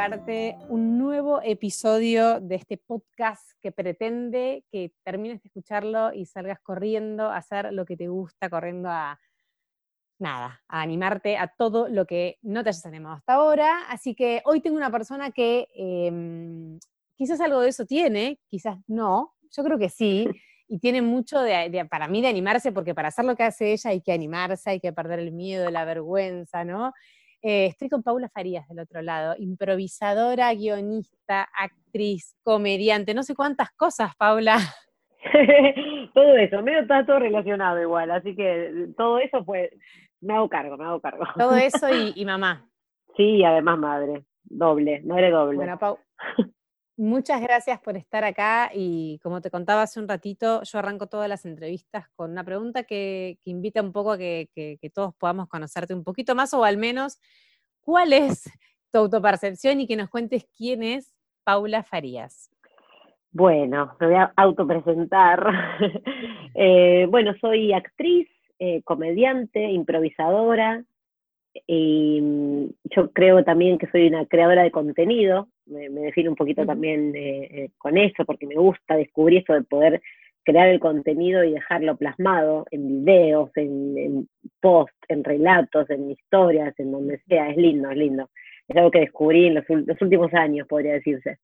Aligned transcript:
Motivarte, 0.00 0.56
un 0.70 0.96
nuevo 0.96 1.42
episodio 1.42 2.40
de 2.40 2.54
este 2.54 2.78
podcast 2.78 3.50
que 3.60 3.70
pretende 3.70 4.64
que 4.72 4.94
termines 5.04 5.42
de 5.42 5.48
escucharlo 5.48 6.14
y 6.14 6.24
salgas 6.24 6.58
corriendo 6.60 7.24
a 7.24 7.36
hacer 7.36 7.70
lo 7.74 7.84
que 7.84 7.98
te 7.98 8.08
gusta, 8.08 8.48
corriendo 8.48 8.88
a 8.88 9.20
nada, 10.18 10.62
a 10.68 10.80
animarte 10.80 11.36
a 11.36 11.48
todo 11.48 11.86
lo 11.90 12.06
que 12.06 12.38
no 12.40 12.62
te 12.62 12.70
hayas 12.70 12.86
animado 12.86 13.16
hasta 13.16 13.34
ahora. 13.34 13.82
Así 13.90 14.14
que 14.14 14.40
hoy 14.46 14.62
tengo 14.62 14.78
una 14.78 14.90
persona 14.90 15.32
que 15.32 15.68
em, 15.74 16.78
quizás 17.14 17.38
algo 17.42 17.60
de 17.60 17.68
eso 17.68 17.84
tiene, 17.84 18.40
quizás 18.48 18.78
no, 18.86 19.34
yo 19.54 19.62
creo 19.62 19.78
que 19.78 19.90
sí. 19.90 20.26
Y 20.72 20.78
tiene 20.78 21.02
mucho 21.02 21.40
de, 21.40 21.84
para 21.90 22.06
mí 22.06 22.22
de 22.22 22.28
animarse, 22.28 22.70
porque 22.70 22.94
para 22.94 23.08
hacer 23.08 23.24
lo 23.24 23.34
que 23.34 23.42
hace 23.42 23.72
ella 23.72 23.90
hay 23.90 24.00
que 24.00 24.12
animarse, 24.12 24.70
hay 24.70 24.78
que 24.78 24.92
perder 24.92 25.18
el 25.18 25.32
miedo, 25.32 25.68
la 25.68 25.84
vergüenza, 25.84 26.62
¿no? 26.62 26.92
Eh, 27.42 27.66
estoy 27.66 27.88
con 27.88 28.02
Paula 28.02 28.28
Farías 28.28 28.68
del 28.68 28.80
otro 28.80 29.00
lado, 29.00 29.34
improvisadora, 29.38 30.52
guionista, 30.52 31.48
actriz, 31.58 32.36
comediante, 32.42 33.14
no 33.14 33.22
sé 33.22 33.34
cuántas 33.34 33.70
cosas, 33.72 34.14
Paula. 34.16 34.58
todo 36.14 36.36
eso, 36.36 36.62
medio 36.62 36.80
está 36.80 37.04
todo 37.06 37.18
relacionado 37.18 37.80
igual, 37.80 38.10
así 38.10 38.36
que 38.36 38.88
todo 38.96 39.18
eso 39.18 39.44
pues 39.44 39.70
me 40.20 40.34
hago 40.34 40.48
cargo, 40.50 40.76
me 40.76 40.84
hago 40.84 41.00
cargo. 41.00 41.24
Todo 41.36 41.56
eso 41.56 41.86
y, 42.14 42.24
mamá. 42.26 42.68
Sí, 43.16 43.42
además 43.42 43.78
madre, 43.78 44.24
doble, 44.44 45.00
madre 45.02 45.30
doble. 45.30 45.56
Bueno, 45.56 45.78
Pau, 45.78 45.98
Muchas 47.00 47.40
gracias 47.40 47.80
por 47.80 47.96
estar 47.96 48.24
acá 48.24 48.70
y 48.74 49.18
como 49.22 49.40
te 49.40 49.50
contaba 49.50 49.80
hace 49.80 49.98
un 49.98 50.06
ratito, 50.06 50.62
yo 50.64 50.78
arranco 50.78 51.06
todas 51.06 51.30
las 51.30 51.46
entrevistas 51.46 52.10
con 52.10 52.30
una 52.30 52.44
pregunta 52.44 52.82
que, 52.82 53.38
invita 53.44 53.80
un 53.80 53.90
poco 53.90 54.12
a 54.12 54.18
que, 54.18 54.78
todos 54.92 55.14
podamos 55.14 55.48
conocerte 55.48 55.94
un 55.94 56.04
poquito 56.04 56.34
más 56.34 56.52
o 56.52 56.62
al 56.62 56.76
menos 56.76 57.18
cuál 57.80 58.12
es 58.12 58.52
tu 58.92 58.98
autopercepción 58.98 59.80
y 59.80 59.86
que 59.86 59.96
nos 59.96 60.10
cuentes 60.10 60.46
quién 60.54 60.82
es 60.82 61.16
Paula 61.42 61.82
Farías. 61.84 62.50
Bueno, 63.32 63.96
me 63.98 64.06
voy 64.06 64.16
a 64.16 64.32
autopresentar. 64.36 65.46
Eh, 66.52 67.06
bueno, 67.08 67.32
soy 67.40 67.72
actriz, 67.72 68.28
eh, 68.58 68.82
comediante, 68.82 69.70
improvisadora, 69.70 70.84
y 71.66 72.20
mm, 72.20 72.66
yo 72.84 73.10
creo 73.12 73.44
también 73.44 73.78
que 73.78 73.88
soy 73.88 74.08
una 74.08 74.26
creadora 74.26 74.62
de 74.62 74.70
contenido, 74.70 75.48
me, 75.66 75.88
defino 75.88 76.30
un 76.30 76.36
poquito 76.36 76.64
también 76.66 77.14
eh, 77.14 77.48
eh, 77.50 77.70
con 77.78 77.96
eso, 77.96 78.24
porque 78.24 78.46
me 78.46 78.56
gusta 78.56 78.96
descubrir 78.96 79.42
eso 79.42 79.54
de 79.54 79.62
poder 79.62 80.02
crear 80.42 80.68
el 80.68 80.80
contenido 80.80 81.44
y 81.44 81.52
dejarlo 81.52 81.96
plasmado 81.96 82.66
en 82.70 83.04
videos, 83.04 83.50
en, 83.56 83.98
en 83.98 84.28
posts, 84.60 84.96
en 85.08 85.22
relatos, 85.22 85.88
en 85.90 86.10
historias, 86.10 86.78
en 86.78 86.92
donde 86.92 87.20
sea, 87.28 87.50
es 87.50 87.56
lindo, 87.56 87.90
es 87.90 87.96
lindo. 87.96 88.30
Es 88.66 88.76
algo 88.76 88.90
que 88.90 89.00
descubrí 89.00 89.46
en 89.46 89.54
los, 89.56 89.64
los 89.68 90.00
últimos 90.00 90.32
años, 90.32 90.66
podría 90.66 90.94
decirse. 90.94 91.38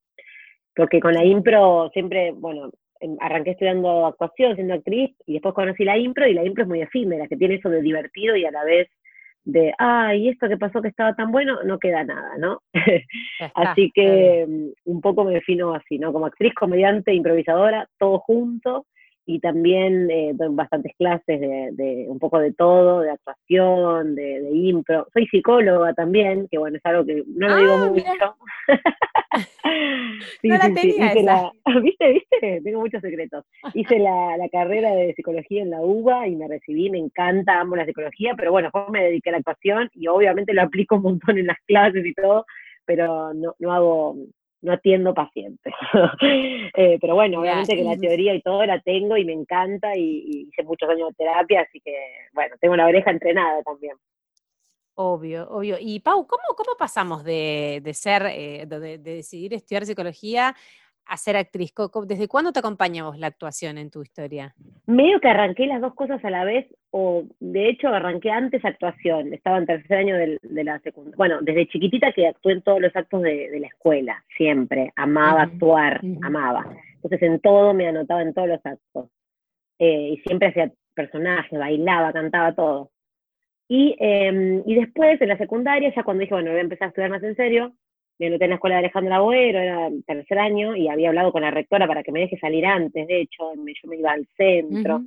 Porque 0.74 1.00
con 1.00 1.14
la 1.14 1.24
impro 1.24 1.90
siempre, 1.92 2.32
bueno, 2.32 2.70
em, 3.00 3.16
arranqué 3.20 3.52
estudiando 3.52 4.06
actuación, 4.06 4.54
siendo 4.54 4.74
actriz, 4.74 5.14
y 5.26 5.34
después 5.34 5.54
conocí 5.54 5.84
la 5.84 5.98
impro, 5.98 6.26
y 6.26 6.34
la 6.34 6.44
impro 6.44 6.64
es 6.64 6.68
muy 6.68 6.80
efímera, 6.80 7.26
que 7.26 7.36
tiene 7.36 7.56
eso 7.56 7.68
de 7.68 7.82
divertido 7.82 8.36
y 8.36 8.44
a 8.44 8.50
la 8.50 8.64
vez 8.64 8.88
de, 9.46 9.72
ay, 9.78 10.28
esto 10.28 10.48
que 10.48 10.56
pasó 10.56 10.82
que 10.82 10.88
estaba 10.88 11.14
tan 11.14 11.30
bueno, 11.30 11.62
no 11.64 11.78
queda 11.78 12.04
nada, 12.04 12.36
¿no? 12.36 12.60
así 13.54 13.90
que 13.94 14.44
mm, 14.46 14.90
un 14.90 15.00
poco 15.00 15.24
me 15.24 15.34
defino 15.34 15.72
así, 15.72 15.98
¿no? 15.98 16.12
Como 16.12 16.26
actriz, 16.26 16.52
comediante, 16.54 17.14
improvisadora, 17.14 17.88
todo 17.96 18.18
junto, 18.18 18.86
y 19.28 19.40
también 19.40 20.08
eh, 20.08 20.30
doy 20.34 20.54
bastantes 20.54 20.92
clases 20.96 21.40
de, 21.40 22.06
un 22.08 22.20
poco 22.20 22.38
de 22.38 22.52
todo, 22.52 23.00
de 23.00 23.10
actuación, 23.10 24.14
de, 24.14 24.40
de, 24.40 24.50
impro. 24.52 25.08
Soy 25.12 25.26
psicóloga 25.26 25.92
también, 25.94 26.46
que 26.48 26.58
bueno, 26.58 26.76
es 26.76 26.86
algo 26.86 27.04
que 27.04 27.24
no 27.26 27.48
lo 27.48 27.56
digo 27.56 27.72
ah, 27.72 27.90
mucho. 27.90 28.36
sí, 30.40 30.48
no 30.48 30.58
la 30.58 30.72
tenía 30.72 31.12
esa. 31.12 31.50
¿Viste, 31.82 32.12
viste? 32.12 32.60
Tengo 32.62 32.80
muchos 32.80 33.02
secretos. 33.02 33.44
Hice 33.74 33.98
la, 33.98 34.36
la, 34.36 34.48
carrera 34.48 34.94
de 34.94 35.12
psicología 35.14 35.62
en 35.62 35.70
la 35.70 35.80
UBA 35.80 36.28
y 36.28 36.36
me 36.36 36.46
recibí, 36.46 36.88
me 36.88 36.98
encanta, 36.98 37.60
amo 37.60 37.74
la 37.74 37.84
psicología, 37.84 38.34
pero 38.36 38.52
bueno, 38.52 38.66
después 38.66 38.90
me 38.90 39.02
dediqué 39.02 39.30
a 39.30 39.32
la 39.32 39.38
actuación 39.38 39.90
y 39.92 40.06
obviamente 40.06 40.54
lo 40.54 40.62
aplico 40.62 40.96
un 40.96 41.02
montón 41.02 41.36
en 41.38 41.48
las 41.48 41.58
clases 41.66 42.06
y 42.06 42.14
todo, 42.14 42.46
pero 42.84 43.34
no, 43.34 43.56
no 43.58 43.72
hago 43.72 44.16
no 44.66 44.72
atiendo 44.72 45.14
pacientes. 45.14 45.72
Eh, 46.78 46.98
pero 47.00 47.14
bueno, 47.14 47.40
obviamente 47.40 47.74
que 47.74 47.82
la 47.82 47.96
teoría 47.96 48.34
y 48.34 48.42
todo 48.42 48.64
la 48.66 48.80
tengo 48.80 49.16
y 49.16 49.24
me 49.24 49.32
encanta 49.32 49.96
y, 49.96 50.48
hice 50.48 50.62
muchos 50.64 50.88
años 50.90 51.08
de 51.10 51.14
terapia, 51.24 51.62
así 51.62 51.80
que 51.80 51.94
bueno, 52.34 52.54
tengo 52.60 52.76
la 52.76 52.86
oreja 52.86 53.10
entrenada 53.10 53.62
también. 53.62 53.96
Obvio, 54.94 55.48
obvio. 55.48 55.76
Y 55.80 56.00
Pau, 56.00 56.26
¿cómo, 56.26 56.42
cómo 56.54 56.76
pasamos 56.78 57.24
de, 57.24 57.80
ser, 57.94 58.26
eh, 58.26 58.66
de, 58.66 58.98
decidir 58.98 59.54
estudiar 59.54 59.86
psicología 59.86 60.54
a 61.06 61.16
ser 61.16 61.36
actriz? 61.36 61.72
¿Desde 62.06 62.28
cuándo 62.28 62.52
te 62.52 62.60
acompañamos 62.60 63.18
la 63.18 63.28
actuación 63.28 63.78
en 63.78 63.90
tu 63.90 64.02
historia? 64.02 64.54
Medio 64.86 65.20
que 65.20 65.28
arranqué 65.28 65.66
las 65.66 65.80
dos 65.80 65.94
cosas 65.94 66.24
a 66.24 66.30
la 66.30 66.44
vez, 66.44 66.66
o 66.90 67.24
de 67.40 67.68
hecho 67.68 67.88
arranqué 67.88 68.30
antes 68.30 68.64
actuación, 68.64 69.32
estaba 69.32 69.58
en 69.58 69.66
tercer 69.66 69.98
año 69.98 70.16
de, 70.16 70.64
la 70.64 70.78
secundaria. 70.80 71.16
Bueno, 71.16 71.38
desde 71.42 71.68
chiquitita 71.68 72.12
que 72.12 72.28
actué 72.28 72.52
en 72.52 72.62
todos 72.62 72.80
los 72.80 72.94
actos 72.94 73.22
de, 73.22 73.56
la 73.58 73.66
escuela, 73.66 74.24
siempre, 74.36 74.92
amaba 74.96 75.42
actuar, 75.42 76.00
amaba. 76.22 76.66
Entonces 76.94 77.22
en 77.22 77.40
todo 77.40 77.74
me 77.74 77.88
anotaba 77.88 78.22
en 78.22 78.34
todos 78.34 78.48
los 78.48 78.64
actos. 78.64 79.10
Eh, 79.78 80.14
y 80.14 80.16
siempre 80.26 80.48
hacía 80.48 80.72
personajes, 80.94 81.58
bailaba, 81.58 82.12
cantaba 82.12 82.54
todo. 82.54 82.90
Y, 83.68 83.96
em, 83.98 84.62
y 84.64 84.74
después, 84.76 85.20
en 85.20 85.28
la 85.28 85.38
secundaria, 85.38 85.92
ya 85.94 86.04
cuando 86.04 86.20
dije, 86.20 86.34
bueno, 86.34 86.50
voy 86.50 86.60
a 86.60 86.62
empezar 86.62 86.86
a 86.86 86.88
estudiar 86.88 87.10
más 87.10 87.22
en 87.22 87.36
serio, 87.36 87.72
me 88.18 88.26
anoté 88.26 88.44
en 88.44 88.50
la 88.50 88.56
escuela 88.56 88.76
de 88.76 88.80
Alejandro 88.80 89.14
Agüero, 89.14 89.58
era 89.58 89.88
tercer 90.06 90.38
año, 90.38 90.74
y 90.76 90.88
había 90.88 91.08
hablado 91.08 91.32
con 91.32 91.42
la 91.42 91.50
rectora 91.50 91.86
para 91.86 92.02
que 92.02 92.12
me 92.12 92.20
deje 92.20 92.38
salir 92.38 92.64
antes, 92.66 93.06
de 93.06 93.20
hecho, 93.20 93.52
yo 93.54 93.88
me 93.90 93.96
iba 93.96 94.12
al 94.12 94.26
centro. 94.36 95.02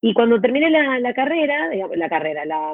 Y 0.00 0.14
cuando 0.14 0.40
terminé 0.40 0.70
la, 0.70 1.14
carrera, 1.14 1.68
digamos, 1.70 1.96
la 1.96 2.08
carrera, 2.08 2.44
la, 2.44 2.72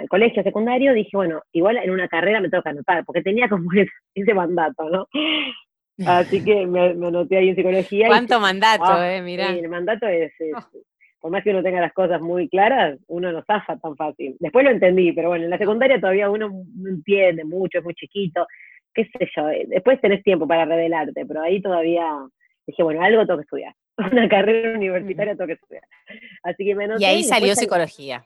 el 0.00 0.08
colegio 0.08 0.42
secundario, 0.42 0.94
dije, 0.94 1.10
bueno, 1.12 1.42
igual 1.52 1.76
en 1.76 1.90
una 1.90 2.08
carrera 2.08 2.40
me 2.40 2.50
toca 2.50 2.70
anotar, 2.70 3.04
porque 3.04 3.22
tenía 3.22 3.48
como 3.48 3.68
ese, 4.14 4.34
mandato, 4.34 4.88
¿no? 4.90 5.06
Así 6.06 6.44
que 6.44 6.66
me, 6.66 6.90
anoté 6.90 7.36
ahí 7.36 7.50
en 7.50 7.56
psicología. 7.56 8.08
¿Cuánto 8.08 8.40
mandato, 8.40 8.84
ah, 8.84 9.14
eh? 9.14 9.22
Mira. 9.22 9.52
Sí, 9.52 9.60
el 9.60 9.68
mandato 9.68 10.06
es, 10.08 10.32
oh. 10.54 10.78
Por 11.26 11.32
más 11.32 11.42
que 11.42 11.50
uno 11.50 11.60
tenga 11.64 11.80
las 11.80 11.92
cosas 11.92 12.20
muy 12.20 12.48
claras, 12.48 13.00
uno 13.08 13.32
no 13.32 13.42
zafa 13.42 13.76
tan 13.78 13.96
fácil. 13.96 14.36
Después 14.38 14.64
lo 14.64 14.70
entendí, 14.70 15.10
pero 15.10 15.30
bueno, 15.30 15.42
en 15.42 15.50
la 15.50 15.58
secundaria 15.58 15.98
todavía 15.98 16.30
uno 16.30 16.48
no 16.76 16.88
entiende 16.88 17.42
mucho, 17.42 17.78
es 17.78 17.84
muy 17.84 17.94
chiquito, 17.94 18.46
qué 18.94 19.06
sé 19.06 19.28
yo. 19.34 19.48
Eh, 19.48 19.64
después 19.66 20.00
tenés 20.00 20.22
tiempo 20.22 20.46
para 20.46 20.66
revelarte, 20.66 21.26
pero 21.26 21.42
ahí 21.42 21.60
todavía 21.60 22.06
dije, 22.64 22.80
bueno, 22.80 23.02
algo 23.02 23.26
tengo 23.26 23.38
que 23.38 23.42
estudiar. 23.42 23.74
Una 24.12 24.28
carrera 24.28 24.78
universitaria 24.78 25.34
tengo 25.34 25.48
que 25.48 25.54
estudiar. 25.54 25.82
Así 26.44 26.64
que 26.64 26.76
me 26.76 26.86
Y 26.96 27.04
ahí 27.04 27.24
salió 27.24 27.56
psicología. 27.56 28.24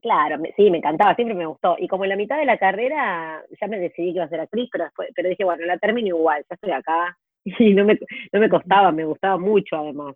Claro, 0.00 0.42
sí, 0.56 0.70
me 0.70 0.78
encantaba, 0.78 1.14
siempre 1.14 1.36
me 1.36 1.44
gustó. 1.44 1.76
Y 1.78 1.88
como 1.88 2.04
en 2.04 2.10
la 2.10 2.16
mitad 2.16 2.38
de 2.38 2.46
la 2.46 2.56
carrera 2.56 3.44
ya 3.60 3.66
me 3.66 3.80
decidí 3.80 4.12
que 4.12 4.16
iba 4.16 4.24
a 4.24 4.30
ser 4.30 4.40
actriz, 4.40 4.70
pero, 4.72 4.84
después, 4.84 5.10
pero 5.14 5.28
dije, 5.28 5.44
bueno, 5.44 5.66
la 5.66 5.76
termino 5.76 6.08
igual, 6.08 6.42
ya 6.48 6.54
estoy 6.54 6.70
acá. 6.70 7.18
Y 7.58 7.74
no 7.74 7.84
me, 7.84 7.98
no 8.32 8.40
me 8.40 8.48
costaba, 8.48 8.92
me 8.92 9.04
gustaba 9.04 9.36
mucho 9.36 9.76
además. 9.76 10.14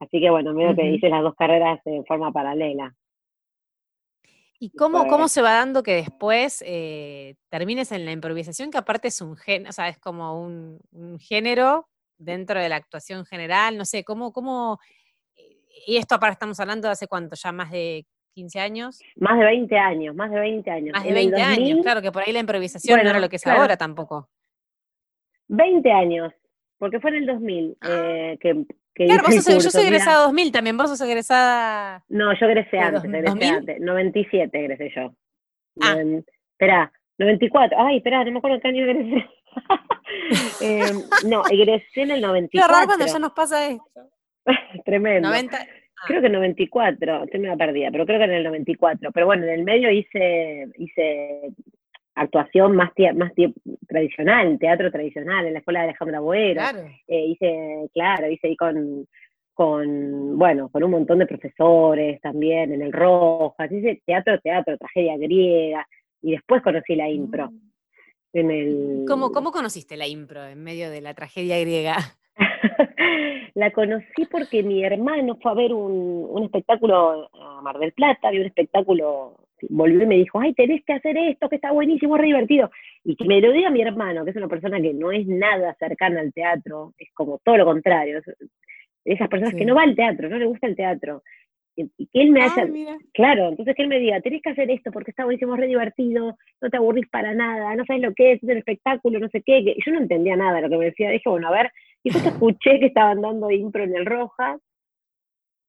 Así 0.00 0.20
que 0.20 0.30
bueno, 0.30 0.52
medio 0.52 0.74
que 0.74 0.86
hice 0.86 1.08
las 1.08 1.22
dos 1.22 1.34
carreras 1.36 1.80
en 1.84 2.04
forma 2.06 2.32
paralela. 2.32 2.94
¿Y 4.58 4.70
cómo, 4.72 5.06
cómo 5.06 5.28
se 5.28 5.40
va 5.40 5.54
dando 5.54 5.82
que 5.82 5.94
después 5.94 6.62
eh, 6.66 7.36
termines 7.48 7.92
en 7.92 8.04
la 8.04 8.12
improvisación, 8.12 8.70
que 8.70 8.78
aparte 8.78 9.08
es 9.08 9.20
un 9.22 9.36
género, 9.36 9.70
o 9.70 9.72
sea, 9.72 9.88
es 9.88 9.98
como 9.98 10.42
un, 10.42 10.78
un, 10.92 11.18
género 11.18 11.86
dentro 12.18 12.60
de 12.60 12.68
la 12.68 12.76
actuación 12.76 13.24
general? 13.24 13.78
No 13.78 13.86
sé, 13.86 14.04
¿cómo, 14.04 14.32
cómo 14.32 14.78
y 15.86 15.96
esto 15.96 16.14
aparte 16.14 16.34
estamos 16.34 16.58
hablando 16.60 16.88
de 16.88 16.92
hace 16.92 17.06
cuánto, 17.06 17.36
ya 17.36 17.52
más 17.52 17.70
de 17.70 18.06
15 18.34 18.60
años. 18.60 19.00
Más 19.16 19.38
de 19.38 19.44
20 19.44 19.78
años, 19.78 20.14
más 20.14 20.30
de 20.30 20.40
20 20.40 20.70
años. 20.70 20.92
Más 20.92 21.04
de 21.04 21.12
20 21.12 21.42
años, 21.42 21.78
claro, 21.82 22.02
que 22.02 22.12
por 22.12 22.22
ahí 22.22 22.32
la 22.32 22.40
improvisación 22.40 23.02
no 23.02 23.10
era 23.10 23.20
lo 23.20 23.28
que 23.28 23.36
es 23.36 23.46
ahora 23.46 23.76
tampoco. 23.76 24.28
20 25.48 25.90
años, 25.90 26.32
porque 26.80 26.98
fue 26.98 27.10
en 27.10 27.16
el 27.16 27.26
2000 27.26 27.76
ah. 27.82 27.88
eh, 27.90 28.38
que, 28.40 28.64
que 28.94 29.04
Claro, 29.04 29.24
vos 29.24 29.44
sos, 29.44 29.62
yo 29.62 29.70
soy 29.70 29.84
egresada 29.84 30.24
2000 30.24 30.50
también, 30.50 30.76
vos 30.78 30.88
sos 30.88 31.00
egresada... 31.02 32.02
No, 32.08 32.32
yo 32.32 32.46
egresé 32.46 32.78
antes, 32.78 33.04
egresé 33.04 33.48
antes, 33.48 33.80
97 33.80 34.58
egresé 34.58 34.90
yo. 34.96 35.14
Ah. 35.82 35.96
espera, 36.52 36.90
94, 37.18 37.78
ay, 37.78 37.98
espera, 37.98 38.24
no 38.24 38.32
me 38.32 38.38
acuerdo 38.38 38.58
qué 38.60 38.68
año 38.68 38.84
egresé. 38.84 39.28
Eh, 40.60 40.92
no, 41.26 41.44
egresé 41.48 42.02
en 42.02 42.10
el 42.10 42.20
94. 42.20 42.50
Qué 42.50 42.72
raro 42.72 42.86
cuando 42.86 43.06
ya 43.06 43.18
nos 43.20 43.32
pasa 43.32 43.66
esto. 43.70 44.10
Tremendo. 44.84 45.28
90, 45.28 45.58
Creo 46.06 46.20
que 46.20 46.26
en 46.26 46.32
94, 46.32 47.24
estoy 47.24 47.40
medio 47.40 47.56
perdida, 47.56 47.90
pero 47.92 48.06
creo 48.06 48.18
que 48.18 48.24
en 48.24 48.32
el 48.32 48.44
94. 48.44 49.12
Pero 49.12 49.26
bueno, 49.26 49.44
en 49.44 49.50
el 49.50 49.64
medio 49.64 49.90
hice, 49.90 50.66
hice 50.78 51.52
actuación 52.20 52.76
más, 52.76 52.90
más 53.14 53.32
tradicional, 53.88 54.58
teatro 54.58 54.90
tradicional, 54.90 55.46
en 55.46 55.54
la 55.54 55.58
escuela 55.60 55.80
de 55.80 55.84
Alejandra 55.86 56.20
Boero. 56.20 56.60
Claro. 56.60 56.80
Eh, 57.08 57.26
hice, 57.26 57.88
claro, 57.92 58.30
hice 58.30 58.48
ahí 58.48 58.56
con, 58.56 59.06
con, 59.54 60.38
bueno, 60.38 60.68
con 60.68 60.84
un 60.84 60.90
montón 60.90 61.18
de 61.18 61.26
profesores 61.26 62.20
también, 62.20 62.72
en 62.72 62.82
el 62.82 62.92
Rojas, 62.92 63.70
hice 63.72 64.02
teatro, 64.04 64.38
teatro, 64.40 64.76
tragedia 64.76 65.16
griega, 65.16 65.86
y 66.22 66.32
después 66.32 66.62
conocí 66.62 66.94
la 66.94 67.08
impro. 67.08 67.50
Mm. 67.50 67.60
En 68.32 68.50
el... 68.50 69.04
¿Cómo, 69.08 69.32
¿Cómo 69.32 69.50
conociste 69.50 69.96
la 69.96 70.06
impro 70.06 70.44
en 70.46 70.62
medio 70.62 70.90
de 70.90 71.00
la 71.00 71.14
tragedia 71.14 71.58
griega? 71.58 71.96
la 73.54 73.70
conocí 73.72 74.26
porque 74.30 74.62
mi 74.62 74.84
hermano 74.84 75.36
fue 75.42 75.50
a 75.50 75.54
ver 75.54 75.72
un, 75.72 76.26
un, 76.30 76.44
espectáculo 76.44 77.28
a 77.34 77.60
Mar 77.62 77.78
del 77.78 77.92
Plata, 77.92 78.30
vio 78.30 78.40
un 78.40 78.46
espectáculo, 78.46 79.48
volvió 79.68 80.02
y 80.02 80.06
me 80.06 80.16
dijo, 80.16 80.40
ay, 80.40 80.54
tenés 80.54 80.84
que 80.84 80.92
hacer 80.92 81.16
esto, 81.16 81.48
que 81.48 81.56
está 81.56 81.72
buenísimo, 81.72 82.16
re 82.16 82.26
divertido. 82.26 82.70
Y 83.04 83.16
que 83.16 83.24
me 83.24 83.40
lo 83.40 83.52
diga 83.52 83.70
mi 83.70 83.82
hermano, 83.82 84.24
que 84.24 84.30
es 84.30 84.36
una 84.36 84.48
persona 84.48 84.80
que 84.80 84.94
no 84.94 85.12
es 85.12 85.26
nada 85.26 85.74
cercana 85.78 86.20
al 86.20 86.32
teatro, 86.32 86.94
es 86.98 87.08
como 87.14 87.38
todo 87.44 87.56
lo 87.56 87.64
contrario, 87.64 88.20
esas 89.04 89.28
personas 89.28 89.54
que 89.54 89.64
no 89.64 89.74
va 89.74 89.82
al 89.82 89.96
teatro, 89.96 90.28
no 90.28 90.38
le 90.38 90.46
gusta 90.46 90.66
el 90.66 90.76
teatro. 90.76 91.22
Y, 91.76 91.88
que 92.08 92.20
él 92.20 92.30
me 92.30 92.42
haya, 92.42 92.68
claro, 93.14 93.48
entonces 93.48 93.74
que 93.74 93.82
él 93.82 93.88
me 93.88 94.00
diga, 94.00 94.20
tenés 94.20 94.42
que 94.42 94.50
hacer 94.50 94.70
esto 94.70 94.90
porque 94.90 95.12
está 95.12 95.24
buenísimo, 95.24 95.56
re 95.56 95.66
divertido, 95.66 96.36
no 96.60 96.70
te 96.70 96.76
aburrís 96.76 97.08
para 97.08 97.32
nada, 97.32 97.74
no 97.74 97.84
sabes 97.86 98.02
lo 98.02 98.12
que 98.12 98.32
es, 98.32 98.42
es 98.42 98.48
el 98.48 98.58
espectáculo, 98.58 99.18
no 99.18 99.28
sé 99.28 99.42
qué, 99.42 99.60
y 99.60 99.76
yo 99.84 99.92
no 99.92 100.00
entendía 100.00 100.36
nada 100.36 100.56
de 100.56 100.62
lo 100.62 100.68
que 100.68 100.76
me 100.76 100.84
decía, 100.86 101.10
dije, 101.10 101.30
bueno, 101.30 101.48
a 101.48 101.52
ver, 101.52 101.70
y 102.02 102.10
justo 102.10 102.28
escuché 102.28 102.80
que 102.80 102.86
estaban 102.86 103.22
dando 103.22 103.50
impro 103.50 103.84
en 103.84 103.94
el 103.94 104.04
Rojas, 104.04 104.60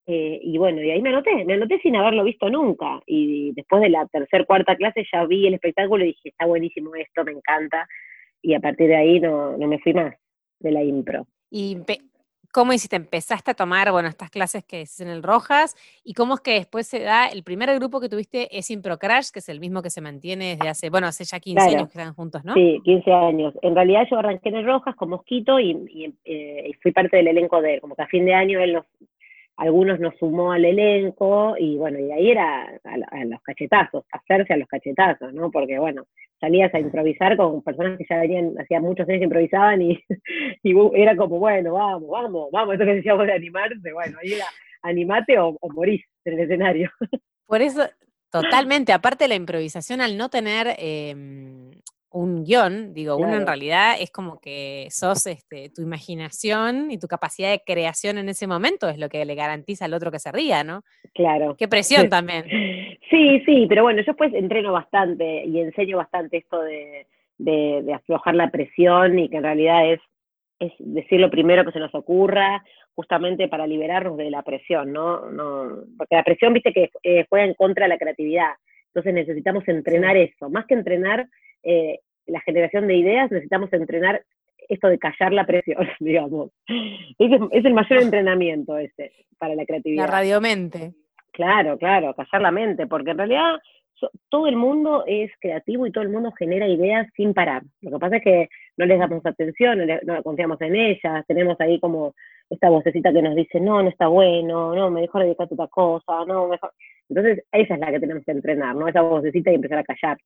eh, 0.08 0.40
y 0.42 0.58
bueno, 0.58 0.82
y 0.82 0.92
ahí 0.92 1.02
me 1.02 1.10
anoté, 1.10 1.46
me 1.46 1.54
anoté 1.54 1.80
sin 1.80 1.96
haberlo 1.96 2.24
visto 2.24 2.50
nunca, 2.50 3.02
y 3.06 3.52
después 3.54 3.82
de 3.82 3.90
la 3.90 4.06
tercera, 4.08 4.46
cuarta 4.46 4.76
clase 4.76 5.06
ya 5.12 5.26
vi 5.26 5.48
el 5.48 5.54
espectáculo 5.54 6.04
y 6.04 6.08
dije, 6.08 6.30
está 6.30 6.46
buenísimo 6.46 6.96
esto, 6.96 7.24
me 7.24 7.32
encanta, 7.32 7.88
y 8.42 8.54
a 8.54 8.60
partir 8.60 8.88
de 8.88 8.96
ahí 8.96 9.20
no, 9.20 9.58
no 9.58 9.68
me 9.68 9.80
fui 9.80 9.94
más 9.94 10.16
de 10.60 10.72
la 10.72 10.84
impro. 10.84 11.28
Y 11.50 11.78
¿Cómo 12.52 12.74
hiciste? 12.74 12.98
¿Empezaste 12.98 13.52
a 13.52 13.54
tomar, 13.54 13.90
bueno, 13.94 14.10
estas 14.10 14.30
clases 14.30 14.66
que 14.66 14.82
es 14.82 15.00
en 15.00 15.08
el 15.08 15.24
Rojas? 15.24 15.76
¿Y 16.04 16.14
cómo 16.14 16.34
es 16.34 16.42
que 16.42 16.56
después 16.56 16.86
se 16.86 17.00
da, 17.00 17.28
el 17.28 17.44
primer 17.44 17.74
grupo 17.76 18.02
que 18.02 18.10
tuviste 18.10 18.58
es 18.58 18.70
Impro 18.72 18.98
Crash, 18.98 19.30
que 19.32 19.40
es 19.40 19.48
el 19.48 19.62
mismo 19.62 19.82
que 19.82 19.90
se 19.90 20.02
mantiene 20.02 20.58
desde 20.58 20.68
hace, 20.68 20.90
bueno, 20.90 21.08
hace 21.08 21.24
ya 21.24 21.40
15 21.40 21.62
años 21.62 21.84
que 21.84 21.98
están 21.98 22.14
juntos, 22.14 22.44
¿no? 22.44 22.54
Sí, 22.54 22.82
15 22.84 23.14
años. 23.14 23.54
En 23.62 23.74
realidad 23.74 24.06
yo 24.12 24.18
arranqué 24.18 24.50
en 24.50 24.56
el 24.56 24.66
Rojas 24.66 24.96
con 24.96 25.10
Mosquito 25.10 25.60
y, 25.62 26.14
eh, 26.26 26.72
fui 26.82 26.92
parte 26.92 27.18
del 27.18 27.30
elenco 27.30 27.62
de 27.62 27.76
él. 27.76 27.82
Como 27.82 27.96
que 27.96 28.02
a 28.02 28.08
fin 28.08 28.26
de 28.26 28.34
año 28.34 28.60
él 28.60 28.74
nos, 28.74 28.86
algunos 29.62 30.00
nos 30.00 30.16
sumó 30.18 30.54
al 30.54 30.66
elenco 30.66 31.56
y 31.56 31.78
bueno, 31.78 32.00
y 32.00 32.12
ahí 32.12 32.32
era 32.32 32.64
a, 32.84 33.26
los 33.26 33.40
cachetazos, 33.44 34.04
hacerse 34.12 34.54
a 34.54 34.58
los 34.58 34.68
cachetazos, 34.68 35.32
¿no? 35.36 35.52
Porque 35.52 35.78
bueno, 35.78 36.08
salías 36.40 36.74
a 36.74 36.80
improvisar 36.80 37.38
con 37.38 37.62
personas 37.62 37.96
que 38.00 38.06
ya 38.10 38.22
venían, 38.22 38.56
hacía 38.60 38.82
muchos 38.82 39.08
años 39.08 39.20
que 39.20 39.26
improvisaban 39.26 39.84
y, 39.84 40.04
era 40.96 41.16
como, 41.16 41.38
bueno, 41.38 41.74
vamos, 41.74 42.10
vamos, 42.10 42.50
vamos, 42.52 42.74
eso 42.74 42.86
que 42.86 42.96
decíamos 42.96 43.28
de 43.28 43.34
animarse, 43.34 43.94
bueno, 43.94 44.18
ahí 44.24 44.34
era 44.34 44.46
animate 44.82 45.38
o, 45.38 45.56
o 45.62 45.70
morís 45.72 46.04
en 46.26 46.34
el 46.34 46.40
escenario. 46.40 46.90
Por 47.46 47.62
eso, 47.62 47.88
totalmente, 48.32 48.94
aparte 48.94 49.26
de 49.26 49.28
la 49.28 49.36
improvisación, 49.36 50.02
al 50.02 50.18
no 50.18 50.30
tener 50.30 50.76
em, 50.80 51.70
un 52.12 52.44
guion, 52.44 52.94
digo, 52.94 53.16
uno 53.16 53.36
en 53.36 53.48
realidad 53.48 53.96
es 54.00 54.12
como 54.12 54.40
que 54.40 54.88
sos 54.90 55.26
este, 55.28 55.70
tu 55.70 55.82
imaginación 55.82 56.92
y 56.92 57.00
tu 57.00 57.08
capacidad 57.08 57.50
de 57.50 57.62
creación 57.66 58.18
en 58.18 58.28
ese 58.28 58.48
momento 58.48 58.90
es 58.90 58.98
lo 58.98 59.08
que 59.08 59.24
le 59.24 59.36
garantiza 59.36 59.86
al 59.86 59.94
otro 59.94 60.12
que 60.12 60.20
se 60.20 60.32
ría, 60.32 60.64
¿no? 60.64 60.84
Claro. 61.14 61.56
Qué 61.58 61.68
presión 61.70 62.10
también. 62.10 62.46
Sí, 63.10 63.42
sí, 63.46 63.66
pero 63.68 63.84
bueno, 63.84 64.02
yo 64.06 64.14
pues 64.16 64.34
entreno 64.34 64.74
bastante 64.74 65.46
y 65.46 65.60
enseño 65.60 65.98
bastante 65.98 66.38
esto 66.38 66.62
de, 66.62 67.08
de, 67.38 67.94
aflojar 67.94 68.36
la 68.36 68.52
presión 68.52 69.18
y 69.18 69.30
que 69.30 69.38
en 69.38 69.44
realidad 69.44 69.92
es, 69.92 70.02
es 70.60 70.74
decir 70.80 71.20
lo 71.20 71.30
primero 71.30 71.66
que 71.66 71.72
se 71.72 71.80
nos 71.80 71.94
ocurra, 71.96 72.64
justamente 72.94 73.48
para 73.48 73.68
liberarnos 73.68 74.18
de 74.18 74.30
la 74.30 74.44
presión, 74.44 74.92
¿no? 74.92 75.30
no 75.32 75.84
porque 75.98 76.16
la 76.16 76.24
presión, 76.24 76.54
viste, 76.54 76.74
que 76.74 76.90
eh, 77.04 77.26
juega 77.30 77.46
en 77.46 77.54
contra 77.54 77.86
de 77.86 77.90
la 77.90 77.98
creatividad. 77.98 78.52
Entonces 78.88 79.14
necesitamos 79.14 79.66
entrenar 79.68 80.18
eso, 80.18 80.50
más 80.50 80.66
que 80.66 80.74
entrenar 80.74 81.28
eh, 81.64 82.00
la 82.28 82.42
generación 82.42 82.88
de 82.88 82.96
ideas, 82.96 83.32
necesitamos 83.32 83.72
entrenar 83.74 84.24
esto 84.70 84.88
de 84.88 85.00
callar 85.00 85.34
la 85.34 85.46
presión, 85.46 85.88
digamos. 86.00 86.52
Es, 86.68 87.66
el 87.66 87.74
mayor 87.74 88.02
entrenamiento 88.02 88.78
ese 88.78 89.12
para 89.38 89.56
la 89.56 89.66
creatividad. 89.66 90.06
La 90.06 90.12
radiomente. 90.12 90.94
Claro, 91.32 91.78
claro, 91.78 92.14
callar 92.14 92.42
la 92.42 92.52
mente, 92.52 92.88
porque 92.88 93.12
en 93.12 93.18
realidad 93.18 93.60
todo 94.30 94.48
el 94.48 94.56
mundo 94.56 95.04
es 95.06 95.32
creativo 95.40 95.86
y 95.86 95.92
todo 95.92 96.04
el 96.04 96.10
mundo 96.10 96.32
genera 96.32 96.68
ideas 96.68 97.08
sin 97.16 97.34
parar. 97.34 97.64
Lo 97.82 97.92
que 97.92 98.00
pasa 98.00 98.18
es 98.18 98.24
que 98.24 98.50
no 98.78 98.86
les 98.86 99.00
damos 99.00 99.26
atención, 99.26 99.80
no, 100.04 100.24
confiamos 100.24 100.60
en 100.62 100.76
ellas, 100.76 101.26
tenemos 101.28 101.60
ahí 101.60 101.80
como 101.80 102.16
esta 102.50 102.70
vocecita 102.70 103.14
que 103.14 103.22
nos 103.22 103.36
dice, 103.36 103.60
no, 103.60 103.82
no 103.82 103.90
está 103.90 104.08
bueno, 104.08 104.76
no, 104.76 104.90
mejor 104.90 105.24
dedicarte 105.24 105.54
a 105.54 105.56
otra 105.56 105.68
cosa, 105.68 106.26
no, 106.26 106.48
mejor. 106.48 106.74
Entonces, 107.10 107.44
esa 107.52 107.74
es 107.76 107.80
la 107.80 107.92
que 107.92 108.00
tenemos 108.00 108.26
que 108.26 108.32
entrenar, 108.32 108.76
¿no? 108.76 108.88
Esa 108.88 109.02
vocecita 109.02 109.52
y 109.52 109.56
empezar 109.56 109.78
a 109.78 109.84
callar. 109.84 110.18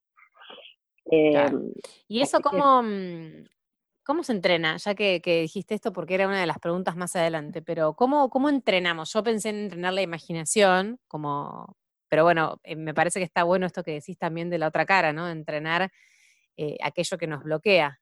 Em, 1.06 1.72
¿Y 2.08 2.22
eso 2.22 2.40
cómo, 2.42 2.82
mm, 2.84 3.46
cómo 4.04 4.24
se 4.24 4.34
entrena? 4.34 4.78
Ya 4.78 4.96
que, 4.96 5.22
dijiste 5.24 5.76
esto 5.76 5.94
porque 5.94 6.16
era 6.16 6.28
una 6.28 6.40
de 6.40 6.48
las 6.48 6.60
preguntas 6.60 6.96
más 6.96 7.16
adelante, 7.16 7.62
pero 7.62 7.94
¿cómo, 7.94 8.30
¿cómo 8.30 8.50
entrenamos? 8.50 9.14
Yo 9.14 9.24
pensé 9.24 9.50
en 9.50 9.64
entrenar 9.64 9.94
la 9.94 10.02
imaginación, 10.02 11.00
como, 11.08 11.76
pero 12.10 12.24
bueno, 12.24 12.58
eh, 12.64 12.76
me 12.76 12.94
parece 12.94 13.20
que 13.20 13.26
está 13.26 13.44
bueno 13.44 13.66
esto 13.66 13.84
que 13.84 13.92
decís 13.92 14.18
también 14.18 14.50
de 14.50 14.58
la 14.58 14.68
otra 14.68 14.86
cara, 14.86 15.14
¿no? 15.14 15.30
Entrenar 15.30 15.90
eh, 16.58 16.78
aquello 16.82 17.18
que 17.18 17.28
nos 17.28 17.44
bloquea. 17.44 18.00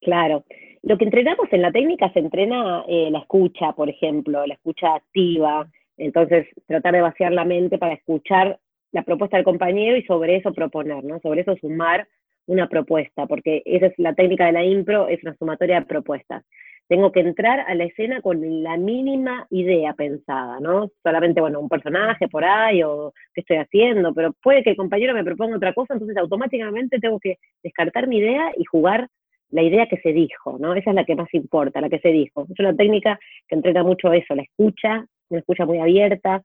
Claro. 0.00 0.44
Lo 0.82 0.98
que 0.98 1.04
entrenamos 1.04 1.48
en 1.50 1.62
la 1.62 1.72
técnica 1.72 2.12
se 2.12 2.18
entrena 2.18 2.84
eh, 2.86 3.08
la 3.10 3.20
escucha, 3.20 3.72
por 3.72 3.88
ejemplo, 3.88 4.46
la 4.46 4.54
escucha 4.54 4.94
activa. 4.94 5.66
Entonces, 5.96 6.46
tratar 6.66 6.92
de 6.92 7.00
vaciar 7.00 7.32
la 7.32 7.44
mente 7.44 7.78
para 7.78 7.94
escuchar 7.94 8.60
la 8.94 9.02
propuesta 9.02 9.36
del 9.36 9.44
compañero 9.44 9.96
y 9.96 10.04
sobre 10.04 10.36
eso 10.36 10.54
proponer, 10.54 11.02
¿no? 11.02 11.18
Sobre 11.18 11.40
eso 11.40 11.56
sumar 11.56 12.06
una 12.46 12.68
propuesta, 12.68 13.26
porque 13.26 13.60
esa 13.64 13.86
es 13.86 13.94
la 13.98 14.14
técnica 14.14 14.46
de 14.46 14.52
la 14.52 14.64
impro, 14.64 15.08
es 15.08 15.20
una 15.24 15.34
sumatoria 15.34 15.80
de 15.80 15.86
propuestas. 15.86 16.44
Tengo 16.86 17.10
que 17.10 17.20
entrar 17.20 17.60
a 17.66 17.74
la 17.74 17.84
escena 17.84 18.20
con 18.20 18.62
la 18.62 18.76
mínima 18.76 19.48
idea 19.50 19.94
pensada, 19.94 20.60
¿no? 20.60 20.90
Solamente, 21.02 21.40
bueno, 21.40 21.58
un 21.58 21.68
personaje 21.68 22.28
por 22.28 22.44
ahí 22.44 22.84
o 22.84 23.12
qué 23.34 23.40
estoy 23.40 23.56
haciendo, 23.56 24.14
pero 24.14 24.32
puede 24.40 24.62
que 24.62 24.70
el 24.70 24.76
compañero 24.76 25.12
me 25.12 25.24
proponga 25.24 25.56
otra 25.56 25.72
cosa, 25.72 25.94
entonces 25.94 26.16
automáticamente 26.16 27.00
tengo 27.00 27.18
que 27.18 27.38
descartar 27.64 28.06
mi 28.06 28.18
idea 28.18 28.52
y 28.56 28.64
jugar 28.64 29.08
la 29.50 29.62
idea 29.62 29.88
que 29.88 29.96
se 30.02 30.12
dijo, 30.12 30.56
¿no? 30.60 30.74
Esa 30.74 30.90
es 30.90 30.96
la 30.96 31.04
que 31.04 31.16
más 31.16 31.32
importa, 31.34 31.80
la 31.80 31.90
que 31.90 31.98
se 31.98 32.12
dijo. 32.12 32.46
Es 32.48 32.60
una 32.60 32.76
técnica 32.76 33.18
que 33.48 33.56
entrena 33.56 33.82
mucho 33.82 34.12
eso, 34.12 34.36
la 34.36 34.42
escucha, 34.42 35.04
una 35.30 35.40
escucha 35.40 35.66
muy 35.66 35.80
abierta, 35.80 36.42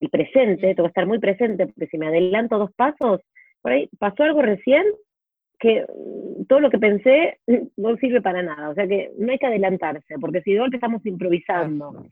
el 0.00 0.10
presente, 0.10 0.74
tengo 0.74 0.84
que 0.84 0.88
estar 0.88 1.06
muy 1.06 1.18
presente, 1.18 1.66
porque 1.66 1.86
si 1.86 1.98
me 1.98 2.08
adelanto 2.08 2.58
dos 2.58 2.72
pasos, 2.74 3.20
por 3.62 3.72
ahí 3.72 3.88
pasó 3.98 4.22
algo 4.22 4.42
recién 4.42 4.84
que 5.58 5.82
mm, 5.82 6.44
todo 6.46 6.60
lo 6.60 6.70
que 6.70 6.78
pensé 6.78 7.38
no 7.76 7.96
sirve 7.96 8.20
para 8.20 8.42
nada, 8.42 8.70
o 8.70 8.74
sea 8.74 8.86
que 8.86 9.10
no 9.18 9.32
hay 9.32 9.38
que 9.38 9.46
adelantarse, 9.46 10.14
porque 10.20 10.42
si 10.42 10.52
de 10.52 10.60
golpe 10.60 10.76
estamos 10.76 11.04
improvisando 11.04 12.06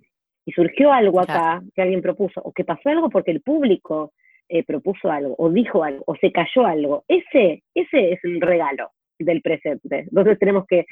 y 0.44 0.52
surgió 0.52 0.92
algo 0.92 1.20
acá 1.20 1.62
que 1.74 1.82
alguien 1.82 2.02
propuso, 2.02 2.40
o 2.42 2.52
que 2.52 2.64
pasó 2.64 2.88
algo 2.88 3.10
porque 3.10 3.32
el 3.32 3.40
público 3.40 4.12
eh, 4.48 4.62
propuso 4.64 5.10
algo, 5.10 5.34
o 5.38 5.50
dijo 5.50 5.82
algo, 5.82 6.04
o 6.06 6.14
se 6.16 6.30
cayó 6.30 6.66
algo, 6.66 7.04
ese, 7.08 7.64
ese 7.74 8.12
es 8.12 8.20
el 8.22 8.40
regalo 8.40 8.90
del 9.18 9.42
presente. 9.42 10.00
Entonces 10.00 10.38
tenemos 10.38 10.66
que, 10.66 10.84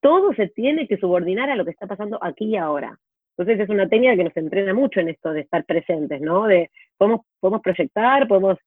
todo 0.00 0.32
se 0.34 0.48
tiene 0.48 0.88
que 0.88 0.96
subordinar 0.96 1.50
a 1.50 1.56
lo 1.56 1.64
que 1.64 1.70
está 1.70 1.86
pasando 1.86 2.18
aquí 2.22 2.46
y 2.46 2.56
ahora. 2.56 2.98
Entonces 3.38 3.60
es 3.64 3.68
una 3.70 3.88
técnica 3.88 4.16
que 4.16 4.24
nos 4.24 4.36
entrena 4.36 4.74
mucho 4.74 4.98
en 4.98 5.10
esto 5.10 5.32
de 5.32 5.42
estar 5.42 5.64
presentes, 5.64 6.20
¿no? 6.20 6.46
De 6.46 6.70
podemos, 6.96 7.20
podemos 7.38 7.62
proyectar, 7.62 8.26
podemos 8.26 8.58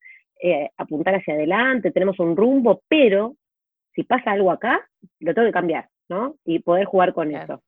eh, 0.41 0.69
apuntar 0.77 1.15
hacia 1.15 1.33
adelante, 1.33 1.91
tenemos 1.91 2.17
un 2.19 2.37
rumbo, 2.37 2.81
pero 2.87 3.35
si 3.93 4.03
pasa 4.03 4.31
algo 4.31 4.49
acá, 4.49 4.79
lo 5.19 5.33
tengo 5.33 5.47
que 5.47 5.53
cambiar, 5.53 5.89
¿no? 6.07 6.35
Y 6.45 6.59
poder 6.59 6.85
jugar 6.85 7.13
con 7.13 7.35
eso. 7.35 7.61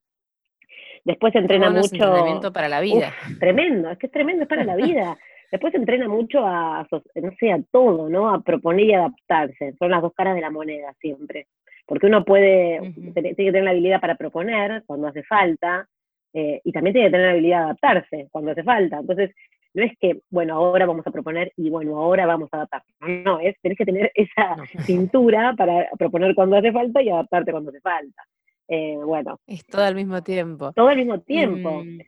Después 1.04 1.34
se 1.34 1.40
entrena 1.40 1.70
mucho. 1.70 1.84
Es 1.84 1.92
entrenamiento 1.92 2.54
para 2.54 2.70
la 2.70 2.80
vida. 2.80 3.12
tremendo, 3.38 3.90
es 3.90 3.98
que 3.98 4.06
es 4.06 4.12
tremendo, 4.12 4.44
es 4.44 4.50
para 4.50 4.64
la 4.64 4.78
vida. 4.78 5.18
Después 5.52 5.72
se 5.72 5.78
entrena 5.78 6.08
mucho 6.08 6.40
a, 6.48 6.88
no 6.90 7.32
sé, 7.38 7.52
a 7.52 7.62
todo, 7.70 8.10
¿no? 8.10 8.34
A 8.34 8.42
proponer 8.42 8.86
y 8.86 8.94
adaptarse. 8.94 9.74
Son 9.78 9.92
las 9.92 10.02
dos 10.02 10.14
caras 10.14 10.36
de 10.36 10.42
la 10.42 10.50
moneda 10.50 10.94
siempre. 11.00 11.48
Porque 11.86 12.08
uno 12.08 12.24
puede, 12.24 12.80
tiene 13.14 13.36
que 13.36 13.36
tener 13.36 13.66
la 13.66 13.72
habilidad 13.72 14.00
para 14.00 14.16
proponer 14.16 14.84
cuando 14.88 15.10
hace 15.10 15.22
falta, 15.24 15.88
eh, 16.34 16.62
y 16.64 16.72
también 16.72 16.94
tiene 16.94 17.08
que 17.08 17.12
tener 17.12 17.26
la 17.28 17.32
habilidad 17.34 17.58
de 17.58 17.64
adaptarse 17.64 18.28
cuando 18.32 18.52
hace 18.52 18.64
falta. 18.64 19.00
Entonces, 19.00 19.32
no 19.74 19.84
es 19.84 19.98
que, 20.00 20.22
bueno, 20.30 20.56
ahora 20.56 20.86
vamos 20.86 21.06
a 21.08 21.12
proponer 21.12 21.52
y 21.58 21.70
bueno, 21.70 21.98
ahora 21.98 22.26
vamos 22.26 22.50
a 22.52 22.58
adaptar. 22.58 22.84
No, 23.02 23.08
no, 23.08 23.40
es, 23.40 23.56
tenés 23.62 23.78
que 23.78 23.86
tener 23.86 24.12
esa 24.14 24.56
cintura 24.86 25.54
para 25.58 25.90
proponer 25.98 26.36
cuando 26.36 26.58
hace 26.58 26.72
falta 26.72 27.02
y 27.02 27.10
adaptarte 27.10 27.52
cuando 27.52 27.70
hace 27.70 27.82
falta. 27.82 28.24
Eh, 28.68 28.98
bueno. 29.04 29.40
Es 29.48 29.66
todo 29.66 29.84
al 29.84 29.96
mismo 29.96 30.22
tiempo. 30.22 30.72
Todo 30.74 30.88
al 30.88 30.98
mismo 30.98 31.20
tiempo. 31.22 31.84
Mm. 31.84 32.00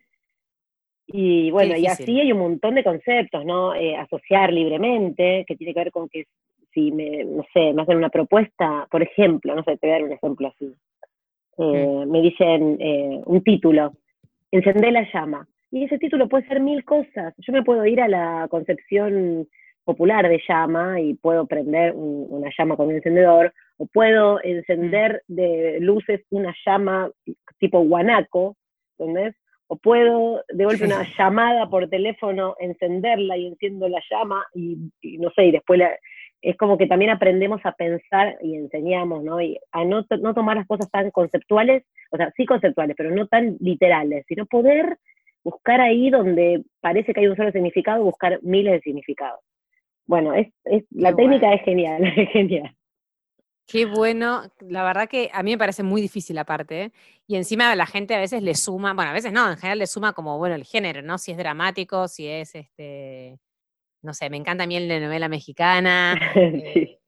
Y 1.08 1.50
bueno, 1.52 1.76
y 1.76 1.86
así 1.86 2.20
hay 2.20 2.32
un 2.32 2.38
montón 2.38 2.74
de 2.74 2.82
conceptos, 2.82 3.44
¿no? 3.44 3.74
Eh, 3.74 3.96
asociar 3.96 4.52
libremente, 4.52 5.44
que 5.46 5.54
tiene 5.54 5.72
que 5.72 5.80
ver 5.80 5.92
con 5.92 6.08
que 6.08 6.24
si 6.72 6.90
me, 6.90 7.24
no 7.24 7.44
sé, 7.54 7.72
me 7.72 7.82
hacen 7.82 7.96
una 7.96 8.10
propuesta, 8.10 8.86
por 8.90 9.02
ejemplo, 9.02 9.54
no 9.54 9.62
sé, 9.62 9.76
te 9.78 9.86
voy 9.86 9.90
a 9.90 9.98
dar 9.98 10.04
un 10.04 10.12
ejemplo 10.12 10.48
así. 10.48 10.74
Eh, 11.58 12.04
me 12.06 12.20
dicen 12.20 12.76
eh, 12.80 13.22
un 13.24 13.42
título, 13.42 13.92
encender 14.50 14.92
la 14.92 15.06
llama. 15.12 15.48
Y 15.70 15.84
ese 15.84 15.98
título 15.98 16.28
puede 16.28 16.46
ser 16.46 16.60
mil 16.60 16.84
cosas. 16.84 17.34
Yo 17.38 17.52
me 17.52 17.62
puedo 17.62 17.84
ir 17.86 18.00
a 18.00 18.08
la 18.08 18.46
concepción 18.50 19.48
popular 19.86 20.28
de 20.28 20.42
llama 20.48 21.00
y 21.00 21.14
puedo 21.14 21.46
prender 21.46 21.92
una 21.94 22.50
llama 22.58 22.76
con 22.76 22.88
un 22.88 22.96
encendedor, 22.96 23.54
o 23.78 23.86
puedo 23.86 24.42
encender 24.42 25.22
de 25.28 25.78
luces 25.80 26.22
una 26.30 26.54
llama 26.66 27.10
tipo 27.58 27.80
guanaco, 27.80 28.56
¿entendés? 28.98 29.34
O 29.68 29.76
puedo 29.76 30.42
de 30.48 30.64
golpe 30.64 30.84
una 30.84 31.06
llamada 31.18 31.70
por 31.70 31.88
teléfono, 31.88 32.56
encenderla 32.58 33.36
y 33.36 33.46
enciendo 33.46 33.88
la 33.88 34.02
llama 34.10 34.44
y, 34.54 34.76
no 35.18 35.30
sé, 35.30 35.46
y 35.46 35.52
después 35.52 35.80
es 36.46 36.56
como 36.56 36.78
que 36.78 36.86
también 36.86 37.10
aprendemos 37.10 37.60
a 37.64 37.72
pensar 37.72 38.38
y 38.40 38.54
enseñamos, 38.54 39.24
¿no? 39.24 39.40
Y 39.40 39.58
a 39.72 39.84
no, 39.84 40.06
no 40.20 40.32
tomar 40.32 40.56
las 40.56 40.66
cosas 40.68 40.88
tan 40.92 41.10
conceptuales, 41.10 41.82
o 42.12 42.16
sea, 42.16 42.32
sí 42.36 42.46
conceptuales, 42.46 42.94
pero 42.96 43.10
no 43.10 43.26
tan 43.26 43.56
literales, 43.58 44.24
sino 44.28 44.46
poder 44.46 44.96
buscar 45.42 45.80
ahí 45.80 46.08
donde 46.08 46.62
parece 46.80 47.12
que 47.12 47.20
hay 47.20 47.26
un 47.26 47.36
solo 47.36 47.50
significado, 47.50 48.04
buscar 48.04 48.38
miles 48.42 48.74
de 48.74 48.80
significados. 48.80 49.40
Bueno, 50.06 50.34
es, 50.34 50.46
es 50.64 50.84
la 50.90 51.16
técnica 51.16 51.52
es 51.52 51.62
genial, 51.62 52.04
es 52.16 52.28
genial. 52.30 52.76
Qué 53.66 53.84
bueno, 53.84 54.42
la 54.60 54.84
verdad 54.84 55.08
que 55.08 55.28
a 55.32 55.42
mí 55.42 55.50
me 55.50 55.58
parece 55.58 55.82
muy 55.82 56.00
difícil 56.00 56.38
aparte, 56.38 56.80
¿eh? 56.80 56.92
y 57.26 57.34
encima 57.34 57.74
la 57.74 57.86
gente 57.86 58.14
a 58.14 58.20
veces 58.20 58.40
le 58.40 58.54
suma, 58.54 58.94
bueno, 58.94 59.10
a 59.10 59.14
veces 59.14 59.32
no, 59.32 59.50
en 59.50 59.56
general 59.56 59.80
le 59.80 59.88
suma 59.88 60.12
como, 60.12 60.38
bueno, 60.38 60.54
el 60.54 60.62
género, 60.62 61.02
¿no? 61.02 61.18
Si 61.18 61.32
es 61.32 61.38
dramático, 61.38 62.06
si 62.06 62.28
es, 62.28 62.54
este, 62.54 63.40
no 64.02 64.14
sé, 64.14 64.30
me 64.30 64.36
encanta 64.36 64.64
a 64.64 64.66
mí 64.66 64.76
el 64.76 64.88
de 64.88 65.00
novela 65.00 65.28
mexicana, 65.28 66.14
eh, 66.34 66.98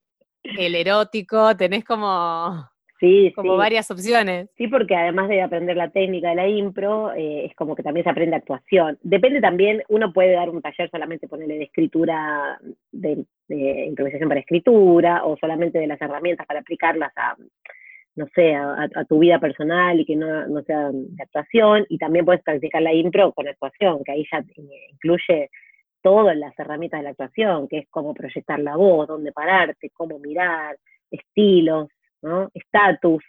el 0.42 0.74
erótico, 0.74 1.56
tenés 1.56 1.84
como 1.84 2.68
Sí, 3.00 3.32
como 3.36 3.56
varias 3.56 3.90
opciones. 3.92 4.50
Sí, 4.56 4.66
porque 4.66 4.96
además 4.96 5.28
de 5.28 5.40
aprender 5.40 5.76
la 5.76 5.90
técnica 5.90 6.30
de 6.30 6.34
la 6.34 6.48
impro, 6.48 7.12
eh, 7.14 7.46
es 7.46 7.54
como 7.54 7.76
que 7.76 7.84
también 7.84 8.02
se 8.02 8.10
aprende 8.10 8.34
actuación. 8.34 8.98
Depende 9.02 9.40
también, 9.40 9.82
uno 9.88 10.12
puede 10.12 10.32
dar 10.32 10.50
un 10.50 10.60
taller 10.60 10.90
solamente 10.90 11.28
ponerle 11.28 11.58
de 11.58 11.64
escritura, 11.64 12.58
de, 12.90 13.24
improvisación 13.48 14.28
para 14.28 14.40
escritura, 14.40 15.24
o 15.24 15.36
solamente 15.36 15.78
de 15.78 15.86
las 15.86 16.00
herramientas 16.00 16.46
para 16.46 16.60
aplicarlas 16.60 17.12
a, 17.16 17.36
no 18.16 18.26
sé, 18.34 18.56
a, 18.56 18.88
tu 19.08 19.20
vida 19.20 19.38
personal 19.38 20.00
y 20.00 20.04
que 20.04 20.16
no, 20.16 20.48
no 20.48 20.62
sea 20.62 20.90
de 20.90 21.22
actuación. 21.22 21.86
Y 21.88 21.98
también 21.98 22.24
puedes 22.24 22.42
practicar 22.42 22.82
la 22.82 22.92
impro 22.92 23.32
con 23.32 23.46
actuación, 23.46 24.02
que 24.02 24.10
ahí 24.10 24.26
ya 24.30 24.42
incluye 24.56 25.50
todas 26.02 26.36
las 26.36 26.58
herramientas 26.58 27.00
de 27.00 27.04
la 27.04 27.10
actuación, 27.10 27.68
que 27.68 27.78
es 27.78 27.88
cómo 27.90 28.14
proyectar 28.14 28.58
la 28.60 28.76
voz, 28.76 29.08
dónde 29.08 29.32
pararte, 29.32 29.90
cómo 29.90 30.18
mirar, 30.18 30.78
estilos, 31.10 31.88
¿no? 32.22 32.50
Estatus, 32.54 33.22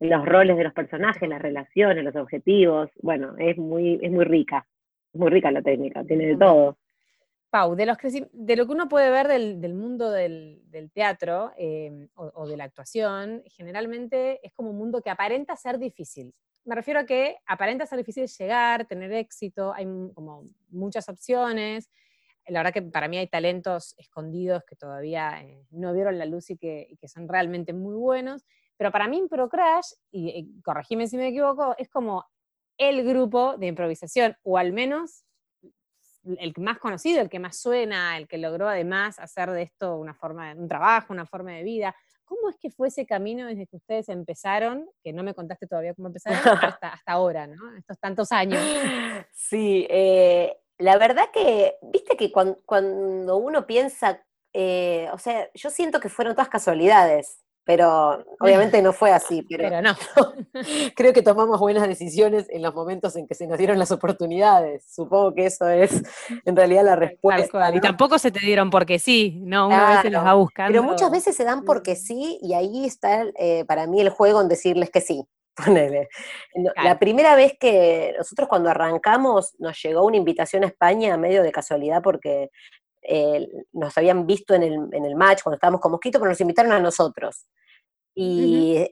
los 0.00 0.26
roles 0.26 0.56
de 0.56 0.64
los 0.64 0.72
personajes, 0.72 1.28
las 1.28 1.40
relaciones, 1.40 2.04
los 2.04 2.16
objetivos. 2.16 2.90
Bueno, 3.00 3.34
es 3.38 3.56
muy, 3.56 3.98
es 4.02 4.10
muy 4.10 4.24
rica, 4.24 4.66
es 5.12 5.20
muy 5.20 5.30
rica 5.30 5.50
la 5.50 5.62
técnica, 5.62 6.04
tiene 6.04 6.26
de 6.26 6.36
todo. 6.36 6.76
Pau, 7.50 7.74
de, 7.74 7.86
los 7.86 7.96
de 8.32 8.56
lo 8.56 8.66
que 8.66 8.72
uno 8.72 8.88
puede 8.88 9.10
ver 9.10 9.26
del, 9.26 9.74
mundo 9.74 10.10
del, 10.10 10.60
teatro 10.92 11.52
em, 11.56 12.08
o, 12.14 12.46
de 12.46 12.58
la 12.58 12.64
actuación, 12.64 13.42
generalmente 13.46 14.38
es 14.46 14.52
como 14.52 14.70
un 14.70 14.76
mundo 14.76 15.00
que 15.00 15.08
aparenta 15.08 15.56
ser 15.56 15.78
difícil. 15.78 16.34
Me 16.68 16.74
refiero 16.74 17.00
a 17.00 17.06
que 17.06 17.38
aparenta 17.46 17.86
ser 17.86 17.96
difícil 17.96 18.26
llegar, 18.26 18.86
tener 18.86 19.10
éxito, 19.14 19.72
hay 19.72 19.86
como 20.14 20.44
muchas 20.68 21.08
opciones, 21.08 21.88
la 22.46 22.60
verdad 22.60 22.74
que 22.74 22.82
para 22.82 23.08
mí 23.08 23.16
hay 23.16 23.26
talentos 23.26 23.94
escondidos 23.96 24.64
que 24.66 24.76
todavía 24.76 25.42
eh, 25.42 25.64
no 25.70 25.94
vieron 25.94 26.18
la 26.18 26.26
luz 26.26 26.50
y 26.50 26.58
que, 26.58 26.94
son 27.06 27.26
realmente 27.26 27.72
muy 27.72 27.94
buenos, 27.94 28.44
pero 28.76 28.92
para 28.92 29.08
mí 29.08 29.26
Crash, 29.50 29.92
y, 30.10 30.60
corregime 30.60 31.08
si 31.08 31.16
me 31.16 31.28
equivoco, 31.28 31.74
es 31.78 31.88
como 31.88 32.26
el 32.76 33.02
grupo 33.02 33.56
de 33.56 33.68
improvisación, 33.68 34.36
o 34.42 34.58
al 34.58 34.74
menos 34.74 35.24
el 36.38 36.52
más 36.58 36.78
conocido, 36.78 37.22
el 37.22 37.30
que 37.30 37.38
más 37.38 37.58
suena, 37.58 38.18
el 38.18 38.28
que 38.28 38.36
logró 38.36 38.68
además 38.68 39.18
hacer 39.18 39.50
de 39.52 39.62
esto 39.62 39.96
una 39.96 40.12
forma, 40.12 40.52
un 40.52 40.68
trabajo, 40.68 41.14
una 41.14 41.24
forma 41.24 41.52
de 41.52 41.62
vida. 41.62 41.96
¿Cómo 42.28 42.50
es 42.50 42.56
que 42.60 42.70
fue 42.70 42.88
ese 42.88 43.06
camino 43.06 43.46
desde 43.46 43.66
que 43.66 43.76
ustedes 43.76 44.08
empezaron, 44.10 44.88
que 45.02 45.12
no 45.12 45.22
me 45.22 45.34
contaste 45.34 45.66
todavía 45.66 45.94
cómo 45.94 46.08
empezaron, 46.12 46.38
hasta, 46.38 46.88
hasta 46.88 47.12
ahora, 47.12 47.46
¿no? 47.46 47.76
Estos 47.76 47.98
tantos 47.98 48.30
años. 48.32 48.62
Sí, 49.32 49.86
eh, 49.88 50.58
la 50.78 50.96
verdad 50.98 51.30
que, 51.32 51.76
viste 51.82 52.16
que 52.16 52.30
cuando, 52.30 53.36
uno 53.36 53.66
piensa, 53.66 54.22
eh, 54.52 55.08
o 55.12 55.18
sea, 55.18 55.50
yo 55.54 55.70
siento 55.70 56.00
que 56.00 56.08
fueron 56.08 56.34
todas 56.34 56.48
casualidades, 56.48 57.40
pero 57.68 58.24
obviamente 58.40 58.80
no 58.80 58.94
fue 58.94 59.12
así. 59.12 59.42
Pero, 59.42 59.82
no. 59.82 59.94
creo 60.96 61.12
que 61.12 61.20
tomamos 61.20 61.60
buenas 61.60 61.86
decisiones 61.86 62.46
en 62.48 62.62
los 62.62 62.74
momentos 62.74 63.14
en 63.16 63.26
que 63.26 63.34
se 63.34 63.46
nos 63.46 63.58
dieron 63.58 63.78
las 63.78 63.90
oportunidades. 63.90 64.86
Supongo 64.90 65.34
que 65.34 65.44
eso 65.44 65.68
es 65.68 66.02
en 66.46 66.56
realidad 66.56 66.82
la 66.86 66.96
respuesta. 66.96 67.70
Y 67.74 67.80
tampoco 67.80 68.18
se 68.18 68.30
te 68.30 68.40
dieron 68.40 68.70
porque 68.70 68.98
sí, 68.98 69.42
¿no? 69.44 69.66
Una 69.66 69.90
vez 69.90 70.00
se 70.00 70.10
los 70.10 70.24
va 70.24 70.32
buscando. 70.32 70.72
Pero 70.72 70.82
muchas 70.82 71.10
veces 71.10 71.36
se 71.36 71.44
dan 71.44 71.62
porque 71.66 71.94
sí, 71.94 72.38
y 72.40 72.54
ahí 72.54 72.86
está 72.86 73.26
eh, 73.38 73.66
para 73.66 73.86
mí 73.86 74.00
el 74.00 74.08
juego 74.08 74.40
en 74.40 74.48
decirles 74.48 74.88
que 74.88 75.02
sí. 75.02 75.26
La 76.82 76.98
primera 76.98 77.36
vez 77.36 77.52
que 77.60 78.14
nosotros 78.16 78.48
cuando 78.48 78.70
arrancamos 78.70 79.56
nos 79.58 79.78
llegó 79.82 80.06
una 80.06 80.16
invitación 80.16 80.64
a 80.64 80.68
España 80.68 81.12
a 81.12 81.18
medio 81.18 81.42
de 81.42 81.52
casualidad 81.52 82.00
porque 82.00 82.48
eh, 83.02 83.48
nos 83.72 83.96
habían 83.96 84.26
visto 84.26 84.54
en 84.54 84.62
el, 84.62 85.16
match 85.16 85.42
cuando 85.42 85.54
estábamos 85.54 85.80
con 85.80 85.92
Mosquito, 85.92 86.18
pero 86.18 86.30
nos 86.30 86.40
invitaron 86.40 86.72
a 86.72 86.80
nosotros. 86.80 87.46
Y 88.20 88.90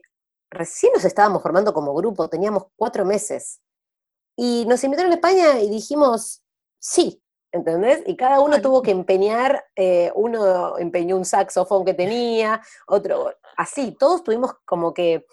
recién 0.49 0.93
nos 0.93 1.03
estábamos 1.03 1.41
formando 1.41 1.73
como 1.73 1.93
grupo, 1.93 2.29
teníamos 2.29 2.67
cuatro 2.75 3.03
meses. 3.03 3.59
Y 4.35 4.65
nos 4.67 4.83
invitaron 4.83 5.11
a 5.11 5.15
España 5.15 5.59
y 5.59 5.69
dijimos, 5.69 6.43
sí, 6.79 7.21
¿entendés? 7.51 8.03
Y 8.05 8.15
cada 8.15 8.39
uno 8.39 8.61
tuvo 8.61 8.81
que 8.81 8.91
empeñar, 8.91 9.65
eh, 9.75 10.11
uno 10.15 10.77
empeñó 10.77 11.17
un 11.17 11.25
saxofón 11.25 11.83
que 11.83 11.93
tenía, 11.93 12.61
otro, 12.87 13.33
así, 13.57 13.95
todos 13.99 14.23
tuvimos 14.23 14.53
como 14.65 14.93
que 14.93 15.25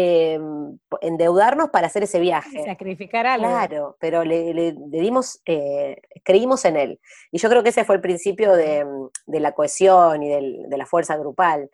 Em, 0.00 0.78
endeudarnos 1.00 1.70
para 1.70 1.88
hacer 1.88 2.04
ese 2.04 2.20
viaje. 2.20 2.64
Sacrificar 2.64 3.26
algo. 3.26 3.48
Claro, 3.48 3.96
pero 3.98 4.22
le, 4.22 4.72
dimos, 4.76 5.40
eh, 5.44 6.00
creímos 6.22 6.64
en 6.66 6.76
él. 6.76 7.00
Y 7.32 7.38
yo 7.38 7.48
creo 7.48 7.64
que 7.64 7.70
ese 7.70 7.84
fue 7.84 7.96
el 7.96 8.00
principio 8.00 8.52
de, 8.52 8.86
la 9.26 9.52
cohesión 9.52 10.22
y 10.22 10.28
de 10.68 10.76
la 10.76 10.86
fuerza 10.86 11.16
grupal. 11.16 11.68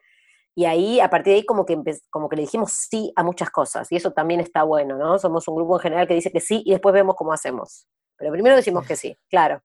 Y 0.55 0.67
ahí, 0.67 1.01
a 1.01 1.11
partir 1.11 1.33
de 1.33 1.37
ahí, 1.39 1.45
como 1.45 1.67
que, 1.67 1.77
como 2.11 2.29
que 2.29 2.37
le 2.37 2.43
dijimos 2.43 2.73
sí 2.73 3.13
a 3.17 3.25
muchas 3.25 3.51
cosas. 3.51 3.91
Y 3.91 3.97
eso 3.97 4.13
también 4.13 4.41
está 4.41 4.63
bueno, 4.63 4.97
¿no? 4.97 5.19
Somos 5.19 5.49
un 5.49 5.57
grupo 5.57 5.77
en 5.77 5.81
general 5.81 6.07
que 6.07 6.15
dice 6.15 6.31
que 6.31 6.41
sí 6.41 6.63
y 6.65 6.73
después 6.73 6.93
vemos 6.93 7.17
cómo 7.17 7.33
hacemos. 7.33 7.89
Pero 8.17 8.31
primero 8.31 8.55
decimos 8.55 8.87
que 8.87 8.97
sí, 8.97 9.17
claro. 9.29 9.63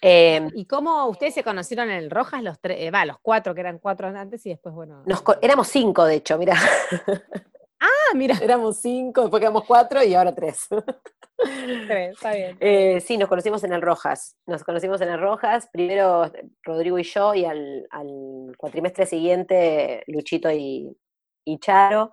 Em, 0.00 0.50
¿Y 0.54 0.66
cómo 0.66 1.06
ustedes 1.06 1.34
se 1.34 1.42
conocieron 1.42 1.90
en 1.90 1.96
el 1.96 2.10
Rojas, 2.10 2.42
los 2.42 2.60
tres, 2.60 2.78
eh, 2.80 2.90
va, 2.90 3.04
los 3.04 3.16
cuatro 3.20 3.54
que 3.54 3.60
eran 3.60 3.78
cuatro 3.78 4.08
antes 4.08 4.44
y 4.46 4.50
después, 4.50 4.74
bueno. 4.74 5.02
éramos 5.40 5.68
cinco, 5.68 6.04
de 6.04 6.16
hecho, 6.16 6.38
mira. 6.38 6.54
Ah, 7.82 8.14
mira. 8.14 8.38
Éramos 8.40 8.76
cinco, 8.78 9.22
después 9.22 9.40
quedamos 9.40 9.64
cuatro 9.64 10.02
y 10.04 10.14
ahora 10.14 10.34
tres. 10.34 10.68
Tres, 11.88 12.12
está 12.12 12.32
bien. 12.34 12.56
Eh, 12.60 13.00
sí, 13.00 13.16
nos 13.16 13.28
conocimos 13.28 13.64
en 13.64 13.72
el 13.72 13.82
Rojas. 13.82 14.36
Nos 14.46 14.62
conocimos 14.62 15.00
en 15.00 15.08
el 15.08 15.20
Rojas, 15.20 15.68
primero 15.72 16.30
Rodrigo 16.62 17.00
y 17.00 17.02
yo, 17.02 17.34
y 17.34 17.44
al, 17.44 17.88
cuatrimestre 18.56 19.06
siguiente 19.06 20.04
Luchito 20.06 20.48
y, 20.52 20.96
Charo. 21.58 22.12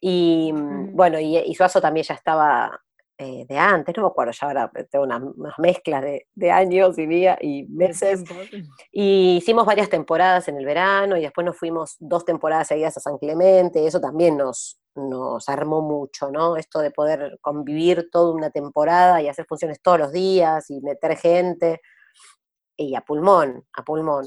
Y 0.00 0.52
mm, 0.52 0.96
bueno, 0.96 1.20
y, 1.20 1.38
y 1.38 1.54
Suazo 1.54 1.80
también 1.80 2.04
ya 2.04 2.14
estaba 2.14 2.82
eh, 3.16 3.46
de 3.48 3.56
antes, 3.56 3.96
no 3.96 4.02
me 4.02 4.08
acuerdo, 4.08 4.32
ya 4.32 4.46
ahora 4.48 4.72
tengo 4.90 5.04
unas, 5.04 5.22
mezclas 5.58 6.02
de, 6.34 6.50
años 6.50 6.98
y 6.98 7.06
días 7.06 7.38
y 7.40 7.62
meses. 7.68 8.24
Y 8.90 9.36
hicimos 9.36 9.66
varias 9.66 9.88
temporadas 9.88 10.48
en 10.48 10.56
el 10.56 10.66
verano 10.66 11.16
y 11.16 11.22
después 11.22 11.44
nos 11.44 11.56
fuimos 11.56 11.96
dos 12.00 12.24
temporadas 12.24 12.68
seguidas 12.68 12.96
a 12.96 13.00
San 13.00 13.18
Clemente, 13.18 13.80
y 13.80 13.86
eso 13.86 14.00
también 14.00 14.36
nos, 14.36 14.80
nos 14.96 15.48
armó 15.48 15.80
mucho, 15.80 16.30
¿no? 16.30 16.56
Esto 16.56 16.80
de 16.80 16.90
poder 16.90 17.38
convivir 17.40 18.08
toda 18.10 18.32
una 18.32 18.50
temporada 18.50 19.22
y 19.22 19.28
hacer 19.28 19.46
funciones 19.46 19.80
todos 19.80 19.98
los 19.98 20.12
días 20.12 20.68
y 20.70 20.80
meter 20.80 21.16
gente. 21.16 21.80
Y 22.76 22.96
a 22.96 23.02
pulmón, 23.02 23.64
a 23.74 23.84
pulmón. 23.84 24.26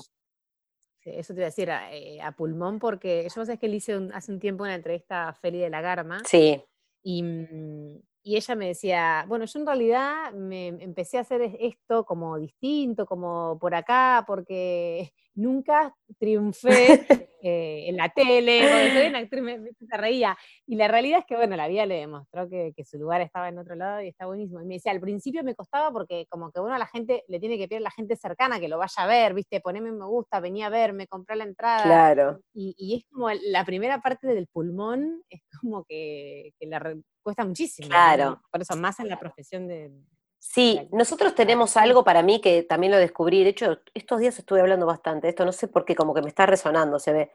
eso 1.03 1.33
te 1.33 1.39
iba 1.39 1.45
a 1.45 1.49
decir, 1.49 1.71
a, 1.71 1.93
eh, 1.93 2.19
pulmón, 2.37 2.79
porque 2.79 3.27
yo 3.33 3.45
sé 3.45 3.57
que 3.57 3.67
le 3.67 3.77
hice 3.77 3.99
hace 4.13 4.31
un 4.31 4.39
tiempo 4.39 4.63
una 4.63 4.75
entrevista 4.75 5.27
a 5.27 5.33
Feli 5.33 5.59
de 5.59 5.69
la 5.69 5.81
Garma. 5.81 6.21
Sí. 6.25 6.63
Y, 7.03 7.23
mm, 7.23 8.01
y 8.27 8.35
ella 8.35 8.55
me 8.55 8.67
decía, 8.67 9.23
bueno, 9.29 9.45
yo 9.45 9.57
en 9.57 9.65
realidad 9.65 10.33
me 10.33 10.67
empecé 10.67 11.17
a 11.17 11.21
hacer 11.21 11.41
esto 11.61 12.03
como 12.03 12.37
distinto, 12.37 13.05
como 13.05 13.57
por 13.57 13.73
acá, 13.73 14.25
porque 14.27 15.13
nunca 15.35 15.95
triunfé 16.19 17.05
eh, 17.41 17.85
en 17.87 17.95
la 17.95 18.09
tele, 18.09 18.67
soy 18.93 19.07
una 19.07 19.19
actriz, 19.19 19.41
me, 19.41 19.59
se 19.71 19.97
reía. 19.97 20.37
Y 20.65 20.75
la 20.75 20.89
realidad 20.89 21.19
es 21.19 21.25
que, 21.25 21.37
bueno, 21.37 21.55
la 21.55 21.69
vida 21.69 21.85
le 21.85 21.95
demostró 21.95 22.49
que, 22.49 22.73
su 22.83 22.97
lugar 22.97 23.21
estaba 23.21 23.47
en 23.47 23.59
otro 23.59 23.75
lado 23.75 24.01
y 24.01 24.09
está 24.09 24.25
buenísimo. 24.25 24.61
Y 24.61 24.65
me 24.65 24.73
decía, 24.73 24.91
al 24.91 24.99
principio 24.99 25.41
me 25.45 25.55
costaba 25.55 25.89
porque 25.93 26.25
como 26.27 26.51
que, 26.51 26.59
bueno, 26.59 26.75
a 26.75 26.79
la 26.79 26.87
gente 26.87 27.23
le 27.29 27.39
tiene 27.39 27.57
que 27.57 27.69
pedir 27.69 27.79
a 27.79 27.83
la 27.83 27.91
gente 27.91 28.17
cercana 28.17 28.59
que 28.59 28.67
lo 28.67 28.77
vaya 28.77 29.03
a 29.03 29.07
ver, 29.07 29.35
viste, 29.35 29.61
poneme 29.61 29.93
me 29.93 30.05
gusta, 30.05 30.41
venía 30.41 30.65
a 30.65 30.69
verme, 30.69 31.07
compré 31.07 31.37
la 31.37 31.45
entrada. 31.45 31.83
Claro. 31.83 32.41
Y, 32.53 32.97
es 32.97 33.05
como 33.09 33.29
la 33.29 33.63
primera 33.63 34.01
parte 34.01 34.27
del 34.27 34.47
pulmón, 34.47 35.23
es 35.29 35.43
como 35.61 35.85
que, 35.85 36.51
que 36.59 36.67
la 36.67 36.79
cuesta 37.27 37.43
muchísimo. 37.43 37.89
Claro. 37.89 38.41
Por 38.49 38.61
eso, 38.61 38.75
más 38.77 38.99
en 39.01 39.09
la 39.09 39.19
profesión 39.19 39.67
de, 39.67 39.91
Sí, 40.39 40.87
nosotros 40.91 41.35
tenemos 41.35 41.75
algo 41.75 42.03
para 42.05 42.23
mí 42.23 42.39
que 42.39 42.63
también 42.63 42.91
lo 42.91 42.97
descubrí, 42.97 43.43
de 43.43 43.49
hecho, 43.49 43.79
estos 43.93 44.19
días 44.19 44.39
estuve 44.39 44.61
hablando 44.61 44.85
bastante, 44.85 45.27
esto 45.27 45.43
no 45.43 45.51
sé 45.51 45.67
por 45.67 45.83
qué, 45.83 45.93
como 45.93 46.13
que 46.13 46.21
me 46.21 46.29
está 46.29 46.45
resonando, 46.45 46.99
se 46.99 47.11
ve, 47.11 47.31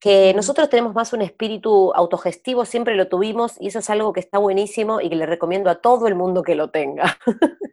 que 0.00 0.32
nosotros 0.34 0.70
tenemos 0.70 0.94
más 0.94 1.12
un 1.12 1.20
espíritu 1.20 1.92
autogestivo, 1.94 2.64
siempre 2.64 2.94
lo 2.94 3.08
tuvimos, 3.08 3.60
y 3.60 3.68
eso 3.68 3.80
es 3.80 3.90
algo 3.90 4.12
que 4.12 4.20
está 4.20 4.38
buenísimo 4.38 5.00
y 5.00 5.10
que 5.10 5.16
le 5.16 5.26
recomiendo 5.26 5.68
a 5.68 5.80
todo 5.82 6.06
el 6.06 6.14
mundo 6.14 6.42
que 6.42 6.54
lo 6.54 6.70
tenga. 6.70 7.18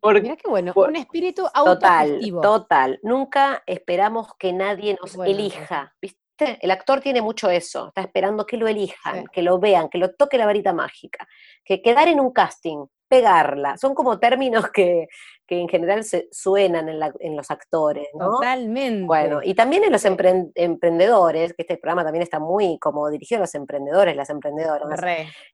Porque, 0.00 0.22
Mira 0.22 0.36
qué 0.36 0.48
bueno, 0.48 0.72
un 0.74 0.96
espíritu 0.96 1.46
autogestivo. 1.54 2.40
Total, 2.42 2.60
total. 2.68 3.00
Nunca 3.02 3.62
esperamos 3.66 4.34
que 4.38 4.52
nadie 4.52 4.98
nos 5.00 5.14
elija, 5.16 5.94
¿viste? 6.02 6.25
El 6.60 6.70
actor 6.70 7.00
tiene 7.00 7.22
mucho 7.22 7.50
eso, 7.50 7.88
está 7.88 8.02
esperando 8.02 8.46
que 8.46 8.56
lo 8.56 8.68
elijan, 8.68 9.26
que 9.32 9.42
lo 9.42 9.58
vean, 9.58 9.88
que 9.88 9.98
lo 9.98 10.14
toque 10.14 10.38
la 10.38 10.46
varita 10.46 10.72
mágica, 10.72 11.26
que 11.64 11.82
quedar 11.82 12.08
en 12.08 12.20
un 12.20 12.32
casting, 12.32 12.86
pegarla. 13.08 13.76
Son 13.76 13.94
como 13.94 14.18
términos 14.18 14.68
que, 14.70 15.06
en 15.48 15.68
general 15.68 16.02
se 16.02 16.28
suenan 16.32 16.88
en, 16.88 17.36
los 17.36 17.50
actores, 17.50 18.08
¿no? 18.14 18.32
Totalmente. 18.32 19.06
Bueno, 19.06 19.40
y 19.42 19.54
también 19.54 19.84
en 19.84 19.92
los 19.92 20.04
emprendedores, 20.04 21.54
que 21.54 21.62
este 21.62 21.76
programa 21.76 22.02
también 22.02 22.22
está 22.22 22.40
muy 22.40 22.78
como 22.80 23.08
dirigido 23.08 23.38
a 23.38 23.42
los 23.42 23.54
emprendedores, 23.54 24.16
las 24.16 24.30
emprendedoras. 24.30 25.00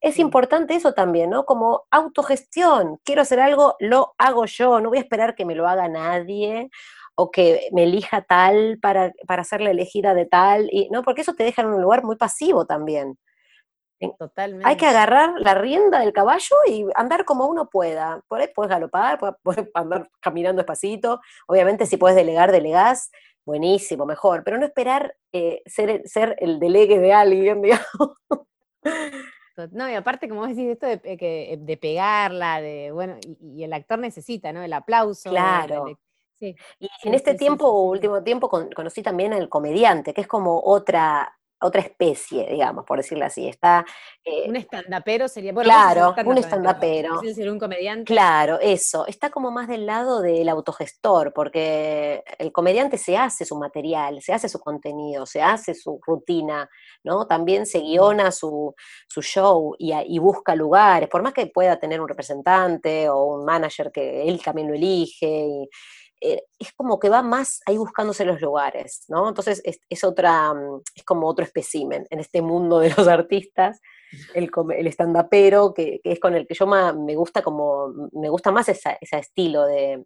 es 0.01 0.19
importante 0.19 0.75
eso 0.75 0.95
también, 0.95 1.31
¿no? 1.31 1.45
Como 1.45 1.85
autogestión. 1.91 3.01
Quiero 3.05 3.23
hacer 3.23 3.41
algo, 3.41 3.77
lo 3.81 4.15
hago 4.17 4.47
yo, 4.47 4.81
no 4.81 4.89
voy 4.89 4.99
a 4.99 5.03
esperar 5.03 5.35
que 5.35 5.45
me 5.45 5.55
lo 5.55 5.69
haga 5.69 5.89
nadie 5.89 6.71
o 7.15 7.31
que 7.31 7.69
me 7.73 7.85
elija 7.85 8.23
tal 8.23 8.79
para, 8.81 9.13
para 9.27 9.45
ser 9.45 9.61
la 9.61 9.71
elegida 9.71 10.15
de 10.15 10.27
tal, 10.27 10.69
y, 10.71 10.89
¿no? 10.91 11.03
Porque 11.03 11.23
eso 11.23 11.35
te 11.35 11.45
deja 11.45 11.63
en 11.63 11.69
un 11.69 11.83
lugar 11.83 12.05
muy 12.05 12.17
pasivo 12.17 12.67
también. 12.67 13.19
Totalmente. 14.19 14.69
Hay 14.69 14.77
que 14.77 14.87
agarrar 14.87 15.35
la 15.39 15.55
rienda 15.55 16.01
del 16.01 16.13
caballo 16.13 16.57
y 16.67 16.85
andar 16.95 17.25
como 17.25 17.47
uno 17.47 17.69
pueda. 17.69 18.21
Por 18.29 18.41
ahí 18.41 18.49
puedes 18.55 18.71
galopar, 18.71 19.19
puedes 19.43 19.69
andar 19.75 20.09
caminando 20.21 20.61
despacito. 20.61 21.21
Obviamente, 21.47 21.87
si 21.87 21.97
puedes 21.97 22.17
delegar, 22.17 22.51
delegás. 22.51 23.11
Buenísimo, 23.45 24.07
mejor. 24.07 24.43
Pero 24.45 24.59
no 24.59 24.67
esperar 24.67 25.17
eh, 25.33 25.63
ser, 25.67 26.03
ser 26.05 26.37
el 26.39 26.59
delegue 26.59 26.99
de 26.99 27.13
alguien, 27.13 27.63
digamos. 27.63 28.17
No, 29.71 29.89
y 29.89 29.95
aparte, 29.95 30.29
como 30.29 30.47
decís, 30.47 30.69
esto 30.71 30.87
de, 30.87 31.01
eh, 31.05 31.57
de 31.61 31.77
pegarla, 31.77 32.61
de, 32.61 32.91
bueno, 32.91 33.17
y, 33.41 33.63
el 33.63 33.73
actor 33.73 33.99
necesita, 33.99 34.53
¿no? 34.53 34.63
El 34.63 34.73
aplauso. 34.73 35.31
Claro. 35.31 35.99
Sí. 36.43 36.57
Y 36.81 36.89
en 37.05 37.15
este 37.15 37.35
tiempo, 37.35 37.71
último 37.83 38.23
tiempo, 38.23 38.49
conocí 38.49 39.03
también 39.03 39.33
al 39.33 39.49
comediante, 39.49 40.13
que 40.13 40.23
es 40.23 40.27
como 40.27 40.61
otra, 40.65 41.39
otra 41.63 41.81
especie, 41.81 42.47
digamos, 42.51 42.85
por 42.85 42.99
decirlo 42.99 43.25
así. 43.25 43.49
Está, 43.49 43.85
eh, 44.25 44.49
un 44.49 44.57
estandapero 44.57 45.29
sería. 45.29 45.53
Bueno, 45.53 45.69
claro, 45.69 46.15
un 46.27 46.39
estandapero. 46.39 47.21
un 47.21 47.59
comediante. 47.59 48.05
Claro, 48.05 48.59
eso. 48.61 49.07
Está 49.07 49.31
como 49.31 49.51
más 49.51 49.69
del 49.69 49.87
lado 49.87 50.21
del 50.21 50.49
autogestor, 50.49 51.33
porque 51.33 52.25
el 52.39 52.53
comediante 52.53 52.99
se 52.99 53.17
hace 53.17 53.45
su 53.45 53.57
material, 53.57 54.21
se 54.21 54.33
hace 54.33 54.49
su 54.49 54.59
contenido, 54.59 55.25
se 55.25 55.43
hace 55.43 55.75
su 55.75 56.01
rutina, 56.05 56.69
¿no? 57.05 57.27
También 57.27 57.67
se 57.67 57.79
guiona 57.79 58.33
su, 58.33 58.75
su 59.09 59.23
show 59.23 59.75
y, 59.79 59.93
y, 59.93 60.19
busca 60.19 60.55
lugares, 60.55 61.09
por 61.09 61.23
más 61.23 61.33
que 61.33 61.47
pueda 61.47 61.79
tener 61.79 62.01
un 62.01 62.09
representante 62.09 63.09
o 63.09 63.25
un 63.25 63.45
manager 63.45 63.91
que 63.93 64.29
él 64.29 64.43
también 64.43 64.69
lo 64.69 64.75
elige. 64.75 65.47
Y, 65.47 65.69
es 66.23 66.73
como 66.77 66.99
que 66.99 67.09
va 67.09 67.23
más 67.23 67.61
ahí 67.67 67.77
buscándose 67.77 68.25
los 68.25 68.41
lugares, 68.41 69.05
¿no? 69.09 69.29
Entonces 69.29 69.63
es, 69.65 70.05
otra, 70.05 70.55
mm, 70.55 70.83
es 70.95 71.05
como 71.05 71.27
otro 71.27 71.45
espécimen 71.45 72.07
en 72.11 72.21
este 72.21 72.43
mundo 72.43 72.79
de 72.79 72.91
los 72.91 73.09
artistas, 73.09 73.81
el, 74.35 74.51
el 74.77 74.87
stand-upero, 74.89 75.75
que, 75.75 76.01
es 76.05 76.21
con 76.21 76.35
el 76.35 76.47
que 76.47 76.55
yo 76.55 76.67
me 76.67 77.15
gusta 77.17 77.43
como, 77.43 77.93
me 78.13 78.29
gusta 78.29 78.53
más 78.53 78.69
ese 78.69 78.99
estilo 79.01 79.67
de, 79.67 80.05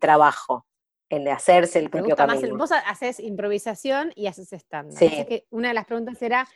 trabajo, 0.00 0.66
el 1.08 1.24
de 1.24 1.30
hacerse 1.30 1.78
el 1.78 1.90
propio 1.90 2.14
camino. 2.14 2.56
vos 2.56 2.70
haces 2.72 3.20
improvisación 3.20 4.12
y 4.14 4.26
haces 4.26 4.52
stand-up. 4.52 4.96
Sí. 4.96 5.08
que 5.08 5.46
una 5.50 5.68
de 5.68 5.74
las 5.74 5.86
preguntas 5.86 6.20
era, 6.22 6.46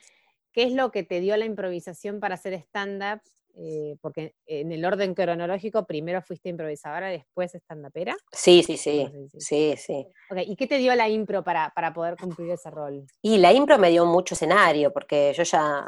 ¿qué 0.59 0.65
es 0.65 0.73
lo 0.73 0.91
que 0.91 1.05
te 1.05 1.21
dio 1.21 1.37
la 1.37 1.45
improvisación 1.45 2.19
para 2.19 2.35
hacer 2.35 2.53
stand-up 2.55 3.21
eh, 3.55 3.97
porque 4.01 4.35
en 4.47 4.73
el 4.73 4.85
orden 4.85 5.15
cronológico 5.15 5.87
primero 5.87 6.21
fuiste 6.21 6.49
improvisadora, 6.49 7.09
después 7.09 7.55
estandapera. 7.55 8.17
Sí, 8.33 8.65
sí, 8.65 8.77
sí, 8.77 9.09
sí, 9.39 9.75
sí. 9.77 10.07
¿Y 10.47 10.57
qué 10.57 10.67
te 10.67 10.79
dio 10.79 10.93
la 10.97 11.09
impro 11.09 11.45
para, 11.45 11.71
para, 11.75 11.93
poder 11.93 12.17
cumplir 12.17 12.51
ese 12.51 12.71
rol? 12.71 13.07
Y 13.23 13.39
la 13.39 13.53
impro 13.53 13.79
me 13.79 13.91
dio 13.91 14.05
mucho 14.05 14.35
escenario, 14.35 14.93
porque 14.93 15.33
yo 15.33 15.45
ya 15.45 15.87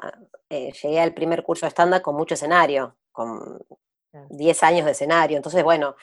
eh, 0.49 0.73
llegué 0.73 1.01
al 1.01 1.15
primer 1.15 1.43
curso 1.43 1.67
de 1.67 1.69
estándar 1.69 2.01
con 2.01 2.15
mucho 2.15 2.35
escenario, 2.35 2.97
con 3.11 3.59
10 4.31 4.63
años 4.63 4.85
de 4.85 4.93
escenario, 4.93 5.37
entonces 5.37 5.65
bueno, 5.65 5.97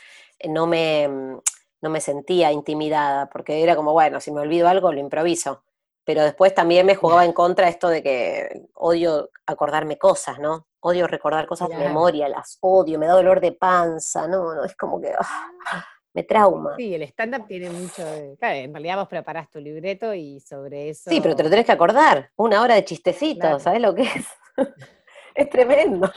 no 0.50 0.68
me, 0.68 1.08
no 1.08 1.90
me 1.90 2.02
sentía 2.02 2.52
intimidada, 2.52 3.30
porque 3.30 3.64
era 3.64 3.78
como, 3.78 3.94
bueno, 3.94 4.20
si 4.20 4.32
me 4.32 4.42
olvido 4.42 4.68
algo, 4.68 4.92
lo 4.92 5.00
improviso 5.00 5.64
pero 6.08 6.24
después 6.24 6.56
también 6.56 6.86
me 6.86 6.96
jugaba 6.96 7.26
en 7.26 7.34
contra 7.34 7.68
esto 7.68 7.90
de 7.90 8.02
que 8.02 8.70
odio 8.76 9.30
acordarme 9.46 9.98
cosas, 9.98 10.40
¿no? 10.40 10.66
Odio 10.80 11.06
recordar 11.06 11.46
cosas 11.48 11.68
de 11.68 11.76
memoria, 11.76 12.30
las 12.30 12.60
odio, 12.62 12.98
me 12.98 13.08
da 13.08 13.14
dolor 13.14 13.42
de 13.42 13.52
panza, 13.52 14.26
no, 14.26 14.56
no, 14.56 14.64
es 14.64 14.74
como 14.78 15.02
que 15.02 15.12
ah, 15.20 15.86
me 16.14 16.24
trauma. 16.24 16.76
Sí, 16.78 16.96
el 16.96 17.02
stand-up 17.02 17.46
tiene 17.46 17.70
mucho 17.72 18.06
de... 18.06 18.38
Claro, 18.40 18.56
en 18.56 18.74
realidad 18.74 18.96
vos 18.96 19.10
preparás 19.10 19.50
tu 19.52 19.60
libreto 19.60 20.14
y 20.14 20.40
sobre 20.40 20.92
eso... 20.92 21.10
Sí, 21.10 21.20
pero 21.20 21.36
te 21.36 21.44
lo 21.44 21.50
tenés 21.50 21.66
que 21.66 21.74
acordar, 21.74 22.32
una 22.38 22.62
hora 22.62 22.76
de 22.76 22.86
chistecitos, 22.86 23.64
¿sabes 23.64 23.82
lo 23.82 23.94
que 23.94 24.04
es? 24.04 24.28
es 25.38 25.50
tremendo. 25.50 26.12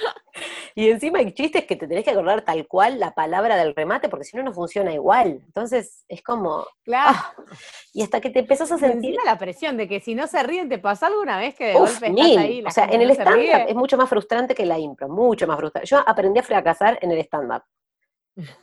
Y 0.75 0.89
encima 0.89 1.19
hay 1.19 1.33
chistes 1.33 1.67
que 1.67 1.77
te 1.77 1.87
tenés 1.87 2.05
que 2.05 2.11
acordar 2.11 2.43
tal 2.43 2.67
cual 2.67 2.99
la 2.99 3.15
palabra 3.15 3.57
del 3.57 3.75
remate, 3.75 4.09
porque 4.09 4.25
si 4.25 4.37
no, 4.37 4.43
no 4.43 4.53
funciona 4.53 4.93
igual. 4.93 5.43
Entonces, 5.45 6.05
es 6.09 6.23
como. 6.23 6.67
Claro. 6.85 7.19
Ah, 7.19 7.35
y 7.93 8.03
hasta 8.03 8.21
que 8.21 8.31
te 8.31 8.41
empezás 8.41 8.73
a 8.73 8.79
sentir. 8.79 9.17
la 9.25 9.39
presión 9.39 9.77
de 9.77 9.87
que 9.87 10.01
si 10.01 10.15
no 10.15 10.27
se 10.27 10.43
ríen, 10.43 10.69
¿te 10.69 10.79
pasó 10.79 11.07
alguna 11.07 11.39
vez 11.39 11.55
que 11.55 11.67
de 11.67 11.73
golpe 11.75 12.07
estás 12.07 12.37
ahí? 12.39 12.65
o 12.67 12.71
sea, 12.71 12.85
en 12.87 13.03
el 13.03 13.11
stand-up 13.11 13.69
es 13.69 13.75
mucho 13.75 13.97
más 13.97 14.09
frustrante 14.09 14.55
que 14.55 14.65
la 14.65 14.79
impro, 14.79 15.09
mucho 15.09 15.47
más 15.47 15.59
frustrante. 15.59 15.87
Yo 15.87 15.99
aprendí 16.07 16.41
a 16.41 16.43
fracasar 16.43 16.99
en 17.03 17.11
el 17.11 17.19
stand-up. 17.19 17.63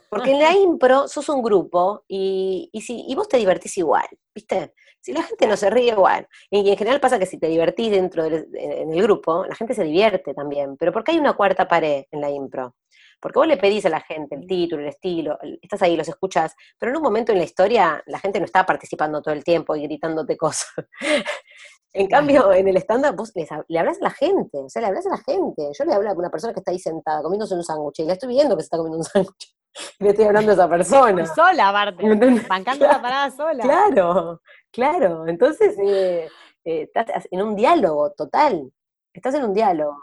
Porque 0.10 0.32
en 0.32 0.40
la 0.40 0.54
impro 0.56 1.08
sos 1.08 1.30
un 1.30 1.44
grupo 1.44 2.04
y, 2.08 2.70
y, 2.72 2.82
si, 2.82 3.06
y 3.08 3.14
vos 3.16 3.28
te 3.28 3.38
divertís 3.38 3.78
igual, 3.78 4.08
¿viste? 4.34 4.74
Si 5.08 5.14
la 5.14 5.24
gente 5.24 5.48
no 5.48 5.56
se 5.56 5.70
ríe, 5.70 5.94
igual. 5.94 6.28
Y, 6.50 6.70
en 6.70 6.76
general 6.76 7.00
pasa 7.00 7.18
que 7.18 7.26
si 7.26 7.40
te 7.40 7.48
divertís 7.48 7.92
dentro 7.92 8.26
del 8.26 8.46
en 8.54 8.92
el 8.92 9.02
grupo, 9.02 9.46
la 9.46 9.56
gente 9.56 9.74
se 9.74 9.86
divierte 9.86 10.34
también. 10.34 10.76
Pero 10.76 10.92
¿por 10.92 11.02
qué 11.02 11.14
hay 11.14 11.18
una 11.18 11.32
cuarta 11.32 11.66
pared 11.66 12.04
en 12.12 12.20
la 12.20 12.30
impro? 12.30 12.76
Porque 13.22 13.40
vos 13.40 13.48
le 13.48 13.56
pedís 13.56 13.86
a 13.86 13.90
la 13.90 14.02
gente 14.02 14.36
el 14.36 14.46
título, 14.46 14.82
el 14.82 14.90
estilo, 14.90 15.40
estás 15.62 15.82
ahí, 15.82 15.96
los 15.96 16.10
escuchás, 16.10 16.54
pero 16.78 16.92
en 16.92 16.98
un 16.98 17.04
momento 17.04 17.32
en 17.32 17.38
la 17.38 17.46
historia 17.46 18.04
la 18.06 18.20
gente 18.20 18.40
no 18.40 18.46
está 18.46 18.66
participando 18.66 19.22
todo 19.22 19.34
el 19.34 19.46
tiempo 19.46 19.78
y 19.78 19.84
gritándote 19.84 20.36
cosas. 20.36 20.74
en 21.98 22.08
cambio, 22.08 22.54
en 22.54 22.68
el 22.68 22.78
stand 22.78 23.16
vos 23.16 23.34
le 23.36 23.80
hablas 23.80 23.98
a 24.00 24.04
la 24.04 24.12
gente, 24.12 24.58
o 24.58 24.70
sea, 24.70 24.82
le 24.82 24.88
hablas 24.90 25.06
a 25.08 25.10
la 25.10 25.18
gente. 25.18 25.72
Yo 25.78 25.86
le 25.86 25.94
hablo 25.94 26.10
a 26.10 26.14
una 26.14 26.30
persona 26.30 26.54
que 26.54 26.60
está 26.60 26.72
ahí 26.72 26.80
sentada 26.80 27.24
comiéndose 27.24 27.56
un 27.56 27.64
sándwich 27.64 28.00
y 28.00 28.06
la 28.06 28.14
estoy 28.14 28.30
viendo 28.30 28.56
que 28.56 28.62
se 28.62 28.68
está 28.68 28.78
comiendo 28.78 29.00
un 29.00 29.04
sándwich. 29.04 29.56
Le 30.00 30.10
estoy 30.10 30.26
hablando 30.26 30.52
a 30.52 30.54
esa 30.56 30.70
persona. 30.70 31.26
Sola, 31.36 31.70
aparte. 31.70 32.04
Bancando 32.50 32.88
la 32.88 33.00
parada 33.00 33.30
sola. 33.30 33.64
Claro, 33.64 34.42
claro. 34.72 35.28
Entonces, 35.28 35.78
eh, 35.78 36.28
eh, 36.66 36.82
estás 36.84 37.28
en 37.30 37.42
un 37.44 37.56
diálogo 37.56 38.12
total. 38.12 38.72
Estás 39.14 39.36
en 39.36 39.46
un 39.46 39.54
diálogo. 39.54 39.98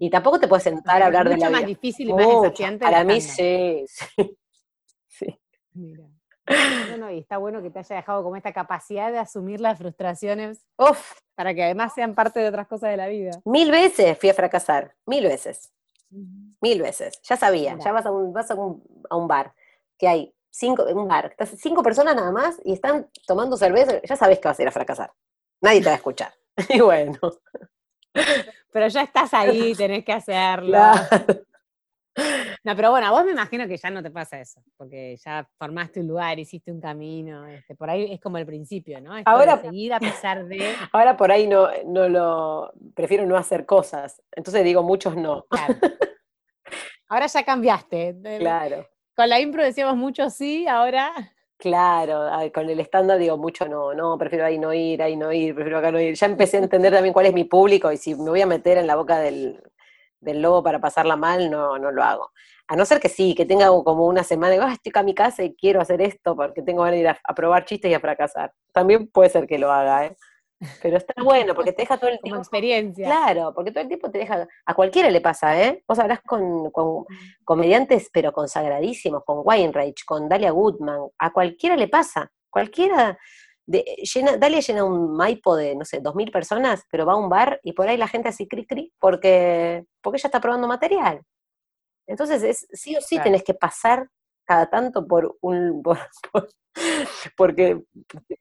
Y 0.00 0.10
tampoco 0.10 0.40
te 0.40 0.48
puedes 0.48 0.64
sentar 0.64 1.02
a 1.02 1.06
hablar 1.06 1.28
de 1.28 1.36
la 1.36 1.48
mucho 1.48 1.50
más 1.50 1.66
difícil 1.66 2.10
y 2.10 2.12
más 2.12 2.26
desafiante. 2.26 2.84
Para 2.84 3.04
mí 3.04 3.20
sí, 3.20 3.84
sí. 5.06 5.40
Mira. 5.74 6.04
Y 7.10 7.18
está 7.18 7.38
bueno 7.38 7.62
que 7.62 7.70
te 7.70 7.78
haya 7.78 7.96
dejado 7.96 8.22
como 8.22 8.36
esta 8.36 8.52
capacidad 8.52 9.10
de 9.10 9.18
asumir 9.18 9.60
las 9.60 9.78
frustraciones 9.78 10.64
Uf. 10.76 11.20
para 11.34 11.54
que 11.54 11.64
además 11.64 11.92
sean 11.94 12.14
parte 12.14 12.40
de 12.40 12.48
otras 12.48 12.66
cosas 12.66 12.90
de 12.90 12.96
la 12.96 13.08
vida. 13.08 13.32
Mil 13.44 13.70
veces 13.70 14.18
fui 14.18 14.28
a 14.28 14.34
fracasar, 14.34 14.94
mil 15.06 15.24
veces. 15.24 15.72
Mil 16.60 16.82
veces. 16.82 17.20
Ya 17.22 17.36
sabía, 17.36 17.78
ya 17.78 17.92
vas 17.92 18.06
a 18.06 18.10
un, 18.10 18.32
vas 18.32 18.50
a 18.50 18.54
un, 18.54 18.82
a 19.08 19.16
un 19.16 19.28
bar 19.28 19.54
que 19.96 20.08
hay 20.08 20.34
cinco, 20.50 20.84
un 20.84 21.08
bar, 21.08 21.34
cinco 21.56 21.82
personas 21.82 22.16
nada 22.16 22.32
más 22.32 22.60
y 22.64 22.72
están 22.72 23.08
tomando 23.26 23.56
cerveza, 23.56 24.00
ya 24.02 24.16
sabes 24.16 24.38
que 24.38 24.48
vas 24.48 24.58
a 24.58 24.62
ir 24.62 24.68
a 24.68 24.72
fracasar. 24.72 25.12
Nadie 25.60 25.80
te 25.80 25.86
va 25.86 25.92
a 25.92 25.96
escuchar. 25.96 26.32
y 26.68 26.80
bueno. 26.80 27.18
pero 28.72 28.88
ya 28.88 29.02
estás 29.02 29.32
ahí, 29.34 29.74
tenés 29.74 30.04
que 30.04 30.12
hacerlo. 30.12 30.78
No, 32.64 32.76
pero 32.76 32.90
bueno, 32.90 33.06
a 33.06 33.10
vos 33.10 33.24
me 33.24 33.32
imagino 33.32 33.66
que 33.66 33.76
ya 33.76 33.90
no 33.90 34.02
te 34.02 34.10
pasa 34.10 34.40
eso, 34.40 34.62
porque 34.76 35.16
ya 35.16 35.48
formaste 35.58 36.00
un 36.00 36.08
lugar, 36.08 36.38
hiciste 36.38 36.70
un 36.70 36.80
camino, 36.80 37.46
este, 37.46 37.74
por 37.74 37.88
ahí 37.88 38.12
es 38.12 38.20
como 38.20 38.38
el 38.38 38.46
principio, 38.46 39.00
¿no? 39.00 39.12
ahora, 39.24 39.60
seguir 39.60 39.92
a 39.94 40.00
pesar 40.00 40.46
de... 40.46 40.58
Ahora 40.92 41.16
por 41.16 41.30
ahí 41.32 41.46
no, 41.46 41.68
no 41.86 42.08
lo, 42.08 42.72
prefiero 42.94 43.24
no 43.26 43.36
hacer 43.36 43.64
cosas, 43.64 44.22
entonces 44.32 44.64
digo 44.64 44.82
muchos 44.82 45.16
no. 45.16 45.46
Claro. 45.48 45.74
Ahora 47.08 47.26
ya 47.26 47.42
cambiaste. 47.44 48.16
Claro. 48.38 48.86
Con 49.16 49.28
la 49.28 49.40
impro 49.40 49.62
decíamos 49.62 49.96
mucho 49.96 50.30
sí, 50.30 50.66
ahora... 50.66 51.12
Claro, 51.56 52.30
con 52.54 52.70
el 52.70 52.80
estándar 52.80 53.18
digo 53.18 53.36
mucho 53.36 53.68
no, 53.68 53.92
no, 53.92 54.16
prefiero 54.16 54.46
ahí 54.46 54.58
no 54.58 54.72
ir, 54.72 55.02
ahí 55.02 55.14
no 55.14 55.30
ir, 55.30 55.54
prefiero 55.54 55.78
acá 55.78 55.92
no 55.92 56.00
ir. 56.00 56.14
Ya 56.14 56.26
empecé 56.26 56.56
a 56.56 56.60
entender 56.60 56.92
también 56.92 57.12
cuál 57.12 57.26
es 57.26 57.34
mi 57.34 57.44
público 57.44 57.92
y 57.92 57.98
si 57.98 58.14
me 58.14 58.30
voy 58.30 58.40
a 58.40 58.46
meter 58.46 58.78
en 58.78 58.86
la 58.86 58.96
boca 58.96 59.18
del, 59.18 59.60
del 60.20 60.42
lobo 60.42 60.62
para 60.62 60.80
pasarla 60.80 61.16
mal, 61.16 61.50
no, 61.50 61.78
no 61.78 61.90
lo 61.90 62.02
hago. 62.02 62.30
A 62.68 62.76
no 62.76 62.84
ser 62.84 63.00
que 63.00 63.08
sí, 63.08 63.34
que 63.34 63.46
tenga 63.46 63.66
como 63.68 64.06
una 64.06 64.22
semana, 64.22 64.52
digo, 64.52 64.64
ah, 64.64 64.72
estoy 64.72 64.90
acá 64.90 65.00
a 65.00 65.04
mi 65.04 65.14
casa 65.14 65.42
y 65.42 65.54
quiero 65.56 65.80
hacer 65.80 66.00
esto 66.02 66.36
porque 66.36 66.62
tengo 66.62 66.82
ganas 66.82 66.94
de 66.94 67.00
ir 67.00 67.08
a, 67.08 67.34
probar 67.34 67.64
chistes 67.64 67.90
y 67.90 67.94
a 67.94 68.00
fracasar. 68.00 68.52
También 68.72 69.08
puede 69.08 69.30
ser 69.30 69.46
que 69.46 69.58
lo 69.58 69.72
haga, 69.72 70.06
¿eh? 70.06 70.16
Pero 70.82 70.98
está 70.98 71.14
bueno, 71.24 71.54
porque 71.54 71.72
te 71.72 71.82
deja 71.82 71.98
todo 71.98 72.10
el 72.10 72.20
tiempo. 72.20 72.38
Experiencia. 72.38 73.06
Claro, 73.06 73.52
porque 73.54 73.72
todo 73.72 73.82
el 73.82 73.88
tiempo 73.88 74.10
te 74.10 74.18
deja. 74.18 74.46
A 74.66 74.74
cualquiera 74.74 75.10
le 75.10 75.20
pasa, 75.20 75.60
¿eh? 75.60 75.82
Vos 75.88 75.98
hablas 75.98 76.20
con, 76.20 76.70
con 76.70 77.06
comediantes, 77.44 78.10
pero 78.12 78.32
consagradísimos, 78.32 79.24
con 79.24 79.40
Weinreich, 79.42 80.04
con 80.04 80.28
Dalia 80.28 80.52
Goodman. 80.52 81.08
A 81.18 81.32
cualquiera 81.32 81.76
le 81.76 81.88
pasa. 81.88 82.30
Cualquiera 82.50 83.18
llena, 83.70 84.36
Dalia 84.36 84.60
llena 84.60 84.84
un 84.84 85.16
Maipo 85.16 85.56
de, 85.56 85.74
no 85.76 85.84
sé, 85.84 86.00
dos 86.00 86.14
mil 86.14 86.30
personas, 86.30 86.84
pero 86.90 87.06
va 87.06 87.14
a 87.14 87.16
un 87.16 87.28
bar 87.28 87.60
y 87.62 87.72
por 87.72 87.88
ahí 87.88 87.96
la 87.96 88.08
gente 88.08 88.28
así 88.28 88.46
cri 88.48 88.66
cri 88.66 88.92
porque, 88.98 89.84
porque 90.02 90.18
ella 90.18 90.28
está 90.28 90.40
probando 90.40 90.66
material. 90.66 91.22
Entonces, 92.06 92.42
es, 92.42 92.66
sí 92.72 92.96
o 92.96 93.00
sí 93.00 93.18
tenés 93.20 93.44
que 93.44 93.54
pasar 93.54 94.08
cada 94.44 94.68
tanto 94.68 95.06
por 95.06 95.36
un, 95.40 95.82
por, 96.32 96.48
porque 97.36 97.82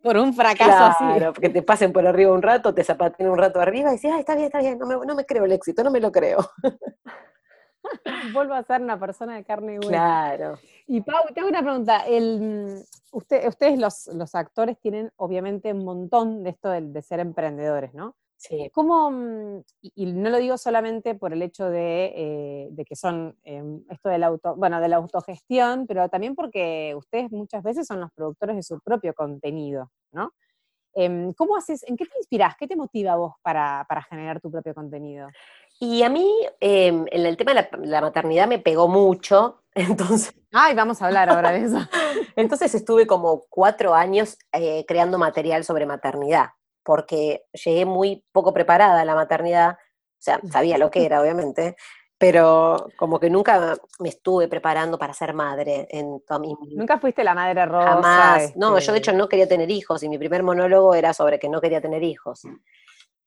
por 0.01 0.17
un 0.17 0.33
fracaso 0.33 0.95
claro, 0.97 1.27
así. 1.29 1.33
porque 1.33 1.49
te 1.49 1.61
pasen 1.61 1.93
por 1.93 2.05
arriba 2.05 2.31
un 2.31 2.41
rato, 2.41 2.73
te 2.73 2.83
zapaten 2.83 3.29
un 3.29 3.37
rato 3.37 3.59
arriba 3.59 3.89
y 3.89 3.93
dices, 3.93 4.11
ay, 4.11 4.21
está 4.21 4.33
bien, 4.33 4.47
está 4.47 4.59
bien, 4.59 4.79
no 4.79 4.87
me, 4.87 5.05
no 5.05 5.15
me 5.15 5.25
creo 5.25 5.45
el 5.45 5.51
éxito, 5.51 5.83
no 5.83 5.91
me 5.91 5.99
lo 5.99 6.11
creo. 6.11 6.39
Vuelvo 8.33 8.53
a 8.53 8.63
ser 8.63 8.81
una 8.81 8.99
persona 8.99 9.35
de 9.35 9.43
carne 9.43 9.75
y 9.75 9.77
hueso. 9.77 9.89
Claro. 9.89 10.59
Y 10.87 11.01
Pau, 11.01 11.25
te 11.33 11.39
hago 11.39 11.49
una 11.49 11.61
pregunta. 11.61 12.05
El, 12.05 12.83
usted, 13.11 13.47
ustedes, 13.47 13.79
los, 13.79 14.07
los, 14.07 14.35
actores, 14.35 14.79
tienen 14.79 15.11
obviamente 15.17 15.71
un 15.73 15.85
montón 15.85 16.43
de 16.43 16.51
esto 16.51 16.69
de, 16.69 17.01
ser 17.01 17.19
emprendedores, 17.19 17.93
¿no? 17.93 18.15
Sí. 18.37 18.69
¿Cómo, 18.73 19.11
mm, 19.11 19.63
y, 19.81 20.05
no 20.13 20.29
lo 20.29 20.37
digo 20.37 20.57
solamente 20.57 21.13
por 21.13 21.33
el 21.33 21.41
hecho 21.41 21.69
de, 21.69 22.13
eh, 22.15 22.67
de 22.71 22.85
que 22.85 22.95
son 22.95 23.37
em, 23.43 23.83
esto 23.89 24.07
del 24.07 24.23
auto, 24.23 24.55
bueno, 24.55 24.79
de 24.79 24.87
la 24.87 24.95
autogestión, 24.95 25.85
pero 25.87 26.07
también 26.07 26.35
porque 26.35 26.95
ustedes 26.97 27.31
muchas 27.31 27.63
veces 27.63 27.85
son 27.85 27.99
los 27.99 28.11
productores 28.13 28.55
de 28.55 28.63
su 28.63 28.79
propio 28.79 29.13
contenido, 29.13 29.91
¿no? 30.13 30.33
Em, 30.93 31.33
¿Cómo 31.33 31.55
haces, 31.55 31.83
en 31.87 31.95
qué 31.97 32.05
te 32.05 32.17
inspiras, 32.17 32.55
qué 32.57 32.67
te 32.67 32.75
motiva 32.75 33.13
a 33.13 33.17
vos 33.17 33.33
para, 33.41 33.85
para 33.87 34.01
generar 34.03 34.41
tu 34.41 34.49
propio 34.49 34.73
contenido? 34.73 35.27
Y 35.79 36.03
a 36.03 36.09
mí, 36.09 36.29
em, 36.59 37.05
en 37.09 37.25
el 37.25 37.37
tema 37.37 37.53
de 37.53 37.69
la, 37.85 38.01
maternidad 38.01 38.47
me 38.47 38.59
pegó 38.59 38.89
mucho, 38.89 39.63
entonces... 39.75 40.35
Ay, 40.51 40.75
vamos 40.75 41.01
a 41.01 41.07
hablar 41.07 41.29
ahora 41.29 41.51
de 41.51 41.63
eso. 41.63 41.77
entonces 42.35 42.75
estuve 42.75 43.07
como 43.07 43.45
cuatro 43.49 43.93
años 43.93 44.37
eh, 44.51 44.85
creando 44.85 45.17
material 45.17 45.63
sobre 45.63 45.85
maternidad, 45.85 46.49
porque 46.83 47.45
llegué 47.53 47.85
muy 47.85 48.25
poco 48.33 48.53
preparada 48.53 49.01
a 49.01 49.05
la 49.05 49.15
maternidad, 49.15 49.73
o 49.73 50.21
sea, 50.21 50.41
sabía 50.51 50.77
lo 50.77 50.91
que 50.91 51.05
era, 51.05 51.21
obviamente, 51.21 51.77
pero 52.17 52.89
como 52.97 53.17
que 53.17 53.29
nunca 53.29 53.77
me 53.99 54.09
estuve 54.09 54.49
preparando 54.49 54.99
para 54.99 55.13
ser 55.13 55.33
madre 55.33 55.87
en 55.89 56.21
mi 56.41 56.57
Nunca 56.75 56.99
fuiste 56.99 57.23
la 57.23 57.33
madre 57.33 57.65
rosa. 57.65 57.91
Jamás. 57.91 58.57
No, 58.57 58.77
yo 58.77 58.91
de 58.91 58.97
hecho 58.97 59.13
no 59.13 59.29
quería 59.29 59.47
tener 59.47 59.71
hijos 59.71 60.03
y 60.03 60.09
mi 60.09 60.17
primer 60.17 60.43
monólogo 60.43 60.93
era 60.93 61.13
sobre 61.13 61.39
que 61.39 61.47
no 61.47 61.61
quería 61.61 61.79
tener 61.79 62.03
hijos. 62.03 62.41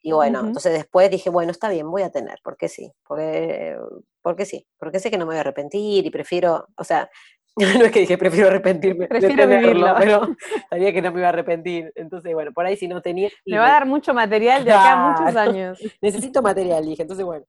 Y 0.03 0.13
bueno, 0.13 0.41
entonces 0.41 0.73
después 0.73 1.11
dije, 1.11 1.31
bueno, 1.31 1.53
está 1.53 1.69
bien, 1.69 1.89
voy 1.89 2.03
a 2.03 2.11
tener, 2.11 2.41
porque 2.43 2.69
sí, 2.69 2.93
porque, 3.07 3.77
porque 4.21 4.45
sí, 4.45 4.67
porque 4.79 4.99
sé 4.99 5.11
que 5.11 5.17
no 5.17 5.25
me 5.25 5.31
voy 5.31 5.37
a 5.37 5.41
arrepentir 5.41 6.05
y 6.05 6.11
prefiero, 6.11 6.67
o 6.77 6.83
sea, 6.83 7.09
no 7.57 7.85
es 7.85 7.93
que 7.93 8.01
dije 8.01 8.17
prefiero 8.17 8.49
arrepentirme 8.49 9.07
prefiero 9.07 9.47
vivirlo. 9.47 9.95
pero 9.99 10.37
sabía 10.71 10.93
que 10.93 11.03
no 11.03 11.13
me 11.13 11.21
iba 11.21 11.29
a 11.29 11.33
arrepentir. 11.33 11.93
Entonces, 11.95 12.33
bueno, 12.35 12.53
por 12.53 12.67
ahí 12.67 12.77
si 12.77 12.89
no 12.89 13.01
tenía... 13.03 13.29
Me 13.47 13.59
va 13.59 13.67
a 13.67 13.73
dar 13.73 13.87
mucho 13.87 14.15
material 14.15 14.65
de 14.65 14.73
acá 14.73 14.93
a 14.93 15.11
muchos 15.11 15.37
años. 15.37 15.79
Necesito 16.01 16.43
material, 16.43 16.85
dije, 16.85 17.03
entonces 17.03 17.25
bueno. 17.25 17.45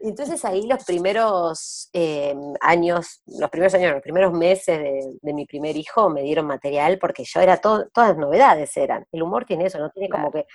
Entonces 0.00 0.44
ahí 0.44 0.66
los 0.66 0.84
primeros 0.84 1.88
em, 1.92 2.54
años, 2.60 3.22
los 3.26 3.50
primeros 3.50 3.74
años, 3.74 3.92
los 3.92 4.02
primeros 4.02 4.32
meses 4.32 5.06
de, 5.22 5.32
mi 5.32 5.46
primer 5.46 5.76
hijo 5.76 6.10
me 6.10 6.22
dieron 6.22 6.46
material 6.46 6.98
porque 6.98 7.22
yo 7.24 7.40
era 7.40 7.58
todo, 7.58 7.88
todas 7.92 8.16
novedades 8.16 8.76
eran. 8.76 9.06
El 9.12 9.22
humor 9.22 9.44
tiene 9.44 9.66
eso, 9.66 9.78
no 9.78 9.90
tiene 9.90 10.08
como 10.08 10.32
que 10.32 10.46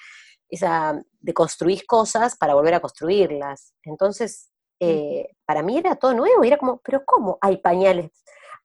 esa 0.52 1.02
de 1.20 1.34
construir 1.34 1.86
cosas 1.88 2.38
para 2.38 2.54
volver 2.54 2.76
a 2.76 2.82
construirlas. 2.82 3.74
Entonces, 3.84 4.52
eh, 4.80 5.30
para 5.46 5.64
mí 5.64 5.78
era 5.78 5.96
todo 5.96 6.14
nuevo, 6.14 6.44
era 6.44 6.58
como, 6.58 6.80
pero 6.84 7.04
¿cómo? 7.06 7.38
Hay 7.42 7.58
pañales, 7.58 8.12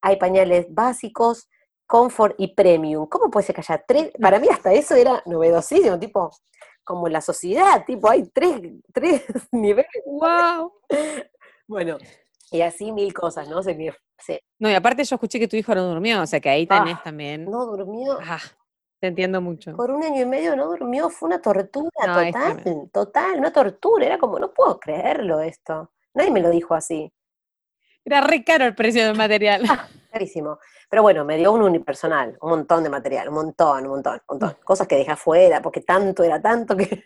hay 0.02 0.16
pañales 0.16 0.66
básicos, 0.68 1.48
comfort 1.86 2.34
y 2.38 2.54
premium. 2.54 3.06
¿Cómo 3.06 3.30
puede 3.30 3.46
ser 3.46 3.54
que 3.54 3.60
haya 3.60 3.84
tres? 3.86 4.10
Para 4.20 4.40
mí 4.40 4.48
hasta 4.50 4.72
eso 4.72 4.94
era 4.96 5.22
novedosísimo, 5.26 5.98
tipo, 5.98 6.30
como 6.82 7.08
la 7.08 7.20
sociedad, 7.20 7.84
tipo, 7.86 8.10
hay 8.10 8.28
tres, 8.30 8.60
tres 8.92 9.22
niveles. 9.52 9.86
¡Wow! 10.06 10.72
bueno, 11.68 11.98
y 12.50 12.62
así 12.62 12.90
mil 12.92 13.14
cosas, 13.14 13.48
¿no? 13.48 13.62
Se 13.62 13.74
No, 14.58 14.70
y 14.70 14.74
aparte 14.74 15.04
yo 15.04 15.14
escuché 15.14 15.38
que 15.38 15.48
tu 15.48 15.56
hijo 15.56 15.74
no 15.74 15.86
durmió, 15.86 16.22
o 16.22 16.26
sea 16.26 16.40
que 16.40 16.48
ahí 16.48 16.66
tenés 16.66 16.96
ah, 16.96 17.02
también. 17.04 17.44
No 17.44 17.66
durmió. 17.66 18.18
Ah. 18.22 18.40
Te 18.98 19.08
entiendo 19.08 19.40
mucho. 19.40 19.76
Por 19.76 19.90
un 19.90 20.02
año 20.02 20.22
y 20.22 20.26
medio 20.26 20.56
no 20.56 20.66
durmió, 20.66 21.10
fue 21.10 21.28
una 21.28 21.40
tortura 21.40 21.90
total, 22.32 22.90
total, 22.90 23.38
una 23.38 23.52
tortura. 23.52 24.06
Era 24.06 24.18
como, 24.18 24.38
no 24.38 24.52
puedo 24.52 24.80
creerlo 24.80 25.40
esto. 25.40 25.92
Nadie 26.14 26.30
me 26.30 26.40
lo 26.40 26.48
dijo 26.48 26.74
así. 26.74 27.12
Era 28.04 28.20
re 28.22 28.42
caro 28.44 28.64
el 28.64 28.74
precio 28.74 29.04
del 29.04 29.16
material. 29.16 29.64
Ah, 29.68 29.86
carísimo. 30.12 30.58
Pero 30.88 31.02
bueno, 31.02 31.24
me 31.24 31.36
dio 31.36 31.52
un 31.52 31.62
unipersonal, 31.62 32.38
un 32.40 32.50
montón 32.50 32.84
de 32.84 32.88
material, 32.88 33.28
un 33.28 33.34
montón, 33.34 33.84
un 33.84 33.90
montón, 33.90 34.14
un 34.14 34.38
montón. 34.38 34.56
Cosas 34.64 34.86
que 34.86 34.96
dejé 34.96 35.10
afuera, 35.10 35.60
porque 35.60 35.80
tanto 35.82 36.22
era 36.22 36.40
tanto 36.40 36.76
que. 36.76 37.04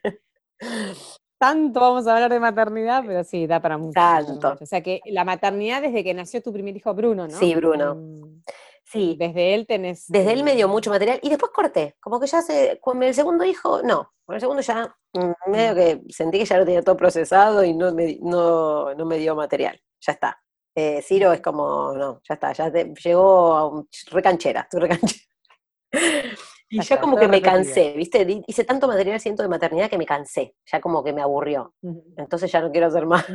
tanto 1.41 1.81
vamos 1.81 2.07
a 2.07 2.15
hablar 2.15 2.31
de 2.31 2.39
maternidad, 2.39 3.03
pero 3.07 3.25
sí, 3.25 3.47
da 3.47 3.61
para 3.61 3.79
mucho. 3.79 3.95
Tanto. 3.95 4.59
O 4.61 4.67
sea 4.67 4.83
que 4.83 5.01
la 5.07 5.25
maternidad 5.25 5.81
desde 5.81 6.05
que 6.05 6.13
nació 6.13 6.43
tu 6.43 6.53
primer 6.53 6.77
hijo 6.77 6.93
Bruno, 6.93 7.27
¿no? 7.27 7.39
Sí, 7.39 7.55
Bruno. 7.55 7.95
Mm. 7.95 8.43
Sí. 8.85 9.17
Desde 9.19 9.55
él 9.55 9.67
tenés. 9.67 10.05
Desde 10.09 10.35
él 10.35 10.45
me 10.45 10.55
dio 10.55 10.69
mucho 10.69 10.91
material 10.91 11.19
y 11.23 11.31
después 11.31 11.51
corté. 11.51 11.97
Como 11.99 12.21
que 12.21 12.27
ya 12.27 12.43
se. 12.43 12.79
Con 12.79 13.03
el 13.03 13.15
segundo 13.15 13.43
hijo, 13.45 13.81
no. 13.83 14.13
Con 14.27 14.35
el 14.35 14.41
segundo 14.43 14.61
ya 14.61 14.95
mm, 15.15 15.51
medio 15.51 15.75
que 15.75 16.03
sentí 16.13 16.39
que 16.39 16.45
ya 16.45 16.59
lo 16.59 16.67
tenía 16.67 16.83
todo 16.83 16.99
procesado 16.99 17.65
y 17.65 17.73
no 17.73 17.95
me, 17.95 18.19
no, 18.21 18.95
no 18.95 19.07
me 19.07 19.17
dio 19.17 19.35
material. 19.35 19.81
Ya 20.01 20.13
está. 20.13 20.43
Eh, 20.75 21.01
Ciro 21.01 21.33
es 21.33 21.41
como, 21.41 21.95
no, 21.95 22.21
ya 22.29 22.35
está, 22.35 22.53
ya 22.53 22.71
llegó 22.71 23.57
a 23.57 23.67
un, 23.67 23.89
recanchera, 24.11 24.69
tu 24.71 24.79
recanchera. 24.79 25.25
Y 26.73 26.81
ya, 26.83 27.01
como 27.01 27.17
que 27.17 27.27
me 27.27 27.43
cansé, 27.43 27.95
¿viste? 27.97 28.45
Hice 28.47 28.65
tanto 28.65 28.87
material, 28.87 29.19
siento, 29.19 29.43
de 29.43 29.49
maternidad 29.49 29.91
que 29.91 29.99
me 29.99 30.07
cansé, 30.07 30.55
ya 30.65 30.81
como 30.81 31.03
que 31.03 31.13
me 31.13 31.21
aburrió. 31.21 31.75
Entonces 32.17 32.51
ya 32.51 32.61
no 32.61 32.71
quiero 32.71 32.87
hacer 32.87 33.07
más. 33.07 33.27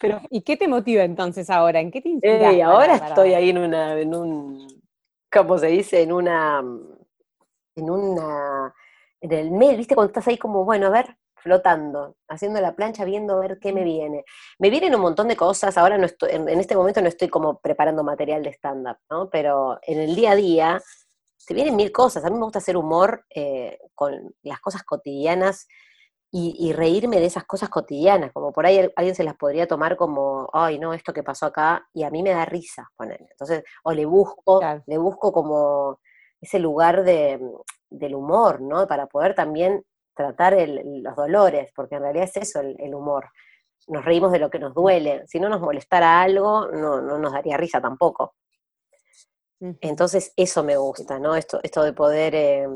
Pero, 0.00 0.20
¿Y 0.30 0.42
qué 0.42 0.56
te 0.56 0.68
motiva 0.68 1.02
entonces 1.02 1.50
ahora? 1.50 1.80
¿En 1.80 1.90
qué 1.90 2.00
te 2.00 2.08
inspiras? 2.08 2.54
ahora 2.62 2.94
estoy 2.94 3.34
ahí 3.34 3.50
en 3.50 3.58
una, 3.58 3.98
en 3.98 4.14
un, 4.14 4.82
¿cómo 5.32 5.58
se 5.58 5.66
dice? 5.66 6.02
En 6.02 6.12
una, 6.12 6.62
en 7.74 7.90
una, 7.90 8.72
en 9.20 9.32
el 9.32 9.50
medio, 9.50 9.78
¿viste? 9.78 9.96
Cuando 9.96 10.10
estás 10.10 10.28
ahí 10.28 10.38
como, 10.38 10.64
bueno, 10.64 10.86
a 10.86 10.90
ver, 10.90 11.16
flotando, 11.34 12.16
haciendo 12.28 12.60
la 12.60 12.76
plancha, 12.76 13.04
viendo 13.04 13.34
a 13.34 13.40
ver 13.40 13.58
qué 13.60 13.72
me 13.72 13.84
viene. 13.84 14.24
Me 14.58 14.70
vienen 14.70 14.94
un 14.94 15.00
montón 15.00 15.28
de 15.28 15.36
cosas, 15.36 15.76
ahora 15.76 15.98
no 15.98 16.06
estoy, 16.06 16.30
en, 16.32 16.48
este 16.48 16.76
momento 16.76 17.02
no 17.02 17.08
estoy 17.08 17.28
como 17.28 17.58
preparando 17.58 18.04
material 18.04 18.42
de 18.42 18.52
stand-up, 18.52 18.98
¿no? 19.10 19.28
Pero 19.28 19.78
en 19.82 20.00
el 20.00 20.14
día 20.14 20.30
a 20.30 20.36
día 20.36 20.82
se 21.46 21.54
vienen 21.54 21.76
mil 21.76 21.92
cosas. 21.92 22.24
A 22.24 22.30
mí 22.30 22.36
me 22.36 22.44
gusta 22.44 22.58
hacer 22.58 22.76
humor 22.76 23.24
eh, 23.34 23.78
con 23.94 24.34
las 24.42 24.60
cosas 24.60 24.82
cotidianas 24.82 25.66
y, 26.36 26.72
reírme 26.72 27.20
de 27.20 27.26
esas 27.26 27.44
cosas 27.44 27.68
cotidianas, 27.68 28.32
como 28.32 28.52
por 28.52 28.66
ahí 28.66 28.90
alguien 28.96 29.14
se 29.14 29.22
las 29.22 29.36
podría 29.36 29.68
tomar 29.68 29.96
como, 29.96 30.50
ay, 30.52 30.80
no, 30.80 30.92
esto 30.92 31.12
que 31.12 31.22
pasó 31.22 31.46
acá, 31.46 31.86
y 31.92 32.02
a 32.02 32.10
mí 32.10 32.24
me 32.24 32.30
da 32.30 32.44
risa, 32.44 32.90
ponerle. 32.96 33.28
Entonces, 33.30 33.62
o 33.84 33.92
le 33.92 34.04
busco, 34.04 34.60
le 34.86 34.98
busco 34.98 35.32
como 35.32 36.00
ese 36.40 36.58
lugar 36.58 37.04
de, 37.04 37.40
del 37.88 38.16
humor, 38.16 38.60
¿no? 38.60 38.88
Para 38.88 39.06
poder 39.06 39.36
también 39.36 39.84
tratar 40.12 40.56
los 40.58 41.14
dolores, 41.14 41.70
porque 41.72 41.94
en 41.94 42.02
realidad 42.02 42.24
es 42.24 42.36
eso 42.36 42.60
el, 42.60 42.94
humor. 42.96 43.30
Nos 43.86 44.04
reímos 44.04 44.32
de 44.32 44.40
lo 44.40 44.50
que 44.50 44.58
nos 44.58 44.74
duele. 44.74 45.22
Si 45.28 45.38
no 45.38 45.48
nos 45.48 45.60
molestara 45.60 46.20
algo, 46.20 46.66
no, 46.66 47.00
no 47.00 47.16
nos 47.16 47.32
daría 47.32 47.56
risa 47.56 47.80
tampoco. 47.80 48.34
Entonces, 49.80 50.32
eso 50.36 50.62
me 50.62 50.76
gusta, 50.76 51.18
¿no? 51.18 51.36
Esto, 51.36 51.60
esto 51.62 51.82
de 51.82 51.92
poder 51.92 52.34
eh, 52.34 52.68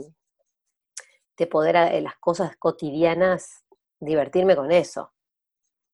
de 1.36 1.46
poder 1.46 1.76
en 1.76 2.04
las 2.04 2.16
cosas 2.16 2.56
cotidianas 2.56 3.64
divertirme 4.00 4.56
con 4.56 4.70
eso. 4.72 5.12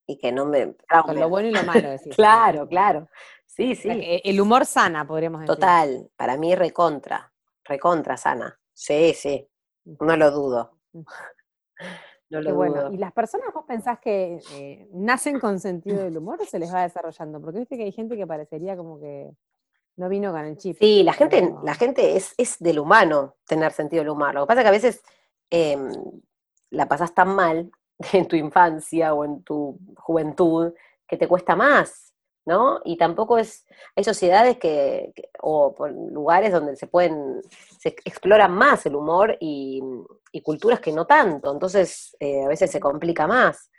y 0.07 0.19
que 0.19 0.33
no 0.33 0.47
me... 0.47 0.75
Con 1.05 1.19
lo 1.19 1.29
bueno 1.29 1.49
y 1.49 1.53
lo 1.53 1.63
malo, 1.63 1.91
decís. 1.91 2.15
claro, 2.17 2.69
claro. 2.69 3.09
Sí, 3.47 3.75
sí. 3.75 3.89
El 4.25 4.41
humor 4.41 4.67
sana, 4.67 5.07
podríamos 5.07 5.41
decir. 5.43 5.55
Total, 5.55 6.11
para 6.17 6.37
mí 6.37 6.55
recontra, 6.55 7.33
recontra 7.65 8.17
sana. 8.17 8.59
Sí, 8.73 9.15
sí, 9.15 9.49
no 9.85 10.17
lo 10.17 10.31
dudo. 10.31 10.79
No 12.31 12.41
lo 12.41 12.55
bueno. 12.55 12.91
¿Y 12.91 12.97
las 12.97 13.13
personas 13.13 13.53
vos 13.55 13.65
pensás 13.69 14.01
que 14.01 14.41
eh, 14.53 14.89
nacen 14.93 15.39
con 15.39 15.61
sentido 15.61 16.03
del 16.03 16.17
humor 16.17 16.41
o 16.41 16.45
se 16.45 16.59
les 16.59 16.73
va 16.73 16.83
desarrollando? 16.83 17.41
Porque 17.41 17.61
viste 17.61 17.77
que 17.77 17.85
hay 17.85 17.93
gente 17.93 18.17
que 18.17 18.27
parecería 18.27 18.77
como 18.77 18.99
que 18.99 19.31
no 19.97 20.09
vino 20.09 20.33
con 20.33 20.45
el 20.45 20.57
chip. 20.57 20.77
Sí, 20.79 21.03
la 21.03 21.13
gente, 21.13 21.55
la 21.63 21.75
gente 21.75 22.17
es, 22.17 22.35
es 22.37 22.59
del 22.59 22.79
humano 22.79 23.37
tener 23.47 23.73
sentido 23.73 24.03
del 24.03 24.11
humor. 24.11 24.35
Lo 24.35 24.43
que 24.43 24.49
pasa 24.49 24.61
es 24.61 24.65
que 24.65 24.69
a 24.69 24.73
veces 24.73 25.03
em, 25.51 25.91
la 26.71 26.89
pasás 26.89 27.15
tan 27.15 27.35
mal 27.35 27.71
en 28.13 28.27
tu 28.27 28.37
infancia 28.37 29.15
o 29.15 29.25
en 29.25 29.43
tu 29.43 29.79
juventud 29.97 30.73
que 31.07 31.17
te 31.17 31.29
cuesta 31.29 31.55
más. 31.55 32.15
¿no? 32.47 32.81
Y 32.85 32.97
tampoco 32.97 33.39
es, 33.39 33.65
hay 33.97 34.05
sociedades 34.05 34.59
que, 34.59 35.13
o 35.41 35.75
lugares 36.11 36.53
donde 36.53 36.77
se 36.77 36.87
pueden, 36.87 37.41
se 37.79 37.89
explora 38.05 38.49
más 38.49 38.85
el 38.87 38.97
humor 38.97 39.37
y, 39.41 39.83
culturas 40.43 40.81
que 40.81 40.93
no 40.93 41.07
tanto, 41.07 41.53
entonces 41.53 42.17
eh, 42.19 42.45
a 42.45 42.49
veces 42.49 42.71
se 42.71 42.81
complica 42.81 43.27
más. 43.27 43.71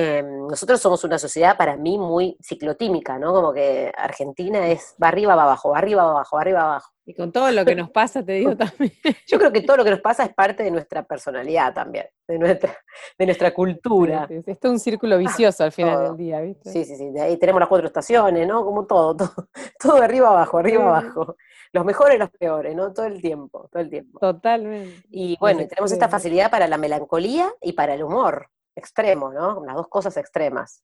Em, 0.00 0.46
nosotros 0.46 0.80
somos 0.80 1.02
una 1.02 1.18
sociedad 1.18 1.56
para 1.56 1.76
mí 1.76 1.98
muy 1.98 2.36
ciclotímica, 2.40 3.18
¿no? 3.18 3.32
Como 3.32 3.52
que 3.52 3.90
Argentina 3.98 4.68
es 4.68 4.94
va 5.02 5.08
arriba, 5.08 5.34
va 5.34 5.42
abajo, 5.42 5.70
va 5.70 5.78
arriba, 5.78 6.04
va 6.04 6.10
abajo, 6.12 6.36
va 6.36 6.40
arriba, 6.40 6.58
va 6.60 6.66
abajo. 6.66 6.92
Y 7.04 7.14
con 7.14 7.32
todo 7.32 7.50
lo 7.50 7.64
que 7.64 7.74
nos 7.74 7.90
pasa, 7.90 8.24
te 8.24 8.34
digo 8.34 8.56
también. 8.56 8.92
Yo 9.26 9.38
creo 9.40 9.50
que 9.50 9.62
todo 9.62 9.78
lo 9.78 9.82
que 9.82 9.90
nos 9.90 10.00
pasa 10.00 10.22
es 10.22 10.32
parte 10.32 10.62
de 10.62 10.70
nuestra 10.70 11.02
personalidad 11.02 11.74
también, 11.74 12.06
de 12.28 12.38
nuestra, 12.38 12.78
de 13.18 13.26
nuestra 13.26 13.52
cultura. 13.52 14.28
Esto 14.30 14.68
es 14.68 14.72
un 14.72 14.78
círculo 14.78 15.16
ah, 15.16 15.18
vicioso 15.18 15.64
al 15.64 15.72
final 15.72 16.00
del 16.04 16.16
día, 16.16 16.42
¿viste? 16.42 16.70
Sí, 16.70 16.84
sí, 16.84 16.94
sí. 16.94 17.10
De 17.10 17.20
ahí 17.20 17.36
tenemos 17.36 17.58
las 17.58 17.68
cuatro 17.68 17.88
estaciones, 17.88 18.46
¿no? 18.46 18.64
Como 18.64 18.86
todo, 18.86 19.16
todo, 19.16 19.48
todo 19.80 19.96
de 19.96 20.04
arriba 20.04 20.28
abajo, 20.28 20.58
arriba 20.58 20.84
abajo. 20.84 21.34
Los 21.72 21.84
mejores 21.84 22.14
y 22.14 22.18
los 22.20 22.30
peores, 22.30 22.76
¿no? 22.76 22.92
Todo 22.92 23.06
el 23.06 23.20
tiempo, 23.20 23.68
todo 23.72 23.82
el 23.82 23.90
tiempo. 23.90 24.20
Totalmente. 24.20 25.02
Y 25.10 25.36
bueno, 25.40 25.66
tenemos 25.66 25.90
esta 25.90 26.08
facilidad 26.08 26.52
para 26.52 26.68
la 26.68 26.78
melancolía 26.78 27.52
y 27.60 27.72
para 27.72 27.94
el 27.94 28.04
humor 28.04 28.48
extremo, 28.78 29.32
¿no? 29.32 29.64
Las 29.64 29.76
dos 29.76 29.88
cosas 29.88 30.16
extremas. 30.16 30.82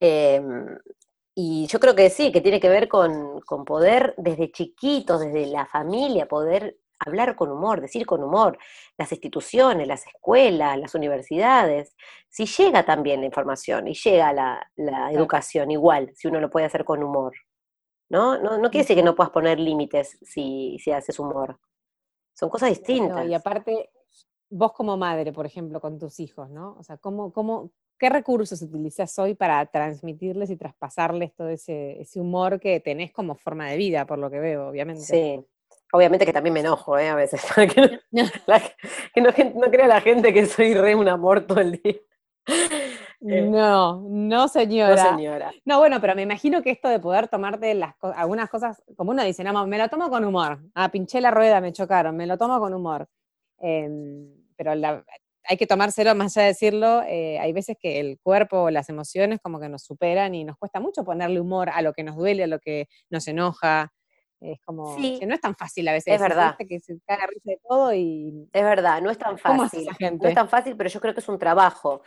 Em, 0.00 0.78
y 1.34 1.66
yo 1.66 1.80
creo 1.80 1.94
que 1.94 2.10
sí, 2.10 2.32
que 2.32 2.40
tiene 2.40 2.60
que 2.60 2.68
ver 2.68 2.88
con, 2.88 3.40
poder 3.64 4.14
desde 4.18 4.50
chiquitos, 4.50 5.20
desde 5.20 5.46
la 5.46 5.66
familia, 5.66 6.26
poder 6.26 6.78
hablar 6.98 7.34
con 7.34 7.50
humor, 7.50 7.80
decir 7.80 8.04
con 8.04 8.22
humor, 8.22 8.58
las 8.98 9.10
instituciones, 9.10 9.88
las 9.88 10.06
escuelas, 10.06 10.78
las 10.78 10.94
universidades, 10.94 11.94
si 12.28 12.44
llega 12.44 12.84
también 12.84 13.20
la 13.20 13.26
información 13.26 13.88
y 13.88 13.94
llega 13.94 14.32
la, 14.32 15.10
educación 15.12 15.70
igual, 15.70 16.12
si 16.14 16.28
uno 16.28 16.40
lo 16.40 16.50
puede 16.50 16.66
hacer 16.66 16.84
con 16.84 17.02
humor. 17.02 17.34
¿No? 18.10 18.36
No, 18.38 18.58
no 18.58 18.70
quiere 18.70 18.82
decir 18.82 18.96
que 18.96 19.04
no 19.04 19.14
puedas 19.14 19.30
poner 19.30 19.60
límites 19.60 20.18
si, 20.22 20.76
si 20.80 20.90
haces 20.90 21.18
humor. 21.20 21.60
Son 22.34 22.50
cosas 22.50 22.70
distintas. 22.70 23.26
y 23.26 23.34
aparte, 23.34 23.90
vos 24.50 24.72
como 24.72 24.96
madre, 24.96 25.32
por 25.32 25.46
ejemplo, 25.46 25.80
con 25.80 25.98
tus 25.98 26.20
hijos, 26.20 26.50
¿no? 26.50 26.76
O 26.78 26.82
sea, 26.82 26.96
¿cómo, 26.98 27.32
cómo, 27.32 27.70
¿qué 27.98 28.08
recursos 28.08 28.60
utilizas 28.60 29.16
hoy 29.18 29.34
para 29.34 29.64
transmitirles 29.66 30.50
y 30.50 30.56
traspasarles 30.56 31.34
todo 31.34 31.48
ese, 31.48 32.00
ese 32.00 32.20
humor 32.20 32.60
que 32.60 32.80
tenés 32.80 33.12
como 33.12 33.36
forma 33.36 33.70
de 33.70 33.76
vida, 33.76 34.06
por 34.06 34.18
lo 34.18 34.30
que 34.30 34.40
veo, 34.40 34.68
obviamente? 34.68 35.02
Sí, 35.02 35.40
obviamente 35.92 36.26
que 36.26 36.32
también 36.32 36.52
me 36.52 36.60
enojo, 36.60 36.98
¿eh? 36.98 37.08
A 37.08 37.14
veces, 37.14 37.42
que 37.54 39.20
no, 39.20 39.32
que 39.32 39.44
no, 39.44 39.70
crea 39.70 39.86
la 39.86 40.00
gente 40.00 40.34
que 40.34 40.46
soy 40.46 40.74
re 40.74 40.94
un 40.94 41.08
amor 41.08 41.46
todo 41.46 41.60
el 41.60 41.80
día. 41.80 41.96
Eh, 43.22 43.42
no, 43.42 44.02
no 44.08 44.48
señora. 44.48 44.96
No 44.96 45.10
señora. 45.10 45.52
No, 45.66 45.78
bueno, 45.78 46.00
pero 46.00 46.14
me 46.14 46.22
imagino 46.22 46.62
que 46.62 46.70
esto 46.70 46.88
de 46.88 46.98
poder 46.98 47.28
tomarte 47.28 47.74
las 47.74 47.94
algunas 48.00 48.48
cosas, 48.48 48.82
como 48.96 49.10
uno 49.10 49.22
dice, 49.22 49.44
no, 49.44 49.66
me 49.66 49.76
lo 49.76 49.88
tomo 49.88 50.08
con 50.08 50.24
humor. 50.24 50.58
Ah, 50.74 50.90
pinché 50.90 51.20
la 51.20 51.30
rueda, 51.30 51.60
me 51.60 51.72
chocaron, 51.72 52.16
me 52.16 52.26
lo 52.26 52.38
tomo 52.38 52.58
con 52.58 52.72
humor. 52.72 53.08
Em, 53.58 54.39
pero 54.60 55.02
hay 55.44 55.56
que 55.56 55.66
tomárselo, 55.66 56.14
más 56.14 56.36
allá 56.36 56.44
de 56.44 56.52
decirlo, 56.52 57.02
eh, 57.08 57.38
hay 57.38 57.50
veces 57.54 57.78
que 57.80 57.98
el 57.98 58.18
cuerpo 58.22 58.64
o 58.64 58.70
las 58.70 58.90
emociones 58.90 59.40
como 59.40 59.58
que 59.58 59.70
nos 59.70 59.82
superan 59.82 60.34
y 60.34 60.44
nos 60.44 60.58
cuesta 60.58 60.80
mucho 60.80 61.02
ponerle 61.02 61.40
humor 61.40 61.70
a 61.70 61.80
lo 61.80 61.94
que 61.94 62.04
nos 62.04 62.14
duele, 62.14 62.44
a 62.44 62.46
lo 62.46 62.58
que 62.58 62.86
nos 63.08 63.26
enoja. 63.26 63.90
Es 64.38 64.60
como 64.66 64.96
que 64.96 65.24
no 65.26 65.34
es 65.34 65.40
tan 65.40 65.56
fácil 65.56 65.88
a 65.88 65.92
veces. 65.92 66.12
Es 66.12 66.20
verdad. 66.20 66.56
Que 66.58 66.78
se 66.78 66.98
caga 67.06 67.26
risa 67.26 67.52
de 67.52 67.60
todo 67.66 67.94
y. 67.94 68.50
Es 68.52 68.62
verdad, 68.62 69.00
no 69.00 69.10
es 69.10 69.16
tan 69.16 69.38
fácil. 69.38 69.88
No 70.20 70.28
es 70.28 70.34
tan 70.34 70.48
fácil, 70.50 70.76
pero 70.76 70.90
yo 70.90 71.00
creo 71.00 71.14
que 71.14 71.20
es 71.20 71.28
un 71.28 71.38
trabajo. 71.38 72.02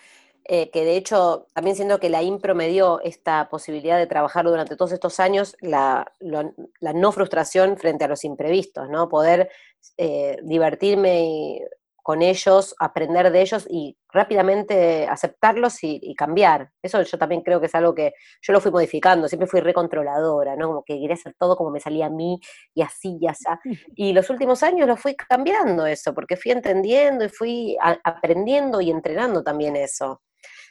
Eh, 0.45 0.69
que 0.69 0.83
de 0.83 0.95
hecho, 0.95 1.47
también 1.55 1.75
siento 1.75 1.99
que 1.99 2.09
la 2.09 2.21
impro 2.21 2.53
me 2.53 2.67
dio 2.67 3.01
esta 3.01 3.49
posibilidad 3.49 3.97
de 3.97 4.05
trabajar 4.05 4.45
durante 4.45 4.75
todos 4.75 4.91
estos 4.91 5.19
años, 5.19 5.55
la, 5.59 6.11
la 6.19 6.93
no 6.93 7.11
frustración 7.11 7.77
frente 7.77 8.05
a 8.05 8.09
los 8.09 8.23
imprevistos, 8.23 8.89
¿no? 8.89 9.09
Poder 9.09 9.49
eh, 9.97 10.37
divertirme 10.43 11.23
y 11.25 11.61
con 12.03 12.21
ellos, 12.21 12.75
aprender 12.79 13.31
de 13.31 13.41
ellos 13.41 13.65
y 13.69 13.97
rápidamente 14.09 15.07
aceptarlos 15.07 15.77
y, 15.83 16.13
cambiar. 16.15 16.69
Eso 16.81 17.01
yo 17.01 17.17
también 17.17 17.41
creo 17.41 17.61
que 17.61 17.67
es 17.67 17.75
algo 17.75 17.95
que 17.95 18.13
yo 18.41 18.51
lo 18.51 18.59
fui 18.59 18.71
modificando, 18.71 19.29
siempre 19.29 19.47
fui 19.47 19.61
recontroladora, 19.61 20.57
¿no? 20.57 20.67
Como 20.67 20.83
que 20.83 20.99
quería 20.99 21.15
hacer 21.15 21.33
todo 21.39 21.55
como 21.55 21.71
me 21.71 21.79
salía 21.79 22.07
a 22.07 22.09
mí 22.09 22.39
y 22.75 22.81
así 22.81 23.17
y 23.21 23.27
así. 23.27 23.45
Y 23.95 24.11
los 24.11 24.29
últimos 24.29 24.61
años 24.63 24.85
lo 24.85 24.97
fui 24.97 25.15
cambiando 25.15 25.85
eso, 25.85 26.13
porque 26.13 26.35
fui 26.35 26.51
entendiendo 26.51 27.23
y 27.23 27.29
fui 27.29 27.77
aprendiendo 28.03 28.81
y 28.81 28.91
entrenando 28.91 29.41
también 29.41 29.77
eso. 29.77 30.21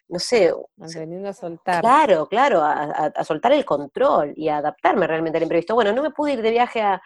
No 0.08 0.18
sé. 0.18 0.52
Aprendiendo 0.78 1.30
a 1.30 1.32
soltar. 1.32 1.80
Claro, 1.80 2.28
claro, 2.28 2.60
a, 2.62 3.24
soltar 3.24 3.52
el 3.52 3.64
control 3.64 4.34
y 4.36 4.48
a 4.48 4.58
adaptarme 4.58 5.06
realmente 5.06 5.38
al 5.38 5.44
imprevisto. 5.44 5.74
Bueno, 5.74 5.92
no 5.92 6.02
me 6.02 6.10
pude 6.10 6.34
ir 6.34 6.42
de 6.42 6.50
viaje 6.50 6.82
a, 6.82 7.00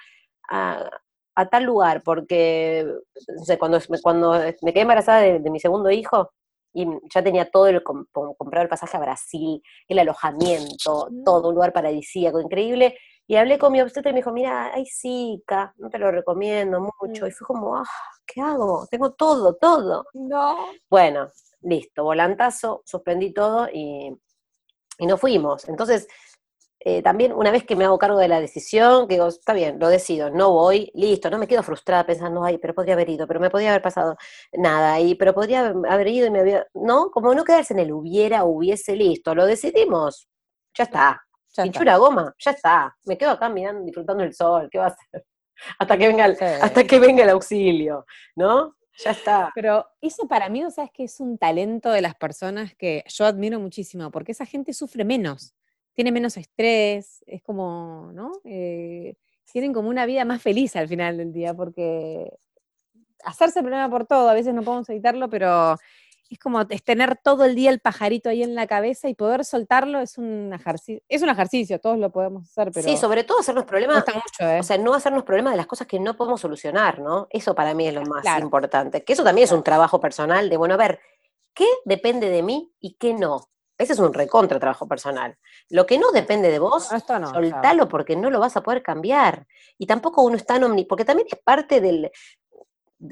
a 0.50 0.90
tal 1.44 1.64
lugar, 1.64 2.02
porque 2.02 2.86
cuando, 3.58 3.78
cuando 4.02 4.32
me 4.62 4.72
quedé 4.72 4.80
embarazada 4.80 5.20
de, 5.20 5.50
mi 5.50 5.60
segundo 5.60 5.90
hijo, 5.90 6.30
y 6.72 6.86
ya 7.14 7.22
tenía 7.22 7.50
todo 7.50 7.68
el 7.68 7.82
comprado 7.82 8.62
el 8.62 8.68
pasaje 8.68 8.96
a 8.96 9.00
Brasil, 9.00 9.62
el 9.88 9.98
alojamiento, 9.98 11.08
mm. 11.10 11.24
todo 11.24 11.48
un 11.48 11.54
lugar 11.54 11.72
paradisíaco, 11.72 12.40
increíble. 12.40 12.96
Y 13.26 13.36
hablé 13.36 13.58
con 13.58 13.72
mi 13.72 13.80
obstetra 13.80 14.10
y 14.10 14.14
me 14.14 14.20
dijo, 14.20 14.32
mira, 14.32 14.72
ay 14.74 14.86
Zika, 14.86 15.74
no 15.78 15.90
te 15.90 15.98
lo 15.98 16.10
recomiendo 16.10 16.80
mucho. 16.80 17.24
Mm. 17.24 17.28
Y 17.28 17.30
fue 17.32 17.46
como, 17.46 17.76
ah, 17.76 17.84
¿qué 18.26 18.40
hago? 18.40 18.86
Tengo 18.90 19.12
todo, 19.12 19.54
todo. 19.54 20.04
No. 20.14 20.56
Bueno, 20.88 21.28
listo, 21.62 22.04
volantazo, 22.04 22.82
suspendí 22.84 23.32
todo 23.32 23.68
y, 23.72 24.14
y 24.98 25.06
nos 25.06 25.20
fuimos. 25.20 25.68
Entonces, 25.68 26.06
eh, 26.88 27.02
también 27.02 27.32
una 27.32 27.50
vez 27.50 27.64
que 27.64 27.74
me 27.74 27.84
hago 27.84 27.98
cargo 27.98 28.16
de 28.16 28.28
la 28.28 28.40
decisión, 28.40 29.08
que 29.08 29.14
digo, 29.14 29.26
está 29.26 29.52
bien, 29.54 29.80
lo 29.80 29.88
decido, 29.88 30.30
no 30.30 30.52
voy, 30.52 30.92
listo, 30.94 31.28
no 31.30 31.36
me 31.36 31.48
quedo 31.48 31.64
frustrada 31.64 32.06
pensando, 32.06 32.44
ay, 32.44 32.58
pero 32.58 32.76
podría 32.76 32.94
haber 32.94 33.10
ido, 33.10 33.26
pero 33.26 33.40
me 33.40 33.50
podría 33.50 33.70
haber 33.70 33.82
pasado 33.82 34.16
nada, 34.52 35.00
y, 35.00 35.16
pero 35.16 35.34
podría 35.34 35.66
haber 35.66 36.06
ido 36.06 36.28
y 36.28 36.30
me 36.30 36.38
había, 36.38 36.64
no, 36.74 37.10
como 37.10 37.34
no 37.34 37.42
quedarse 37.42 37.74
en 37.74 37.80
el 37.80 37.92
hubiera, 37.92 38.44
hubiese, 38.44 38.94
listo, 38.94 39.34
lo 39.34 39.46
decidimos, 39.46 40.28
ya 40.78 40.84
está, 40.84 41.20
pinchura 41.60 41.96
goma, 41.96 42.32
ya 42.38 42.52
está, 42.52 42.96
me 43.04 43.18
quedo 43.18 43.32
acá 43.32 43.48
mirando, 43.48 43.84
disfrutando 43.84 44.22
el 44.22 44.32
sol, 44.32 44.68
¿qué 44.70 44.78
va 44.78 44.84
a 44.84 44.88
hacer? 44.90 45.24
Hasta 45.80 45.98
que 45.98 46.06
venga 46.06 46.26
el, 46.26 46.36
hasta 46.62 46.84
que 46.84 47.00
venga 47.00 47.24
el 47.24 47.30
auxilio, 47.30 48.06
¿no? 48.36 48.76
Ya 48.98 49.10
está. 49.10 49.50
Pero 49.56 49.86
eso 50.00 50.28
para 50.28 50.48
mí, 50.48 50.64
o 50.64 50.70
sea, 50.70 50.84
es 50.84 50.90
que 50.92 51.02
es 51.04 51.18
un 51.18 51.36
talento 51.36 51.90
de 51.90 52.02
las 52.02 52.14
personas 52.14 52.74
que 52.76 53.02
yo 53.08 53.24
admiro 53.24 53.58
muchísimo, 53.58 54.12
porque 54.12 54.32
esa 54.32 54.46
gente 54.46 54.72
sufre 54.72 55.04
menos 55.04 55.56
tiene 55.96 56.12
menos 56.12 56.36
estrés, 56.36 57.24
es 57.26 57.42
como, 57.42 58.10
¿no? 58.12 58.32
Eh, 58.44 59.14
tienen 59.50 59.72
como 59.72 59.88
una 59.88 60.04
vida 60.04 60.26
más 60.26 60.42
feliz 60.42 60.76
al 60.76 60.86
final 60.86 61.16
del 61.16 61.32
día, 61.32 61.54
porque 61.54 62.30
hacerse 63.24 63.60
problema 63.60 63.88
por 63.88 64.06
todo, 64.06 64.28
a 64.28 64.34
veces 64.34 64.52
no 64.52 64.62
podemos 64.62 64.86
evitarlo, 64.90 65.30
pero 65.30 65.78
es 66.28 66.38
como 66.38 66.60
es 66.60 66.84
tener 66.84 67.16
todo 67.16 67.46
el 67.46 67.54
día 67.54 67.70
el 67.70 67.80
pajarito 67.80 68.28
ahí 68.28 68.42
en 68.42 68.54
la 68.54 68.66
cabeza 68.66 69.08
y 69.08 69.14
poder 69.14 69.46
soltarlo 69.46 70.00
es 70.00 70.18
un 70.18 70.52
ejercicio, 70.52 71.02
es 71.08 71.22
un 71.22 71.30
ejercicio, 71.30 71.80
todos 71.80 71.98
lo 71.98 72.10
podemos 72.10 72.44
hacer, 72.44 72.70
pero 72.74 72.86
Sí, 72.86 72.98
sobre 72.98 73.24
todo 73.24 73.40
hacernos 73.40 73.64
problemas, 73.64 74.04
mucho, 74.06 74.52
¿eh? 74.52 74.60
o 74.60 74.62
sea, 74.62 74.76
no 74.76 74.92
hacernos 74.92 75.22
problemas 75.22 75.54
de 75.54 75.56
las 75.56 75.66
cosas 75.66 75.86
que 75.86 75.98
no 75.98 76.14
podemos 76.18 76.42
solucionar, 76.42 76.98
¿no? 76.98 77.26
Eso 77.30 77.54
para 77.54 77.72
mí 77.72 77.88
es 77.88 77.94
lo 77.94 78.02
más 78.02 78.26
importante, 78.38 79.02
que 79.02 79.14
eso 79.14 79.24
también 79.24 79.44
es 79.44 79.52
un 79.52 79.62
trabajo 79.62 79.98
personal 80.00 80.50
de, 80.50 80.58
bueno, 80.58 80.74
a 80.74 80.76
ver, 80.76 81.00
¿qué 81.54 81.66
depende 81.86 82.28
de 82.28 82.42
mí 82.42 82.74
y 82.80 82.94
qué 82.98 83.14
no? 83.14 83.48
Ese 83.78 83.92
es 83.92 83.98
un 83.98 84.14
recontra 84.14 84.58
trabajo 84.58 84.88
personal. 84.88 85.36
Lo 85.68 85.84
que 85.86 85.98
no 85.98 86.10
depende 86.10 86.50
de 86.50 86.58
vos, 86.58 86.84
soltalo 86.86 87.88
porque 87.88 88.16
no 88.16 88.30
lo 88.30 88.40
vas 88.40 88.56
a 88.56 88.62
poder 88.62 88.82
cambiar. 88.82 89.46
Y 89.78 89.86
tampoco 89.86 90.22
uno 90.22 90.36
está 90.36 90.56
en 90.56 90.64
omni, 90.64 90.84
porque 90.84 91.04
también 91.04 91.28
es 91.30 91.38
parte 91.44 91.80
del, 91.80 92.10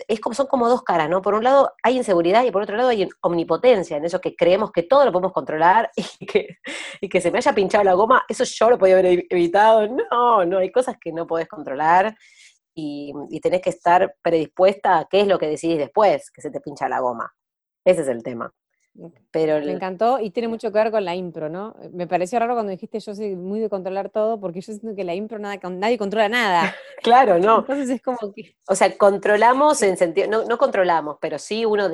es 0.09 0.21
como, 0.21 0.35
son 0.35 0.47
como 0.47 0.69
dos 0.69 0.83
caras, 0.83 1.09
¿no? 1.11 1.21
Por 1.21 1.35
un 1.35 1.45
lado 1.45 1.73
hay 1.83 1.97
inseguridad 1.97 2.45
y 2.45 2.51
por 2.51 2.63
otro 2.63 2.77
lado 2.77 2.89
hay 2.89 3.09
omnipotencia, 3.21 3.97
en 3.97 4.05
eso 4.05 4.21
que 4.21 4.35
creemos 4.35 4.73
que 4.73 4.83
todo 4.85 5.05
lo 5.05 5.13
podemos 5.13 5.33
controlar 5.33 5.91
y 6.21 6.27
que, 6.27 6.59
y 7.01 7.09
que 7.09 7.21
se 7.21 7.31
me 7.31 7.39
haya 7.39 7.55
pinchado 7.55 7.85
la 7.85 7.95
goma, 7.95 8.25
eso 8.29 8.45
yo 8.45 8.71
lo 8.71 8.79
podía 8.79 8.99
haber 8.99 9.27
evitado. 9.29 9.87
No, 9.89 10.45
no, 10.45 10.59
hay 10.59 10.73
cosas 10.73 10.97
que 11.01 11.13
no 11.13 11.27
podés 11.27 11.49
controlar 11.49 12.17
y, 12.75 13.13
y 13.31 13.41
tenés 13.41 13.61
que 13.61 13.71
estar 13.71 14.17
predispuesta 14.23 14.99
a 14.99 15.05
qué 15.07 15.21
es 15.21 15.27
lo 15.27 15.39
que 15.39 15.47
decidís 15.47 15.79
después, 15.79 16.31
que 16.31 16.41
se 16.41 16.51
te 16.51 16.61
pincha 16.61 16.89
la 16.89 17.01
goma. 17.01 17.33
Ese 17.85 18.03
es 18.03 18.09
el 18.09 18.23
tema. 18.23 18.53
Pero 19.33 19.59
me 19.65 19.73
encantó 19.73 20.21
y 20.21 20.31
tiene 20.31 20.49
mucho 20.49 20.71
que 20.71 20.79
ver 20.79 20.93
con 20.93 21.05
la 21.05 21.17
impro, 21.17 21.49
¿no? 21.49 21.75
Me 21.93 22.07
pareció 22.07 22.39
raro 22.39 22.55
cuando 22.55 22.71
dijiste 22.71 23.01
yo 23.01 23.15
soy 23.15 23.35
muy 23.35 23.59
de 23.59 23.69
controlar 23.69 24.09
todo, 24.09 24.39
porque 24.39 24.61
yo 24.61 24.73
siento 24.73 24.95
que 24.95 25.03
la 25.03 25.15
impro 25.15 25.39
nada, 25.41 25.59
nadie 25.69 25.99
controla 25.99 26.29
nada. 26.29 26.75
claro, 27.03 27.39
no. 27.39 27.59
Entonces 27.59 27.91
es 27.91 28.03
como 28.03 28.33
que... 28.33 28.57
O 28.69 28.75
sea, 28.77 28.97
controlamos 28.97 29.83
en 29.83 29.97
sentido, 29.97 30.29
no, 30.29 30.45
no 30.45 30.59
controlamos, 30.59 31.19
pero 31.21 31.41
sí 31.41 31.65
uno 31.65 31.89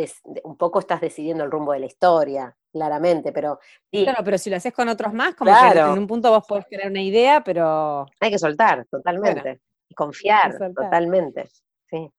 un 0.44 0.56
poco 0.58 0.80
estás 0.80 1.00
decidiendo 1.00 1.42
el 1.42 1.50
rumbo 1.50 1.72
de 1.72 1.80
la 1.80 1.86
historia, 1.86 2.54
claramente, 2.70 3.32
pero... 3.32 3.60
Claro, 3.90 4.22
pero 4.22 4.36
si 4.36 4.50
lo 4.50 4.56
haces 4.56 4.74
con 4.74 4.88
otros 4.88 5.14
más, 5.14 5.34
como 5.34 5.50
que 5.50 5.78
en 5.78 5.98
un 5.98 6.06
punto 6.06 6.30
vos 6.30 6.44
podés 6.46 6.68
tener 6.68 6.88
una 6.88 7.02
idea, 7.02 7.42
pero... 7.42 8.06
Hay 8.20 8.30
que 8.30 8.38
soltar, 8.38 8.86
totalmente. 8.90 9.60
Y 9.88 9.94
confiar, 9.94 10.58
totalmente. 10.74 11.48
Sí. 11.88 12.10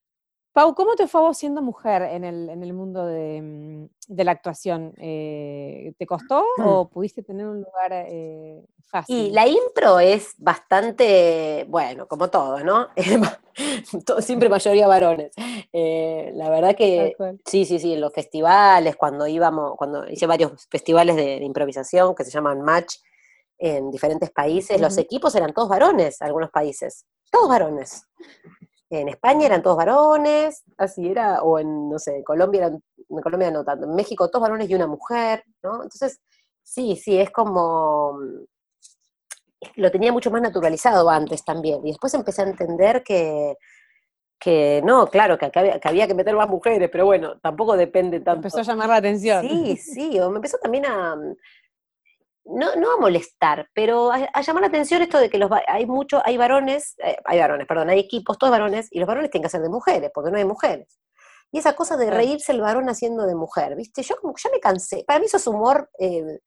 Pau, 0.54 0.76
¿cómo 0.76 0.96
te 0.96 1.08
fue 1.08 1.22
vos 1.22 1.38
siendo 1.38 1.62
mujer 1.62 2.02
en 2.02 2.26
el, 2.26 2.74
mundo 2.74 3.06
mm, 3.06 3.86
de, 4.10 4.24
la 4.26 4.32
actuación? 4.32 4.94
Eh, 4.98 5.94
¿Te 5.98 6.06
costó 6.06 6.44
mm. 6.58 6.68
o 6.68 6.90
pudiste 6.94 7.24
tener 7.24 7.48
un 7.48 7.62
lugar 7.62 7.92
eh, 7.94 8.62
fácil? 8.82 9.16
Y 9.16 9.32
la 9.32 9.48
impro 9.48 10.02
es 10.02 10.34
bastante, 10.38 11.66
bueno, 11.70 12.06
como 12.06 12.30
todo, 12.30 12.60
¿no? 12.66 12.90
Siempre 14.20 14.50
mayoría 14.50 14.88
varones. 14.88 15.32
Eh, 15.72 16.32
la 16.34 16.50
verdad 16.50 16.76
que 16.76 17.16
sí, 17.46 17.64
sí, 17.64 17.80
sí, 17.80 17.94
en 17.94 18.02
los 18.02 18.12
festivales, 18.12 18.98
cuando 18.98 19.28
íbamos, 19.28 19.78
cuando 19.78 20.06
hice 20.10 20.28
varios 20.28 20.68
festivales 20.70 21.16
de, 21.16 21.36
improvisación 21.38 22.14
que 22.14 22.26
se 22.26 22.32
llaman 22.32 22.62
Match 22.62 22.96
en 23.58 23.90
diferentes 23.90 24.32
países, 24.32 24.82
los 24.82 24.98
equipos 24.98 25.34
eran 25.36 25.54
todos 25.54 25.70
varones, 25.70 26.22
algunos 26.22 26.50
países, 26.50 27.06
todos 27.32 27.48
varones. 27.48 28.06
En 29.00 29.08
España 29.08 29.46
eran 29.46 29.64
todos 29.64 29.78
varones, 29.78 30.64
así 30.78 31.08
era, 31.08 31.42
o 31.44 31.60
en, 31.60 31.90
no 31.90 31.98
sé, 31.98 32.24
Colombia 32.26 32.60
eran, 32.60 32.84
en 33.10 33.22
Colombia 33.22 33.50
no 33.50 33.64
tanto, 33.64 33.86
en 33.86 33.96
México 33.96 34.30
todos 34.30 34.44
varones 34.44 34.70
y 34.70 34.76
una 34.76 34.88
mujer, 34.88 35.44
¿no? 35.64 35.76
Entonces, 35.76 36.20
sí, 36.62 36.96
sí, 36.98 37.18
es 37.18 37.30
como, 37.32 38.20
lo 39.76 39.92
tenía 39.92 40.12
mucho 40.12 40.30
más 40.30 40.42
naturalizado 40.42 41.10
antes 41.10 41.44
también, 41.46 41.86
y 41.86 41.92
después 41.92 42.14
empecé 42.14 42.42
a 42.42 42.50
entender 42.50 43.02
que, 43.04 43.56
que 44.40 44.82
no, 44.84 45.08
claro, 45.08 45.38
que, 45.38 45.52
había, 45.84 46.08
que 46.08 46.14
meter 46.14 46.36
más 46.36 46.50
mujeres, 46.50 46.90
pero 46.92 47.06
bueno, 47.06 47.40
tampoco 47.40 47.78
depende 47.78 48.20
tanto. 48.20 48.48
Empezó 48.48 48.60
a 48.60 48.64
llamar 48.64 48.90
la 48.90 48.96
atención. 48.96 49.48
Sí, 49.48 49.78
sí, 49.78 50.20
o 50.20 50.32
me 50.32 50.38
empezó 50.38 50.58
también 50.58 50.86
a, 50.88 51.16
no, 52.46 52.76
no 52.76 52.94
a 52.94 52.98
molestar, 52.98 53.70
pero 53.74 54.12
a, 54.12 54.42
llamar 54.42 54.62
la 54.62 54.68
atención 54.68 55.02
esto 55.02 55.20
de 55.20 55.30
que 55.30 55.38
los 55.38 55.52
hay 55.68 55.86
mucho, 55.86 56.22
hay 56.26 56.38
varones, 56.38 56.96
eh, 57.04 57.18
hay 57.26 57.40
varones, 57.40 57.68
perdón, 57.68 57.90
hay 57.90 58.00
equipos, 58.00 58.38
todos 58.38 58.52
varones, 58.52 58.88
y 58.92 59.00
los 59.00 59.08
varones 59.08 59.30
tienen 59.30 59.44
que 59.44 59.50
ser 59.50 59.62
de 59.62 59.70
mujeres, 59.70 60.12
porque 60.14 60.32
no 60.32 60.38
hay 60.38 60.46
mujeres. 60.46 61.00
Y 61.52 61.60
esa 61.60 61.76
cosa 61.76 61.98
de 61.98 62.10
reírse 62.10 62.52
el 62.52 62.62
varón 62.62 62.90
haciendo 62.90 63.26
de 63.28 63.36
mujer, 63.36 63.76
¿viste? 63.76 64.04
Yo 64.04 64.16
como 64.16 64.34
ya 64.42 64.50
me 64.52 64.60
cansé. 64.60 65.04
Para 65.06 65.20
mí 65.20 65.26
eso 65.26 65.38
es 65.38 65.48
humor 65.48 65.90
eh, 66.00 66.40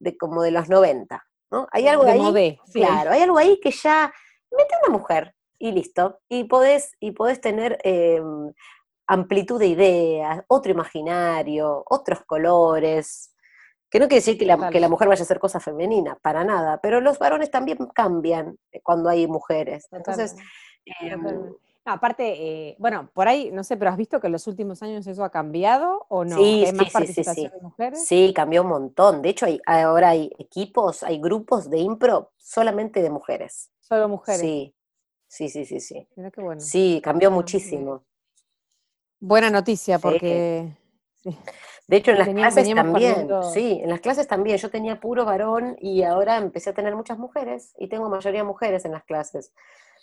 de 0.00 0.16
como 0.16 0.42
de 0.42 0.50
los 0.50 0.68
90, 0.68 1.24
¿no? 1.52 1.68
Hay 1.70 1.86
algo 1.86 2.04
ahí. 2.04 2.58
Claro, 2.72 3.12
hay 3.12 3.22
algo 3.22 3.38
ahí 3.38 3.60
que 3.60 3.70
ya 3.70 4.12
mete 4.50 4.74
una 4.84 4.98
mujer 4.98 5.34
y 5.58 5.72
listo. 5.72 6.20
Y 6.28 6.44
podés, 6.44 6.92
y 6.98 7.12
podés 7.12 7.40
tener 7.40 7.78
em, 7.84 8.52
amplitud 9.06 9.60
de 9.60 9.68
ideas, 9.68 10.42
otro 10.48 10.72
imaginario, 10.72 11.84
otros 11.86 12.24
colores. 12.26 13.34
Que 13.90 13.98
no 13.98 14.06
quiere 14.06 14.20
decir 14.20 14.38
que 14.38 14.44
la, 14.44 14.70
que 14.70 14.80
la, 14.80 14.88
mujer 14.88 15.08
vaya 15.08 15.22
a 15.22 15.24
hacer 15.24 15.38
cosas 15.38 15.64
femeninas, 15.64 16.18
para 16.20 16.44
nada, 16.44 16.78
pero 16.82 17.00
los 17.00 17.18
varones 17.18 17.50
también 17.50 17.78
cambian 17.94 18.58
eh, 18.70 18.80
cuando 18.82 19.08
hay 19.08 19.26
mujeres. 19.26 19.88
Entonces, 19.92 20.36
em, 21.00 21.24
aparte, 21.84 22.24
eh, 22.68 22.76
bueno, 22.78 23.10
por 23.14 23.28
ahí, 23.28 23.50
no 23.50 23.64
sé, 23.64 23.76
pero 23.76 23.90
has 23.90 23.96
visto 23.96 24.20
que 24.20 24.26
en 24.26 24.34
los 24.34 24.46
últimos 24.46 24.82
años 24.82 25.06
eso 25.06 25.24
ha 25.24 25.30
cambiado 25.30 26.04
o 26.08 26.24
no? 26.24 26.36
Sí, 26.36 26.64
¿Hay 26.66 26.72
más 26.72 26.90
participación 26.92 27.50
de 27.50 27.60
mujeres? 27.60 28.06
Sí, 28.06 28.32
cambió 28.34 28.62
un 28.62 28.68
montón. 28.68 29.22
De 29.22 29.30
hecho, 29.30 29.46
hay, 29.46 29.60
ahora 29.66 30.10
hay 30.10 30.30
equipos, 30.38 31.02
hay 31.02 31.18
grupos 31.20 31.70
de 31.70 31.78
impro 31.78 32.32
solamente 32.36 33.02
de 33.02 33.10
mujeres. 33.10 33.70
Solo 33.80 34.08
mujeres. 34.08 34.40
Sí, 34.40 34.74
sí, 35.26 35.48
sí, 35.48 35.64
sí. 35.64 35.80
Sí, 35.80 36.08
Mira 36.16 36.30
qué 36.30 36.42
bueno. 36.42 36.60
sí 36.60 37.00
cambió 37.02 37.30
muchísimo. 37.30 38.04
Buena 39.20 39.50
noticia, 39.50 39.98
porque... 39.98 40.76
De 41.86 41.96
hecho, 41.96 42.10
en 42.10 42.18
las 42.18 42.28
clases 42.28 42.74
también, 42.74 43.28
sí, 43.54 43.80
en 43.82 43.88
las 43.88 44.00
clases 44.00 44.28
también. 44.28 44.58
Yo 44.58 44.70
tenía 44.70 45.00
puro 45.00 45.24
varón 45.24 45.76
y 45.80 46.02
ahora 46.02 46.36
empecé 46.36 46.70
a 46.70 46.74
tener 46.74 46.94
muchas 46.94 47.18
mujeres 47.18 47.72
y 47.78 47.88
tengo 47.88 48.10
mayoría 48.10 48.44
mujeres 48.44 48.84
en 48.84 48.92
las 48.92 49.04
clases. 49.04 49.52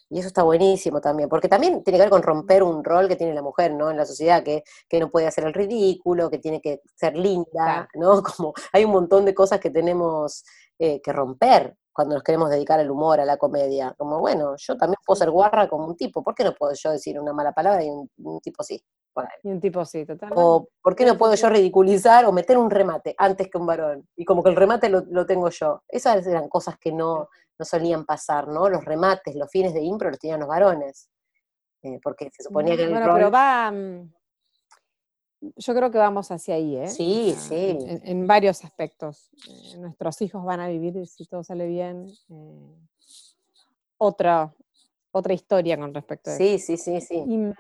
Y 0.09 0.19
eso 0.19 0.27
está 0.27 0.43
buenísimo 0.43 1.01
también, 1.01 1.29
porque 1.29 1.47
también 1.47 1.83
tiene 1.83 1.97
que 1.97 2.03
ver 2.03 2.09
con 2.09 2.23
romper 2.23 2.63
un 2.63 2.83
rol 2.83 3.07
que 3.07 3.15
tiene 3.15 3.33
la 3.33 3.41
mujer, 3.41 3.73
¿no? 3.73 3.89
En 3.89 3.97
la 3.97 4.05
sociedad, 4.05 4.43
que, 4.43 4.63
que 4.87 4.99
no 4.99 5.09
puede 5.09 5.27
hacer 5.27 5.45
el 5.45 5.53
ridículo, 5.53 6.29
que 6.29 6.37
tiene 6.37 6.61
que 6.61 6.81
ser 6.95 7.15
linda, 7.15 7.87
¿no? 7.95 8.21
Como 8.23 8.53
hay 8.71 8.85
un 8.85 8.91
montón 8.91 9.25
de 9.25 9.33
cosas 9.33 9.59
que 9.59 9.69
tenemos 9.69 10.43
eh, 10.79 11.01
que 11.01 11.13
romper 11.13 11.75
cuando 11.95 12.15
nos 12.15 12.23
queremos 12.23 12.49
dedicar 12.49 12.79
al 12.79 12.91
humor, 12.91 13.21
a 13.21 13.25
la 13.25 13.37
comedia. 13.37 13.95
Como, 13.97 14.19
bueno, 14.19 14.55
yo 14.57 14.77
también 14.77 14.97
puedo 15.05 15.15
ser 15.15 15.31
guarra 15.31 15.69
como 15.69 15.87
un 15.87 15.95
tipo, 15.95 16.23
¿por 16.23 16.35
qué 16.35 16.43
no 16.43 16.53
puedo 16.53 16.73
yo 16.73 16.91
decir 16.91 17.19
una 17.19 17.33
mala 17.33 17.53
palabra 17.53 17.83
y 17.83 17.89
un 17.89 18.41
tipo 18.41 18.63
sí? 18.63 18.83
Y 19.43 19.49
un 19.49 19.59
tipo 19.59 19.85
sí, 19.85 20.05
totalmente. 20.05 20.41
O 20.43 20.67
¿por 20.81 20.95
qué 20.95 21.05
no 21.05 21.17
puedo 21.17 21.35
yo 21.35 21.49
ridiculizar 21.49 22.25
o 22.25 22.31
meter 22.31 22.57
un 22.57 22.69
remate 22.69 23.15
antes 23.17 23.49
que 23.49 23.57
un 23.57 23.65
varón? 23.65 24.07
Y 24.15 24.25
como 24.25 24.43
que 24.43 24.49
el 24.49 24.55
remate 24.55 24.89
lo, 24.89 25.25
tengo 25.25 25.49
yo. 25.49 25.83
Esas 25.87 26.25
eran 26.27 26.49
cosas 26.49 26.77
que 26.77 26.91
no, 26.91 27.29
no, 27.57 27.65
solían 27.65 28.05
pasar, 28.05 28.47
¿no? 28.47 28.69
Los 28.69 28.83
remates, 28.83 29.35
los 29.35 29.49
fines 29.49 29.73
de 29.73 29.81
impro 29.81 30.09
los 30.09 30.19
tenían 30.19 30.39
los 30.39 30.49
varones. 30.49 31.09
Eh, 31.83 31.99
porque 32.03 32.29
se 32.31 32.43
suponía 32.43 32.75
que... 32.75 32.87
Bueno, 32.87 33.13
pero 33.13 33.31
va... 33.31 33.71
Yo 35.55 35.75
creo 35.75 35.91
que 35.91 35.97
vamos 35.97 36.31
hacia 36.31 36.55
ahí, 36.55 36.77
¿eh? 36.77 36.87
Sí, 36.87 37.35
sí. 37.37 37.77
En, 38.03 38.27
varios 38.27 38.63
aspectos. 38.63 39.29
Eh, 39.47 39.77
nuestros 39.77 40.21
hijos 40.21 40.43
van 40.43 40.59
a 40.59 40.67
vivir, 40.67 41.05
si 41.07 41.25
todo 41.25 41.43
sale 41.43 41.67
bien, 41.67 42.07
eh, 42.29 42.75
otra, 43.97 44.53
otra 45.11 45.33
historia 45.33 45.77
con 45.77 45.93
respecto 45.93 46.29
a 46.29 46.33
eso. 46.33 46.43
Sí, 46.43 46.59
sí, 46.59 46.77
sí, 46.77 47.01
sí. 47.01 47.53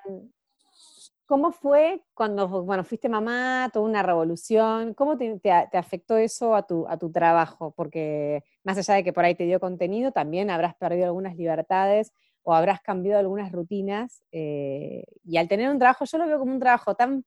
¿Cómo 1.27 1.51
fue 1.51 2.03
cuando 2.13 2.47
bueno, 2.47 2.83
fuiste 2.83 3.09
mamá, 3.09 3.71
toda 3.73 3.85
una 3.85 4.03
revolución? 4.03 4.93
¿Cómo 4.93 5.17
te, 5.17 5.39
afectó 5.73 6.17
eso 6.17 6.53
a 6.53 6.67
tu, 6.67 6.87
a 6.87 6.97
tu 6.97 7.11
trabajo? 7.11 7.71
Porque 7.75 8.43
más 8.63 8.77
allá 8.77 8.93
de 8.93 9.03
que 9.03 9.11
por 9.11 9.25
ahí 9.25 9.33
te 9.33 9.45
dio 9.45 9.59
contenido, 9.59 10.11
también 10.11 10.51
habrás 10.51 10.75
perdido 10.75 11.05
algunas 11.05 11.35
libertades 11.35 12.11
o 12.43 12.53
habrás 12.53 12.79
cambiado 12.81 13.19
algunas 13.19 13.51
rutinas. 13.51 14.23
Eh, 14.31 15.03
y 15.23 15.37
al 15.37 15.47
tener 15.47 15.71
un 15.71 15.79
trabajo, 15.79 16.05
yo 16.05 16.19
lo 16.19 16.27
veo 16.27 16.37
como 16.37 16.53
un 16.53 16.59
trabajo 16.59 16.93
tan, 16.93 17.25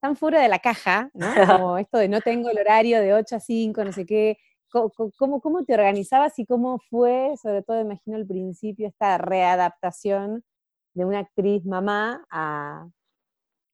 tan 0.00 0.16
fuera 0.16 0.40
de 0.40 0.48
la 0.48 0.58
caja, 0.58 1.10
¿no? 1.14 1.26
Como 1.64 1.78
esto 1.78 1.98
de 1.98 2.08
no 2.08 2.20
tengo 2.20 2.50
el 2.50 2.58
horario 2.58 3.00
de 3.00 3.14
8 3.14 3.36
a 3.36 3.40
5, 3.40 3.84
no 3.84 3.92
sé 3.92 4.06
qué. 4.06 4.38
¿Cómo, 4.70 5.40
cómo 5.40 5.64
te 5.64 5.72
organizabas 5.72 6.38
y 6.38 6.44
cómo 6.44 6.78
fue, 6.90 7.34
sobre 7.40 7.62
todo 7.62 7.80
imagino 7.80 8.16
al 8.16 8.26
principio, 8.26 8.88
esta 8.88 9.16
readaptación 9.16 10.44
de 10.92 11.04
una 11.04 11.20
actriz 11.20 11.64
mamá 11.64 12.26
a, 12.30 12.86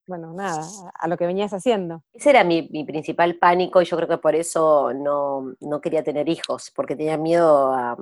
bueno, 0.07 0.33
nada, 0.33 0.61
a 0.93 1.07
lo 1.07 1.17
que 1.17 1.25
venías 1.25 1.53
haciendo. 1.53 2.03
Ese 2.13 2.31
era 2.31 2.43
mi, 2.43 2.63
principal 2.85 3.35
pánico 3.35 3.81
y 3.81 3.85
yo 3.85 3.95
creo 3.97 4.09
que 4.09 4.17
por 4.17 4.35
eso 4.35 4.93
no, 4.93 5.81
quería 5.81 6.03
tener 6.03 6.27
hijos, 6.29 6.71
porque 6.75 6.95
tenía 6.95 7.17
miedo 7.17 7.73
a, 7.73 7.97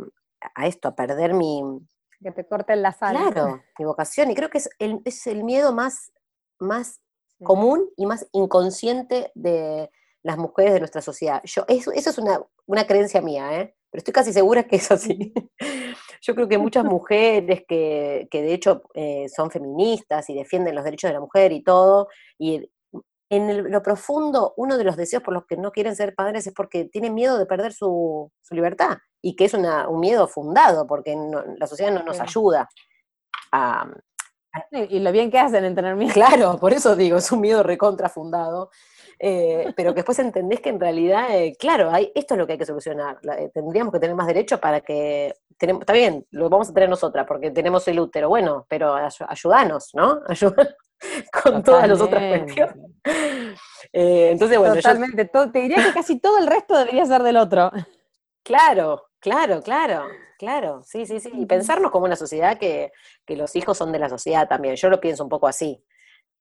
esto, 0.66 0.88
a 0.88 0.96
perder 0.96 1.34
mi... 1.34 1.62
Que 2.22 2.32
te 2.32 2.46
corten 2.46 2.82
la 2.82 2.92
sal. 2.92 3.16
Claro, 3.16 3.62
mi 3.80 3.86
vocación. 3.86 4.30
Y 4.30 4.36
creo 4.36 4.50
que 4.50 4.60
es 4.60 4.70
el, 4.80 5.02
es 5.06 5.26
el 5.26 5.44
miedo 5.44 5.74
más, 5.74 6.12
más 6.60 7.00
común 7.44 7.90
y 7.98 8.06
más 8.06 8.28
inconsciente 8.32 9.32
de 9.36 9.90
las 10.24 10.38
mujeres 10.38 10.74
de 10.74 10.80
nuestra 10.80 11.02
sociedad. 11.02 11.42
Yo, 11.44 11.66
eso, 11.68 11.92
eso 11.92 12.10
es 12.10 12.18
una, 12.18 12.42
una 12.66 12.86
creencia 12.86 13.22
mía, 13.22 13.60
¿eh? 13.60 13.76
pero 13.90 14.00
estoy 14.00 14.14
casi 14.14 14.34
segura 14.34 14.64
que 14.64 14.78
es 14.78 14.92
así. 14.92 15.34
Yo 16.22 16.36
creo 16.36 16.48
que 16.48 16.58
muchas 16.58 16.86
mujeres 16.86 17.64
que, 17.68 18.28
de 18.32 18.54
hecho 18.54 18.84
eh, 18.94 19.28
son 19.36 19.50
feministas 19.50 20.30
y 20.30 20.36
defienden 20.36 20.76
los 20.76 20.84
derechos 20.84 21.10
de 21.10 21.14
la 21.14 21.20
mujer 21.20 21.52
y 21.52 21.64
todo, 21.64 22.08
y 22.38 22.70
en 23.30 23.72
lo 23.72 23.82
profundo, 23.82 24.54
uno 24.58 24.78
de 24.78 24.84
los 24.84 24.98
deseos 24.98 25.24
por 25.24 25.34
los 25.34 25.46
que 25.46 25.56
no 25.56 25.72
quieren 25.72 25.96
ser 25.96 26.16
padres 26.16 26.46
es 26.48 26.54
porque 26.54 26.86
tienen 26.86 27.14
miedo 27.14 27.38
de 27.38 27.46
perder 27.46 27.72
su, 27.74 28.30
libertad, 28.50 28.98
y 29.22 29.36
que 29.36 29.46
es 29.46 29.54
un 29.54 30.00
miedo 30.00 30.28
fundado, 30.28 30.86
porque 30.86 31.16
la 31.58 31.66
sociedad 31.66 31.94
no 31.94 32.04
nos 32.04 32.20
ayuda 32.20 32.68
a, 33.54 33.90
y 34.72 35.00
lo 35.00 35.12
bien 35.12 35.32
que 35.32 35.40
hacen 35.40 35.64
en 35.64 35.76
tener 35.76 35.96
miedo. 35.96 36.14
Claro, 36.14 36.58
por 36.58 36.74
eso 36.74 36.96
digo, 36.96 37.18
es 37.18 37.32
un 37.32 37.42
miedo 37.42 37.64
recontrafundado. 37.64 38.70
Eh, 39.24 39.72
pero 39.76 39.92
que 39.94 39.98
después 39.98 40.18
entendés 40.18 40.62
que 40.62 40.70
en 40.70 40.80
realidad, 40.80 41.28
eh, 41.30 41.56
claro, 41.60 41.92
hay, 41.92 42.12
esto 42.16 42.34
es 42.34 42.40
lo 42.40 42.48
que 42.48 42.54
hay 42.54 42.58
que 42.58 42.66
solucionar. 42.66 43.20
Eh, 43.38 43.52
tendríamos 43.54 43.94
que 43.94 44.00
tener 44.00 44.16
más 44.16 44.26
derechos 44.26 44.60
para 44.60 44.82
que, 44.82 45.36
tenemos, 45.60 45.82
está 45.82 45.94
bien, 45.94 46.26
lo 46.32 46.50
vamos 46.50 46.70
a 46.70 46.74
tener 46.74 46.90
nosotras 46.90 47.28
porque 47.28 47.52
tenemos 47.52 47.88
el 47.88 48.00
útero, 48.00 48.30
bueno, 48.30 48.66
pero 48.68 48.96
ayúdanos, 49.28 49.92
¿no? 49.94 50.22
Ayúdanos 50.28 50.74
con 51.32 51.62
todas 51.62 51.88
las 51.88 52.02
otras 52.02 52.40
cuestiones. 52.40 52.76
entonces, 53.94 54.58
bueno, 54.58 54.74
Totalmente, 54.74 55.26
te 55.26 55.60
diría 55.60 55.84
que 55.84 55.94
casi 55.94 56.20
todo 56.20 56.40
el 56.40 56.48
resto 56.48 56.76
debería 56.76 57.06
ser 57.06 57.22
del 57.22 57.38
otro. 57.38 57.72
Claro, 58.44 59.11
claro, 59.22 59.62
claro. 59.62 60.08
Claro, 60.42 60.82
sí, 60.84 61.06
sí, 61.06 61.20
sí. 61.20 61.30
Y 61.36 61.46
pensarnos 61.46 61.92
como 61.92 62.06
una 62.06 62.16
sociedad 62.16 62.58
que, 62.58 62.92
que, 63.28 63.38
los 63.38 63.56
hijos 63.56 63.78
son 63.78 63.92
de 63.92 64.00
la 64.00 64.10
sociedad 64.10 64.48
también. 64.48 64.76
Yo 64.76 64.90
lo 64.90 65.00
pienso 65.00 65.24
un 65.24 65.30
poco 65.30 65.48
así. 65.48 65.86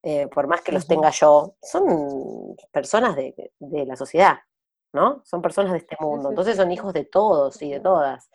eh, 0.02 0.26
por 0.28 0.46
más 0.46 0.62
que 0.62 0.72
los 0.72 0.86
tenga 0.86 1.10
yo, 1.10 1.56
son 1.60 2.56
personas 2.72 3.14
de, 3.14 3.52
la 3.60 3.96
sociedad, 3.96 4.38
¿no? 4.94 5.22
Son 5.26 5.42
personas 5.42 5.72
de 5.72 5.78
este 5.80 5.98
mundo, 6.00 6.30
entonces 6.30 6.56
son 6.56 6.72
hijos 6.72 6.94
de 6.94 7.04
todos 7.04 7.60
y 7.60 7.72
de 7.72 7.80
todas. 7.80 8.30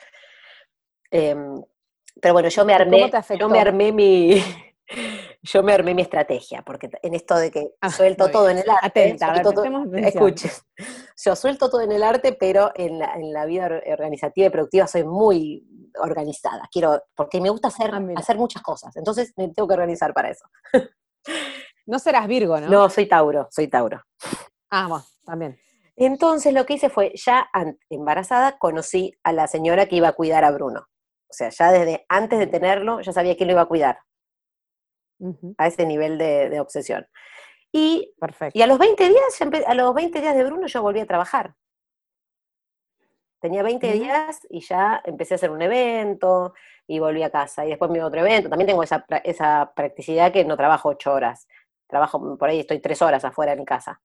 Em, 1.09 1.63
pero 2.21 2.35
bueno, 2.35 2.49
yo 2.49 2.63
me 2.63 2.75
armé, 2.75 3.11
yo 3.39 3.49
me 3.49 3.59
armé 3.59 3.91
mi, 3.91 4.43
yo 5.45 5.63
me 5.63 5.73
armé 5.73 5.93
mi 5.93 6.01
estrategia, 6.01 6.63
porque 6.63 6.89
en 7.01 7.13
esto 7.13 7.35
de 7.35 7.51
que 7.51 7.73
ah, 7.81 7.89
suelto 7.89 8.29
todo 8.31 8.49
en 8.49 8.57
el 8.57 8.69
arte, 8.69 9.15
escuchen, 10.07 10.51
yo 11.23 11.35
suelto 11.35 11.69
todo 11.69 11.81
en 11.81 11.91
el 11.91 12.03
arte, 12.03 12.33
pero 12.33 12.71
en 12.75 12.99
la, 12.99 13.45
vida 13.45 13.81
organizativa 13.87 14.47
y 14.47 14.49
productiva 14.49 14.87
soy 14.87 15.03
muy 15.03 15.91
organizada, 16.01 16.67
quiero, 16.71 17.03
porque 17.15 17.39
me 17.39 17.49
gusta 17.49 17.67
hacer, 17.67 17.91
ah, 17.93 18.01
hacer 18.15 18.37
muchas 18.37 18.63
cosas, 18.63 18.95
entonces 18.95 19.33
me 19.37 19.49
tengo 19.49 19.67
que 19.67 19.73
organizar 19.73 20.13
para 20.13 20.29
eso. 20.29 20.45
No 21.87 21.99
serás 21.99 22.27
Virgo, 22.27 22.59
¿no? 22.59 22.67
No, 22.67 22.89
soy 22.89 23.07
Tauro, 23.07 23.47
soy 23.51 23.67
Tauro. 23.67 24.01
Ah, 24.71 24.87
bueno, 24.87 25.05
también. 25.23 25.59
Entonces 25.95 26.51
lo 26.51 26.65
que 26.65 26.73
hice 26.73 26.89
fue, 26.89 27.13
ya 27.13 27.47
embarazada, 27.89 28.57
conocí 28.57 29.13
a 29.23 29.31
la 29.31 29.45
señora 29.45 29.85
que 29.85 29.97
iba 29.97 30.07
a 30.07 30.13
cuidar 30.13 30.43
a 30.43 30.51
Bruno. 30.51 30.87
O 31.29 31.33
sea, 31.33 31.49
ya 31.49 31.71
desde 31.71 32.03
antes 32.09 32.39
de 32.39 32.47
tenerlo, 32.47 33.01
ya 33.01 33.13
sabía 33.13 33.37
quién 33.37 33.47
lo 33.47 33.53
iba 33.53 33.61
a 33.61 33.67
cuidar. 33.67 33.99
A 35.57 35.68
ese 35.68 35.86
nivel 35.86 36.18
de, 36.18 36.59
obsesión. 36.59 37.07
Y, 37.72 38.13
y, 38.53 38.61
a 38.61 38.68
los 38.68 38.78
20 38.78 39.09
días, 39.09 39.41
a 39.68 39.74
los 39.74 39.93
20 39.93 40.22
días 40.22 40.36
de 40.36 40.43
Bruno 40.43 40.68
yo 40.68 40.82
volví 40.82 40.99
a 40.99 41.05
trabajar. 41.05 41.55
Tenía 43.39 43.63
20 43.63 43.91
días 43.91 44.39
y 44.49 44.61
ya 44.61 45.01
empecé 45.05 45.34
a 45.34 45.36
hacer 45.36 45.51
un 45.51 45.61
evento 45.61 46.53
y 46.88 46.99
volví 46.99 47.22
a 47.22 47.30
casa. 47.30 47.66
Y 47.66 47.70
después 47.70 47.91
me 47.91 47.97
iba 47.97 48.05
a 48.05 48.07
otro 48.07 48.22
evento. 48.22 48.49
También 48.49 48.68
tengo 48.68 48.82
esa, 48.82 49.05
esa 49.24 49.72
practicidad 49.76 50.32
que 50.32 50.45
no 50.45 50.57
trabajo 50.57 50.89
ocho 50.89 51.13
horas. 51.13 51.47
Trabajo 51.88 52.38
por 52.38 52.49
ahí, 52.49 52.61
estoy 52.61 52.80
tres 52.80 53.01
horas 53.01 53.24
afuera 53.24 53.51
de 53.51 53.59
mi 53.59 53.66
casa. 53.66 54.01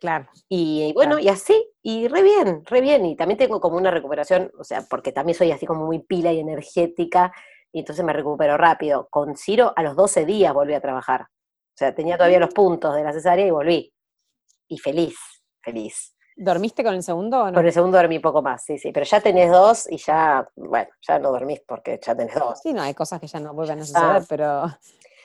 Claro. 0.00 0.28
Y, 0.48 0.92
bueno, 0.94 1.18
y 1.18 1.28
así, 1.28 1.68
y 1.82 2.08
re 2.08 2.22
bien, 2.22 2.64
re 2.64 2.80
bien. 2.80 3.04
Y 3.04 3.16
también 3.16 3.36
tengo 3.36 3.60
como 3.60 3.76
una 3.76 3.90
recuperación, 3.90 4.50
o 4.58 4.64
sea, 4.64 4.82
porque 4.88 5.12
también 5.12 5.36
soy 5.36 5.52
así 5.52 5.66
como 5.66 5.84
muy 5.84 5.98
pila 5.98 6.32
y 6.32 6.40
energética, 6.40 7.32
y 7.72 7.80
entonces 7.80 8.04
me 8.04 8.12
recupero 8.12 8.56
rápido. 8.56 9.08
Con 9.10 9.36
Ciro 9.36 9.72
a 9.76 9.82
los 9.82 9.96
12 9.96 10.24
días 10.24 10.52
volví 10.52 10.74
a 10.74 10.80
trabajar. 10.80 11.22
O 11.22 11.76
sea, 11.76 11.94
tenía 11.94 12.16
todavía 12.16 12.38
los 12.38 12.52
puntos 12.52 12.94
de 12.94 13.04
la 13.04 13.12
cesárea 13.12 13.46
y 13.46 13.50
volví. 13.50 13.92
Y 14.68 14.78
feliz, 14.78 15.16
feliz. 15.62 16.14
¿Dormiste 16.36 16.82
con 16.82 16.94
el 16.94 17.02
segundo 17.02 17.42
o 17.42 17.46
no? 17.46 17.54
Con 17.54 17.66
el 17.66 17.72
segundo 17.72 17.98
dormí 17.98 18.18
poco 18.18 18.40
más, 18.40 18.64
sí, 18.64 18.78
sí. 18.78 18.92
Pero 18.92 19.04
ya 19.04 19.20
tenés 19.20 19.50
dos 19.50 19.90
y 19.90 19.98
ya, 19.98 20.48
bueno, 20.56 20.88
ya 21.06 21.18
no 21.18 21.32
dormís 21.32 21.60
porque 21.66 22.00
ya 22.02 22.14
tenés 22.14 22.34
dos. 22.34 22.60
Sí, 22.62 22.72
no, 22.72 22.82
hay 22.82 22.94
cosas 22.94 23.20
que 23.20 23.26
ya 23.26 23.40
no 23.40 23.52
vuelven 23.52 23.80
a 23.80 23.84
suceder, 23.84 24.22
pero 24.28 24.64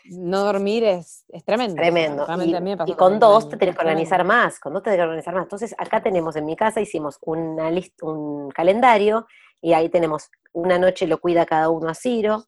no 0.10 0.44
dormir 0.44 0.84
es, 0.84 1.24
es 1.30 1.44
tremendo. 1.46 1.76
Tremendo. 1.76 2.86
y, 2.86 2.94
con 2.94 3.20
dos 3.20 3.50
te 3.50 3.58
tenés 3.58 3.76
que 3.76 3.82
organizar 3.82 4.24
más, 4.24 4.60
con 4.60 4.74
dos 4.74 4.84
te 4.84 4.90
tenés 4.90 5.04
que 5.04 5.08
organizar 5.08 5.34
más. 5.34 5.44
Entonces, 5.44 5.76
acá 5.78 6.02
tenemos 6.02 6.36
en 6.36 6.46
mi 6.46 6.56
casa, 6.56 6.82
hicimos 6.82 7.18
una 7.22 7.72
lista, 7.72 8.06
un 8.06 8.50
calendario, 8.52 9.26
y 9.62 9.74
ahí 9.74 9.90
tenemos 9.90 10.30
una 10.56 10.80
noche 10.80 11.06
lo 11.06 11.20
cuida 11.20 11.46
cada 11.46 11.70
uno 11.70 11.90
a 11.90 11.94
Ciro, 11.94 12.46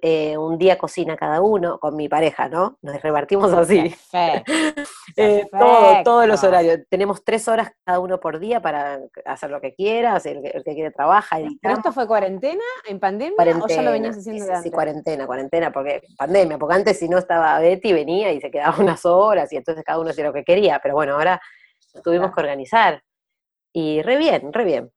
eh, 0.00 0.38
un 0.38 0.56
día 0.56 0.78
cocina 0.78 1.18
cada 1.18 1.42
uno, 1.42 1.78
con 1.78 1.94
mi 1.94 2.08
pareja, 2.08 2.48
¿no? 2.48 2.78
Nos 2.80 3.00
repartimos 3.02 3.52
así. 3.52 3.94
eh, 5.16 5.46
todo, 5.52 6.02
todos 6.02 6.26
los 6.26 6.42
horarios. 6.42 6.78
Tenemos 6.88 7.22
tres 7.24 7.46
horas 7.46 7.70
cada 7.84 8.00
uno 8.00 8.18
por 8.20 8.38
día 8.38 8.62
para 8.62 9.00
hacer 9.26 9.50
lo 9.50 9.60
que 9.60 9.74
quiera, 9.74 10.16
el, 10.24 10.40
el 10.46 10.64
que 10.64 10.74
quiere 10.74 10.90
trabaja, 10.90 11.36
¿Pero 11.60 11.74
esto 11.74 11.92
fue 11.92 12.06
cuarentena, 12.06 12.64
en 12.88 12.98
pandemia, 12.98 13.36
o 13.62 13.68
ya 13.68 13.82
lo 13.82 13.92
venías 13.92 14.16
haciendo 14.16 14.46
sí, 14.46 14.62
Sí, 14.62 14.70
cuarentena, 14.70 15.26
cuarentena, 15.26 15.70
porque 15.70 16.02
pandemia, 16.16 16.56
porque 16.56 16.76
antes 16.76 16.98
si 16.98 17.08
no 17.08 17.18
estaba 17.18 17.58
Betty, 17.60 17.92
venía 17.92 18.32
y 18.32 18.40
se 18.40 18.50
quedaba 18.50 18.76
unas 18.80 19.04
horas, 19.04 19.52
y 19.52 19.56
entonces 19.56 19.84
cada 19.84 19.98
uno 19.98 20.08
hacía 20.08 20.24
lo 20.24 20.32
que 20.32 20.44
quería, 20.44 20.80
pero 20.82 20.94
bueno, 20.94 21.14
ahora 21.14 21.38
tuvimos 22.02 22.32
que 22.32 22.40
organizar. 22.40 23.02
Y 23.74 24.00
re 24.02 24.16
bien, 24.16 24.52
re 24.54 24.64
bien, 24.64 24.90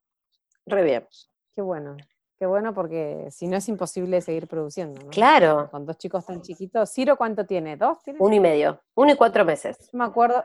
re 0.66 0.84
bien. 0.84 1.08
Qué 1.54 1.62
bueno. 1.62 1.98
Qué 2.44 2.48
bueno 2.48 2.74
porque 2.74 3.30
si 3.32 3.48
no 3.48 3.56
es 3.56 3.70
imposible 3.70 4.20
seguir 4.20 4.50
produciendo. 4.50 5.02
¿no? 5.02 5.12
Claro. 5.12 5.70
Con 5.72 5.86
dos 5.86 5.98
chicos 5.98 6.26
tan 6.26 6.42
chiquitos. 6.42 6.92
¿Ciro 6.92 7.16
cuánto 7.16 7.46
tiene? 7.46 7.78
¿Dos? 7.78 8.00
Uno 8.20 8.36
y 8.36 8.42
medio. 8.42 8.82
Uno 8.96 9.14
y 9.14 9.16
cuatro 9.16 9.46
meses. 9.46 9.78
Yo 9.90 9.98
me 9.98 10.04
acuerdo, 10.04 10.44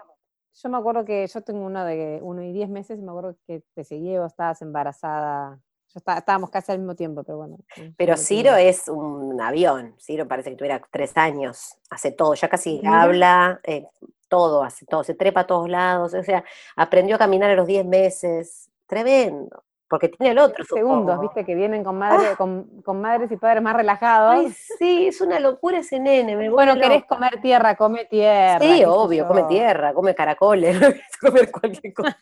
yo 0.54 0.68
me 0.68 0.78
acuerdo 0.78 1.04
que 1.04 1.26
yo 1.26 1.40
tengo 1.40 1.66
uno 1.66 1.84
de 1.84 2.20
uno 2.22 2.40
y 2.44 2.52
diez 2.52 2.68
meses 2.68 3.00
y 3.00 3.02
me 3.02 3.10
acuerdo 3.10 3.34
que 3.48 3.64
te 3.74 3.82
seguí 3.82 4.16
o 4.16 4.26
estabas 4.26 4.62
embarazada. 4.62 5.58
Yo 5.92 6.00
estábamos 6.16 6.50
casi 6.50 6.70
al 6.70 6.78
mismo 6.78 6.94
tiempo, 6.94 7.24
pero 7.24 7.38
bueno. 7.38 7.56
Pero 7.96 8.16
Ciro 8.16 8.54
es 8.54 8.86
un 8.86 9.40
avión. 9.40 9.96
Ciro 9.98 10.28
parece 10.28 10.50
que 10.50 10.56
tuviera 10.56 10.80
tres 10.92 11.16
años. 11.16 11.78
Hace 11.90 12.12
todo, 12.12 12.34
ya 12.34 12.48
casi 12.48 12.80
habla, 12.86 13.58
eh, 13.64 13.88
todo, 14.28 14.62
hace 14.62 14.86
todo. 14.86 15.02
Se 15.02 15.14
trepa 15.14 15.40
a 15.40 15.46
todos 15.48 15.68
lados. 15.68 16.14
O 16.14 16.22
sea, 16.22 16.44
aprendió 16.76 17.16
a 17.16 17.18
caminar 17.18 17.50
a 17.50 17.56
los 17.56 17.66
diez 17.66 17.84
meses. 17.84 18.70
Tremendo 18.86 19.64
porque 19.88 20.08
tiene 20.08 20.32
el 20.32 20.38
otro. 20.38 20.64
Segundos, 20.64 21.20
viste, 21.20 21.44
que 21.44 21.54
vienen 21.54 21.82
con, 21.82 21.96
madre, 21.96 22.28
ah. 22.32 22.36
con, 22.36 23.00
madres 23.00 23.30
y 23.32 23.36
padres 23.36 23.62
más 23.62 23.74
relajados. 23.74 24.34
Ay, 24.34 24.52
sí, 24.78 25.08
es 25.08 25.20
una 25.20 25.40
locura 25.40 25.78
ese 25.78 25.98
nene. 25.98 26.36
Me 26.36 26.50
bueno, 26.50 26.74
querés 26.74 27.04
comer 27.04 27.40
tierra, 27.40 27.76
come 27.76 28.04
tierra. 28.04 28.60
Sí, 28.60 28.84
obvio, 28.84 29.26
come 29.26 29.44
tierra, 29.44 29.94
come 29.94 30.14
caracoles, 30.14 30.78
comer 31.20 31.50
cualquier 31.50 31.94
cosa. 31.94 32.18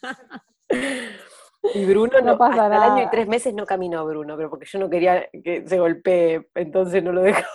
Y 1.74 1.84
Bruno 1.84 2.20
no, 2.20 2.38
pasa 2.38 2.52
hasta 2.52 2.68
nada. 2.68 2.86
el 2.86 2.92
año 2.92 3.04
y 3.06 3.10
tres 3.10 3.26
meses 3.26 3.52
no 3.52 3.66
caminó 3.66 4.06
Bruno, 4.06 4.36
pero 4.36 4.48
porque 4.50 4.66
yo 4.66 4.78
no 4.78 4.88
quería 4.88 5.28
que 5.30 5.66
se 5.66 5.78
golpee, 5.78 6.48
entonces 6.54 7.02
no 7.02 7.12
lo 7.12 7.22
dejaba. 7.22 7.46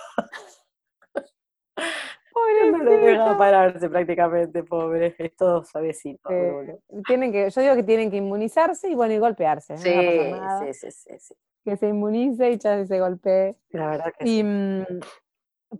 No 2.70 2.78
lo 2.78 2.90
deja 2.98 3.36
pararse 3.36 3.88
prácticamente, 3.88 4.62
pobre. 4.62 5.14
Es 5.18 5.36
todo 5.36 5.64
suavecito. 5.64 6.28
tienen 7.06 7.32
que, 7.32 7.50
yo 7.50 7.60
digo 7.60 7.74
que 7.74 7.82
tienen 7.82 8.10
que 8.10 8.16
inmunizarse 8.16 8.88
y 8.90 8.94
bueno, 8.94 9.14
y 9.14 9.18
golpearse. 9.18 9.76
Sí, 9.78 9.94
sí, 10.72 10.90
sí, 10.90 11.18
sí, 11.18 11.34
Que 11.64 11.76
se 11.76 11.88
inmunice 11.88 12.50
y 12.50 12.58
ya 12.58 12.84
se 12.84 13.00
golpee. 13.00 13.56
La 13.70 13.90
verdad 13.90 14.12
que 14.18 14.28
y, 14.28 14.36
sí. 14.38 14.44
Mm, 14.44 14.84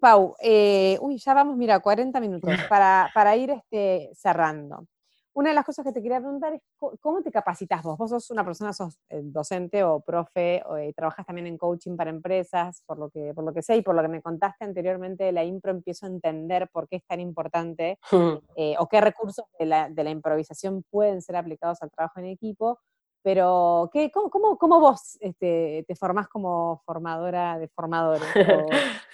Pau, 0.01 0.35
eh, 0.41 0.97
uy, 1.01 1.19
ya 1.19 1.35
vamos, 1.35 1.57
mira, 1.57 1.81
40 1.81 2.19
minutos 2.21 2.51
para, 2.69 3.11
para 3.15 3.37
ir 3.37 3.51
este, 3.51 4.11
cerrando. 4.15 4.87
Una 5.35 5.49
de 5.49 5.55
las 5.55 5.65
cosas 5.65 5.85
que 5.87 5.93
te 5.93 6.03
quería 6.03 6.21
preguntar 6.21 6.53
es 6.53 6.61
cómo 7.01 7.23
te 7.23 7.31
capacitas 7.31 7.83
vos. 7.83 7.97
Vos 7.97 8.11
sos 8.11 8.31
una 8.31 8.45
persona, 8.45 8.73
sos 8.75 8.99
eh, 9.09 9.23
docente 9.25 9.83
o 9.83 10.01
profe, 10.01 10.63
o, 10.67 10.77
eh, 10.77 10.93
trabajas 10.95 11.25
también 11.25 11.47
en 11.47 11.57
coaching 11.57 11.97
para 11.97 12.11
empresas, 12.11 12.83
por 12.85 12.99
lo, 12.99 13.09
que, 13.09 13.33
por 13.35 13.43
lo 13.43 13.53
que 13.55 13.63
sé 13.63 13.77
y 13.77 13.83
por 13.83 13.95
lo 13.95 14.03
que 14.03 14.09
me 14.09 14.21
contaste 14.21 14.67
anteriormente 14.67 15.25
de 15.25 15.33
la 15.33 15.43
impro, 15.43 15.71
empiezo 15.71 16.05
a 16.05 16.11
entender 16.11 16.69
por 16.71 16.87
qué 16.87 16.97
es 16.97 17.07
tan 17.07 17.19
importante 17.21 17.99
eh, 18.57 18.75
o 18.79 18.87
qué 18.89 19.01
recursos 19.01 19.47
de 19.59 19.65
la, 19.65 19.89
de 19.89 20.05
la, 20.05 20.11
improvisación 20.11 20.85
pueden 20.91 21.23
ser 21.23 21.37
aplicados 21.37 21.81
al 21.83 21.91
trabajo 21.91 22.21
en 22.21 22.27
equipo. 22.27 22.79
Pero, 23.23 23.89
¿qué, 23.93 24.11
cómo, 24.11 24.29
cómo, 24.29 24.59
cómo, 24.59 24.81
vos 24.81 25.17
este, 25.21 25.85
te 25.87 25.95
formás 25.95 26.29
como 26.29 26.83
formadora 26.85 27.59
de 27.59 27.69
formadores? 27.69 28.29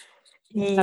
y, 0.51 0.77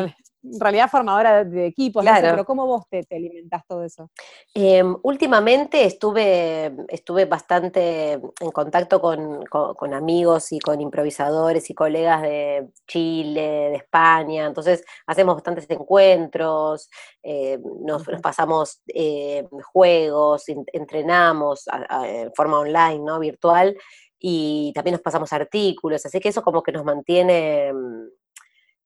en 0.53 0.59
realidad 0.59 0.89
formadora 0.89 1.43
de 1.43 1.65
equipos, 1.65 2.03
claro. 2.03 2.27
pero 2.29 2.45
¿cómo 2.45 2.65
vos 2.65 2.87
te, 2.89 3.03
te 3.03 3.15
alimentás 3.15 3.63
todo 3.67 3.83
eso? 3.83 4.09
Em, 4.53 4.95
últimamente 5.03 5.85
estuve, 5.85 6.75
estuve 6.87 7.25
bastante 7.25 8.13
en 8.13 8.51
contacto 8.53 9.01
con, 9.01 9.93
amigos 9.93 10.51
y 10.51 10.59
con 10.59 10.81
improvisadores 10.81 11.69
y 11.69 11.73
colegas 11.73 12.21
de 12.21 12.67
Chile, 12.87 13.69
de 13.69 13.75
España, 13.75 14.45
entonces 14.45 14.83
hacemos 15.05 15.35
bastantes 15.35 15.69
encuentros, 15.69 16.89
eh, 17.23 17.59
nos, 17.81 18.03
pasamos 18.21 18.81
eh, 18.93 19.47
juegos, 19.63 20.45
entrenamos 20.73 21.65
en 22.03 22.33
forma 22.33 22.59
online, 22.59 22.99
¿no? 22.99 23.19
virtual, 23.19 23.75
y 24.19 24.71
también 24.73 24.93
nos 24.93 25.01
pasamos 25.01 25.31
artículos, 25.33 26.05
así 26.05 26.19
que 26.19 26.29
eso 26.29 26.41
como 26.41 26.63
que 26.63 26.71
nos 26.71 26.83
mantiene 26.83 27.71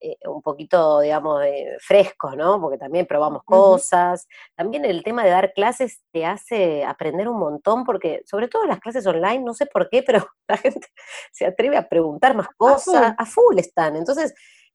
eh, 0.02 0.18
un 0.28 0.42
poquito, 0.42 1.02
digamos, 1.02 1.42
frescos, 1.80 2.36
¿no? 2.38 2.60
Porque 2.62 2.78
también 2.78 3.06
probamos 3.06 3.44
cosas. 3.44 4.28
También 4.56 4.86
el 4.86 5.04
tema 5.04 5.24
de 5.24 5.32
dar 5.32 5.54
clases 5.54 6.02
te 6.12 6.26
hace 6.26 6.86
aprender 6.86 7.28
un 7.28 7.38
montón, 7.38 7.84
porque 7.84 8.22
sobre 8.26 8.48
todo 8.48 8.66
las 8.66 8.80
clases 8.80 9.06
online, 9.06 9.40
no 9.40 9.54
sé 9.54 9.66
por 9.66 9.90
qué, 9.90 10.04
pero 10.04 10.26
la 10.48 10.58
gente 10.58 10.88
se 11.32 11.46
atreve 11.46 11.78
a 11.78 11.88
preguntar 11.88 12.36
más 12.36 12.48
cosas, 12.58 13.14
a 13.18 13.26
full, 13.26 13.58
están. 13.58 13.96
Entonces, 13.96 14.34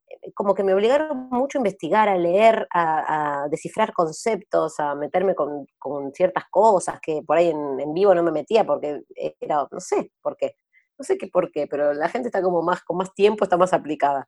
eh, 0.09 0.33
como 0.35 0.55
que 0.55 0.65
me 0.65 0.75
obligaron 0.75 1.29
mucho 1.31 1.59
a 1.59 1.61
investigar, 1.61 2.09
a 2.09 2.17
leer, 2.17 2.67
a, 2.73 3.47
descifrar 3.51 3.93
conceptos, 3.93 4.79
a 4.79 4.95
meterme 4.95 5.35
con, 5.35 5.67
ciertas 6.13 6.45
cosas 6.51 7.01
que 7.01 7.23
por 7.23 7.39
ahí 7.39 7.49
en, 7.49 7.81
en, 7.81 7.95
vivo 7.95 8.15
no 8.15 8.23
me 8.23 8.33
metía 8.33 8.65
porque 8.65 9.03
era, 9.41 9.67
no 9.71 9.81
sé 9.81 10.13
por 10.23 10.37
qué, 10.37 10.57
no 10.99 11.05
sé 11.05 11.19
qué 11.19 11.29
por 11.29 11.51
qué, 11.51 11.67
pero 11.67 11.93
la 11.95 12.09
gente 12.09 12.29
está 12.29 12.43
como 12.43 12.63
más, 12.63 12.83
con 12.83 12.97
más 12.97 13.15
tiempo, 13.15 13.45
está 13.45 13.57
más 13.57 13.73
aplicada. 13.73 14.27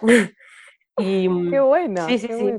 y, 0.98 1.28
mm, 1.28 1.50
qué 1.50 1.60
bueno. 1.60 2.06
Sí, 2.06 2.18
sí, 2.18 2.28
sí. 2.28 2.54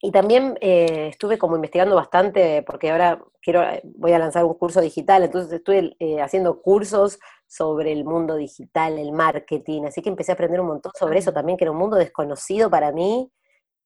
Y 0.00 0.12
también 0.12 0.58
eh, 0.60 1.08
estuve 1.08 1.38
como 1.38 1.56
investigando 1.56 1.96
bastante, 1.96 2.62
porque 2.62 2.90
ahora 2.90 3.22
quiero, 3.40 3.62
eh, 3.62 3.80
voy 3.84 4.12
a 4.12 4.18
lanzar 4.18 4.44
un 4.44 4.54
curso 4.54 4.80
digital, 4.80 5.24
entonces 5.24 5.52
estuve 5.52 5.96
eh, 5.98 6.20
haciendo 6.20 6.60
cursos 6.60 7.18
sobre 7.46 7.92
el 7.92 8.04
mundo 8.04 8.36
digital, 8.36 8.98
el 8.98 9.12
marketing, 9.12 9.84
así 9.84 10.02
que 10.02 10.10
empecé 10.10 10.32
a 10.32 10.34
aprender 10.34 10.60
un 10.60 10.66
montón 10.66 10.92
sobre 10.98 11.18
eso 11.18 11.32
también, 11.32 11.56
que 11.56 11.64
era 11.64 11.72
un 11.72 11.78
mundo 11.78 11.96
desconocido 11.96 12.68
para 12.68 12.92
mí, 12.92 13.32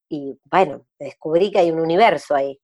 y 0.09 0.39
bueno, 0.51 0.85
descubrí 0.99 1.53
que 1.53 1.61
hay 1.61 1.71
un 1.71 1.81
universo 1.81 2.35
ahí. 2.35 2.61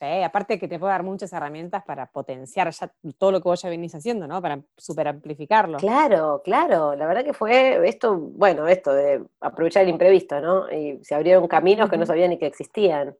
Sí, 0.00 0.22
aparte 0.22 0.58
que 0.58 0.66
te 0.66 0.78
puede 0.78 0.92
dar 0.92 1.02
muchas 1.02 1.30
herramientas 1.34 1.84
para 1.84 2.06
potenciar 2.06 2.70
ya 2.70 2.90
todo 3.18 3.32
lo 3.32 3.42
que 3.42 3.50
vos 3.50 3.60
ya 3.60 3.68
venís 3.68 3.94
haciendo, 3.94 4.26
¿no? 4.26 4.40
Para 4.40 4.62
super 4.74 5.06
amplificarlo. 5.08 5.76
Claro, 5.76 6.40
claro. 6.42 6.96
La 6.96 7.06
verdad 7.06 7.22
que 7.22 7.34
fue 7.34 7.86
esto, 7.86 8.16
bueno, 8.16 8.66
esto 8.66 8.94
de 8.94 9.22
aprovechar 9.40 9.82
el 9.82 9.90
imprevisto, 9.90 10.40
¿no? 10.40 10.72
Y 10.72 11.04
se 11.04 11.14
abrieron 11.14 11.46
caminos 11.46 11.90
que 11.90 11.98
no 11.98 12.06
sabía 12.06 12.28
ni 12.28 12.38
que 12.38 12.46
existían. 12.46 13.14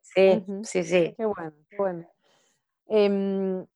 Sí, 0.00 0.44
sí, 0.62 0.84
sí. 0.84 1.14
Qué 1.16 1.26
bueno, 1.26 1.52
qué 1.68 1.76
bueno. 1.76 2.08
Em, 2.86 3.66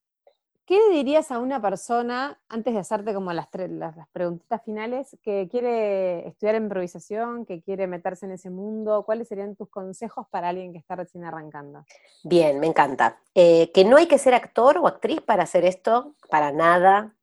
¿Qué 0.69 0.79
le 0.79 0.97
dirías 0.97 1.33
a 1.33 1.39
una 1.39 1.63
persona, 1.63 2.39
antes 2.47 2.75
de 2.75 2.81
hacerte 2.81 3.15
como 3.15 3.33
las, 3.33 3.49
las, 3.71 4.07
preguntitas 4.13 4.63
finales, 4.63 5.17
que 5.23 5.49
quiere 5.51 6.29
estudiar 6.29 6.57
improvisación, 6.57 7.47
que 7.47 7.63
quiere 7.63 7.87
meterse 7.87 8.27
en 8.27 8.33
ese 8.33 8.51
mundo? 8.51 9.03
¿Cuáles 9.07 9.29
serían 9.29 9.57
tus 9.57 9.71
consejos 9.71 10.27
para 10.29 10.51
alguien 10.51 10.75
que 10.75 10.79
está 10.79 10.95
recién 10.95 11.25
arrancando? 11.25 11.87
Bien, 12.23 12.61
me 12.61 12.67
encanta. 12.67 13.19
Eh, 13.35 13.73
que 13.73 13.87
no 13.87 13.97
hay 13.97 14.09
que 14.09 14.19
ser 14.19 14.35
actor 14.35 14.77
o 14.77 14.87
actriz 14.87 15.23
para 15.23 15.45
hacer 15.45 15.65
esto, 15.65 16.15
para 16.29 16.53
nada. 16.53 17.15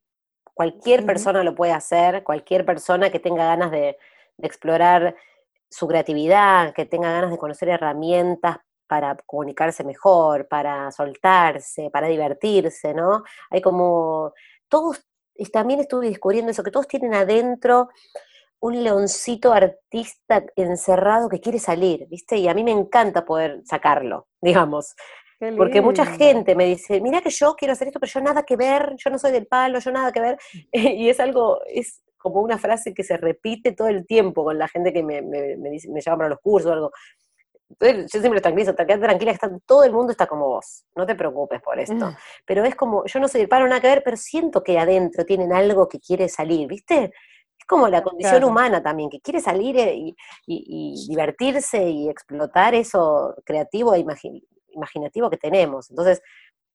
Cualquier 0.56 1.06
persona 1.06 1.44
lo 1.44 1.54
puede 1.54 1.74
hacer, 1.74 2.24
cualquier 2.24 2.66
persona 2.66 3.12
que 3.12 3.20
tenga 3.20 3.46
ganas 3.46 3.70
de 3.70 3.96
explorar 4.40 5.16
su 5.70 5.88
creatividad, 5.88 6.74
que 6.74 6.88
tenga 6.88 7.12
ganas 7.12 7.30
de 7.30 7.38
conocer 7.38 7.70
herramientas 7.70 8.58
para 8.88 9.16
comunicarse 9.26 9.84
mejor, 9.84 10.48
para 10.48 10.92
soltarse, 10.92 11.90
para 11.92 12.08
divertirse, 12.08 12.94
¿no? 12.94 13.24
Hay 13.50 13.62
como, 13.62 14.34
todos, 14.70 15.06
y 15.36 15.46
también 15.46 15.80
estuve 15.80 16.10
descubriendo 16.10 16.52
eso, 16.52 16.64
que 16.64 16.72
todos 16.72 16.88
tienen 16.88 17.14
adentro 17.14 17.90
un 18.60 18.84
leoncito 18.84 19.54
artista 19.54 20.44
encerrado 20.56 21.30
que 21.30 21.40
quiere 21.40 21.60
salir, 21.60 22.08
¿viste? 22.10 22.38
Y 22.38 22.48
a 22.48 22.54
mí 22.54 22.64
me 22.64 22.72
encanta 22.72 23.26
poder 23.26 23.62
sacarlo, 23.66 24.28
digamos. 24.42 24.96
Porque 25.58 25.82
mucha 25.82 26.06
gente 26.06 26.56
me 26.56 26.66
dice, 26.66 27.02
mira 27.02 27.22
que 27.22 27.30
yo 27.30 27.56
quiero 27.56 27.74
hacer 27.74 27.90
esto, 27.90 28.00
pero 28.00 28.12
yo 28.12 28.22
nada 28.22 28.44
que 28.44 28.56
ver, 28.56 28.96
yo 28.98 29.10
no 29.10 29.20
soy 29.20 29.32
del 29.32 29.46
palo, 29.46 29.80
yo 29.80 29.92
nada 29.92 30.12
que 30.12 30.22
ver. 30.22 30.38
y 30.72 31.10
es 31.10 31.20
algo, 31.20 31.60
es 31.68 32.02
como 32.18 32.42
una 32.42 32.58
frase 32.58 32.94
que 32.94 33.04
se 33.04 33.18
repite 33.18 33.74
todo 33.74 33.90
el 33.90 34.08
tiempo 34.08 34.44
con 34.44 34.58
la 34.58 34.68
gente 34.68 34.94
que 34.94 35.04
me, 35.04 35.22
me, 35.22 35.58
me, 35.58 35.70
dice, 35.70 35.90
me 35.92 36.02
llama 36.02 36.18
para 36.18 36.30
los 36.30 36.40
cursos 36.40 36.72
o 36.72 36.74
algo 36.74 36.92
yo 37.80 38.20
siempre 38.20 38.42
tranquilizo, 38.42 38.74
tranquila, 38.76 39.32
está, 39.32 39.50
todo 39.66 39.84
el 39.84 39.92
mundo 39.92 40.12
está 40.12 40.28
como 40.28 40.48
vos, 40.48 40.86
no 40.96 41.06
te 41.06 41.16
preocupes 41.16 41.62
por 41.62 41.80
esto. 41.80 41.94
Mm. 42.12 42.16
Pero 42.46 42.64
es 42.64 42.76
como, 42.76 43.06
yo 43.06 43.20
no 43.20 43.28
soy 43.28 43.42
el 43.42 43.50
paro 43.50 43.68
nada 43.68 43.82
que 43.82 43.88
ver, 43.88 44.04
pero 44.04 44.18
siento 44.18 44.64
que 44.64 44.78
adentro 44.78 45.26
tienen 45.26 45.52
algo 45.52 45.90
que 45.90 46.00
quiere 46.00 46.30
salir, 46.30 46.68
¿viste? 46.68 47.12
Es 47.58 47.66
como 47.68 47.88
la 47.88 48.04
condición 48.04 48.44
humana 48.44 48.84
también, 48.84 49.10
que 49.10 49.22
quiere 49.22 49.42
salir 49.42 49.78
eh, 49.78 50.14
y, 50.46 51.08
divertirse 51.10 51.90
y 51.90 52.10
explotar 52.10 52.76
eso 52.76 53.36
creativo 53.44 53.96
e 53.96 54.06
imaginativo 54.70 55.30
que 55.30 55.38
tenemos. 55.38 55.90
Entonces, 55.90 56.22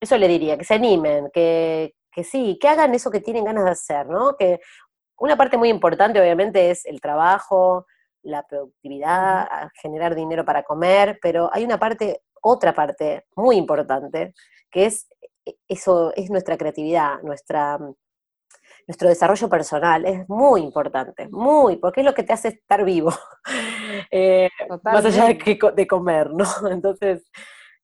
eso 0.01 0.17
le 0.19 0.27
diría, 0.27 0.59
que 0.59 0.65
se 0.65 0.75
animen, 0.75 1.31
que, 1.33 1.95
que 2.11 2.25
sí, 2.25 2.59
que 2.61 2.69
hagan 2.69 2.95
eso 2.95 3.11
que 3.11 3.21
tienen 3.21 3.45
ganas 3.45 3.65
de 3.65 3.71
hacer, 3.71 4.07
¿no? 4.07 4.37
Que 4.37 4.61
una 5.19 5.37
parte 5.37 5.57
muy 5.57 5.69
importante, 5.69 6.21
obviamente, 6.21 6.71
es 6.71 6.87
el 6.87 7.01
trabajo, 7.01 7.87
la 8.23 8.47
productividad, 8.47 9.49
generar 9.81 10.15
dinero 10.15 10.45
para 10.45 10.63
comer, 10.63 11.19
pero 11.23 11.51
hay 11.53 11.65
una 11.65 11.79
parte, 11.79 12.23
otra 12.43 12.75
parte 12.75 13.27
muy 13.37 13.57
importante, 13.57 14.35
que 14.71 14.87
es 14.87 15.09
e, 15.45 15.57
eso, 15.69 16.13
es 16.15 16.31
nuestra 16.31 16.57
creatividad, 16.57 17.23
nuestra, 17.23 17.79
nuestro 18.87 19.09
desarrollo 19.09 19.49
personal, 19.49 20.05
es 20.05 20.29
muy 20.29 20.63
importante, 20.63 21.29
muy, 21.31 21.77
porque 21.77 22.01
es 22.01 22.07
lo 22.07 22.15
que 22.15 22.23
te 22.23 22.33
hace 22.33 22.49
estar 22.49 22.85
vivo, 22.85 23.13
eh, 24.11 24.49
más 24.83 25.05
allá 25.05 25.27
de, 25.27 25.59
de, 25.75 25.87
comer, 25.87 26.31
¿no? 26.31 26.45
Entonces, 26.71 27.31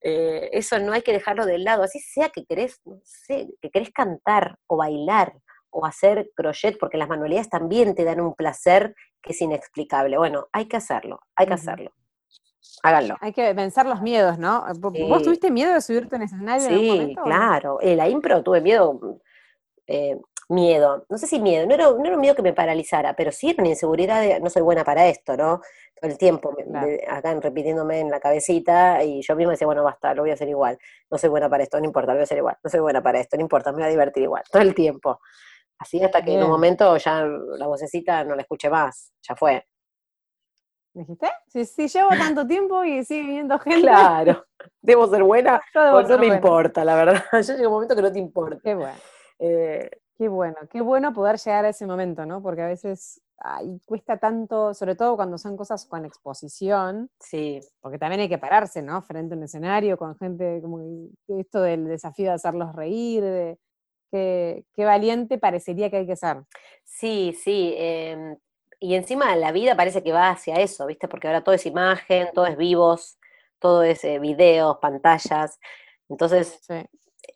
eh, 0.02 0.50
eso 0.52 0.78
no 0.78 0.92
hay 0.92 1.02
que 1.02 1.12
dejarlo 1.12 1.46
de 1.46 1.58
lado, 1.58 1.82
así 1.82 1.98
sea 1.98 2.28
que 2.28 2.44
querés, 2.44 2.80
no 2.84 3.00
sé, 3.02 3.48
que 3.60 3.70
querés 3.70 3.90
cantar 3.90 4.58
o 4.66 4.76
bailar 4.76 5.34
o 5.70 5.84
hacer 5.84 6.30
crochet, 6.34 6.78
porque 6.78 6.96
las 6.96 7.08
manualidades 7.08 7.50
también 7.50 7.94
te 7.94 8.04
dan 8.04 8.20
un 8.20 8.34
placer 8.34 8.94
que 9.26 9.32
es 9.32 9.42
inexplicable. 9.42 10.16
Bueno, 10.16 10.48
hay 10.52 10.66
que 10.66 10.76
hacerlo, 10.76 11.20
hay 11.34 11.46
que 11.46 11.54
hacerlo. 11.54 11.92
Háganlo. 12.82 13.16
Hay 13.20 13.32
que 13.32 13.52
vencer 13.52 13.86
los 13.86 14.00
miedos, 14.00 14.38
¿no? 14.38 14.64
¿Vos 14.78 15.22
tuviste 15.22 15.50
miedo 15.50 15.74
de 15.74 15.80
subirte 15.80 16.16
en 16.16 16.22
escenario? 16.22 16.68
Sí, 16.68 17.16
claro. 17.22 17.78
En 17.82 17.96
la 17.96 18.08
impro 18.08 18.42
tuve 18.42 18.60
miedo, 18.60 19.20
eh, 19.86 20.18
miedo, 20.48 21.04
no 21.08 21.18
sé 21.18 21.26
si 21.26 21.40
miedo, 21.40 21.66
no 21.66 21.74
era, 21.74 21.90
no 21.90 22.04
era 22.04 22.14
un 22.14 22.20
miedo 22.20 22.34
que 22.34 22.42
me 22.42 22.52
paralizara, 22.52 23.14
pero 23.14 23.32
sí 23.32 23.50
era 23.50 23.62
una 23.62 23.70
inseguridad 23.70 24.20
de 24.20 24.40
no 24.40 24.48
soy 24.50 24.62
buena 24.62 24.84
para 24.84 25.06
esto, 25.08 25.36
¿no? 25.36 25.60
Todo 26.00 26.10
el 26.10 26.18
tiempo 26.18 26.54
acá 27.08 27.34
repitiéndome 27.40 28.00
en 28.00 28.10
la 28.10 28.20
cabecita 28.20 29.02
y 29.02 29.22
yo 29.22 29.34
misma 29.34 29.52
decía, 29.52 29.66
bueno, 29.66 29.82
basta, 29.82 30.14
lo 30.14 30.22
voy 30.22 30.30
a 30.30 30.34
hacer 30.34 30.48
igual, 30.48 30.78
no 31.10 31.18
soy 31.18 31.30
buena 31.30 31.48
para 31.48 31.64
esto, 31.64 31.80
no 31.80 31.86
importa, 31.86 32.12
lo 32.12 32.18
voy 32.18 32.20
a 32.20 32.24
hacer 32.24 32.38
igual, 32.38 32.56
no 32.62 32.70
soy 32.70 32.80
buena 32.80 33.02
para 33.02 33.18
esto, 33.18 33.36
no 33.36 33.42
importa, 33.42 33.72
me 33.72 33.78
voy 33.78 33.86
a 33.86 33.88
divertir 33.88 34.22
igual, 34.22 34.44
todo 34.50 34.62
el 34.62 34.74
tiempo. 34.74 35.18
Así 35.78 36.02
hasta 36.02 36.24
que 36.24 36.34
en 36.34 36.42
un 36.42 36.50
momento 36.50 36.96
ya 36.96 37.24
la 37.24 37.66
vocecita 37.66 38.24
no 38.24 38.34
la 38.34 38.42
escuché 38.42 38.70
más, 38.70 39.12
ya 39.22 39.36
fue. 39.36 39.66
¿Dijiste? 40.94 41.30
Si, 41.46 41.88
llevo 41.88 42.08
tanto 42.18 42.46
tiempo 42.46 42.82
y 42.82 43.04
sigue 43.04 43.22
viniendo 43.22 43.58
gente. 43.58 43.82
Claro, 43.82 44.46
debo 44.80 45.06
ser 45.08 45.22
buena, 45.22 45.60
no 45.74 46.18
me 46.18 46.26
importa, 46.26 46.84
la 46.84 46.94
verdad. 46.94 47.24
Ya 47.32 47.54
llega 47.54 47.68
un 47.68 47.74
momento 47.74 47.94
que 47.94 48.02
no 48.02 48.12
te 48.12 48.18
importa. 48.18 48.60
Qué 48.62 48.74
bueno. 48.74 48.98
Eh, 49.38 49.90
qué 50.16 50.28
bueno, 50.28 50.56
qué 50.70 50.80
bueno 50.80 51.12
poder 51.12 51.36
llegar 51.36 51.66
a 51.66 51.68
ese 51.68 51.86
momento, 51.86 52.24
¿no? 52.24 52.42
Porque 52.42 52.62
a 52.62 52.66
veces 52.66 53.20
cuesta 53.84 54.16
tanto, 54.16 54.72
sobre 54.72 54.94
todo 54.94 55.16
cuando 55.16 55.36
son 55.36 55.56
cosas 55.58 55.84
con 55.86 56.06
exposición. 56.06 57.10
Sí. 57.20 57.60
Porque 57.80 57.98
también 57.98 58.22
hay 58.22 58.28
que 58.28 58.38
pararse, 58.38 58.80
¿no? 58.80 59.02
Frente 59.02 59.34
a 59.34 59.36
un 59.36 59.44
escenario 59.44 59.98
con 59.98 60.16
gente, 60.16 60.60
como 60.62 60.80
esto 61.28 61.60
del 61.60 61.86
desafío 61.86 62.28
de 62.28 62.34
hacerlos 62.34 62.74
reír, 62.74 63.22
de, 63.22 63.58
Qué, 64.10 64.64
valiente 64.76 65.38
parecería 65.38 65.90
que 65.90 65.98
hay 65.98 66.06
que 66.06 66.16
ser. 66.16 66.38
Sí, 66.84 67.36
sí. 67.42 67.74
Em, 67.76 68.36
y 68.80 68.94
encima 68.94 69.34
la 69.36 69.52
vida 69.52 69.76
parece 69.76 70.02
que 70.02 70.12
va 70.12 70.30
hacia 70.30 70.56
eso, 70.56 70.86
¿viste? 70.86 71.08
Porque 71.08 71.26
ahora 71.28 71.42
todo 71.42 71.54
es 71.54 71.66
imagen, 71.66 72.28
todo 72.34 72.46
es 72.46 72.56
vivos, 72.56 73.18
todo 73.58 73.82
es 73.82 74.04
eh, 74.04 74.18
videos, 74.18 74.78
pantallas. 74.78 75.58
Entonces, 76.08 76.60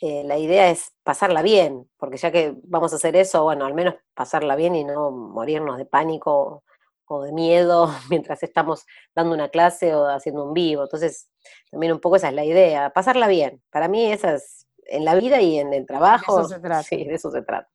eh, 0.00 0.22
la 0.24 0.38
idea 0.38 0.70
es 0.70 0.92
pasarla 1.02 1.42
bien, 1.42 1.88
porque 1.98 2.16
ya 2.18 2.30
que 2.30 2.54
vamos 2.64 2.92
a 2.92 2.96
hacer 2.96 3.16
eso, 3.16 3.42
bueno, 3.44 3.66
al 3.66 3.74
menos 3.74 3.96
pasarla 4.14 4.56
bien 4.56 4.74
y 4.74 4.84
no 4.84 5.10
morirnos 5.10 5.78
de 5.78 5.86
pánico 5.86 6.64
o 7.06 7.22
de 7.24 7.32
miedo 7.32 7.88
mientras 8.10 8.42
estamos 8.42 8.86
dando 9.14 9.34
una 9.34 9.48
clase 9.48 9.94
o 9.94 10.06
haciendo 10.06 10.44
un 10.44 10.54
vivo. 10.54 10.84
Entonces, 10.84 11.28
también 11.70 11.92
un 11.92 12.00
poco 12.00 12.16
esa 12.16 12.28
es 12.28 12.34
la 12.34 12.44
idea, 12.44 12.90
pasarla 12.90 13.28
bien. 13.28 13.62
Para 13.70 13.88
mí 13.88 14.12
esa 14.12 14.34
es 14.34 14.66
en 14.90 15.04
la 15.04 15.14
vida 15.14 15.40
y 15.40 15.58
en 15.58 15.72
el 15.72 15.86
trabajo. 15.86 16.36
De 16.36 16.42
eso 16.42 16.48
se 16.54 16.60
trata. 16.60 16.82
Sí, 16.82 17.04
de 17.04 17.14
eso 17.14 17.30
se 17.30 17.42
trata. 17.42 17.70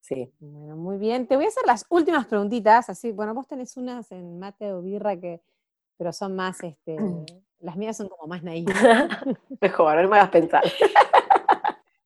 Sí. 0.00 0.32
Bueno, 0.38 0.76
muy 0.76 0.96
bien. 0.96 1.26
Te 1.26 1.36
voy 1.36 1.46
a 1.46 1.48
hacer 1.48 1.64
las 1.66 1.84
últimas 1.88 2.26
preguntitas, 2.26 2.88
así, 2.88 3.12
bueno, 3.12 3.34
vos 3.34 3.46
tenés 3.46 3.76
unas 3.76 4.10
en 4.12 4.38
mate 4.38 4.72
o 4.72 4.80
birra 4.80 5.18
que, 5.18 5.42
pero 5.96 6.12
son 6.12 6.36
más, 6.36 6.62
este, 6.62 6.96
las 7.60 7.76
mías 7.76 7.96
son 7.96 8.08
como 8.08 8.26
más 8.26 8.42
naivas. 8.42 8.76
Mejor, 9.60 10.02
no 10.02 10.08
me 10.08 10.16
hagas 10.16 10.30
pensar. 10.30 10.62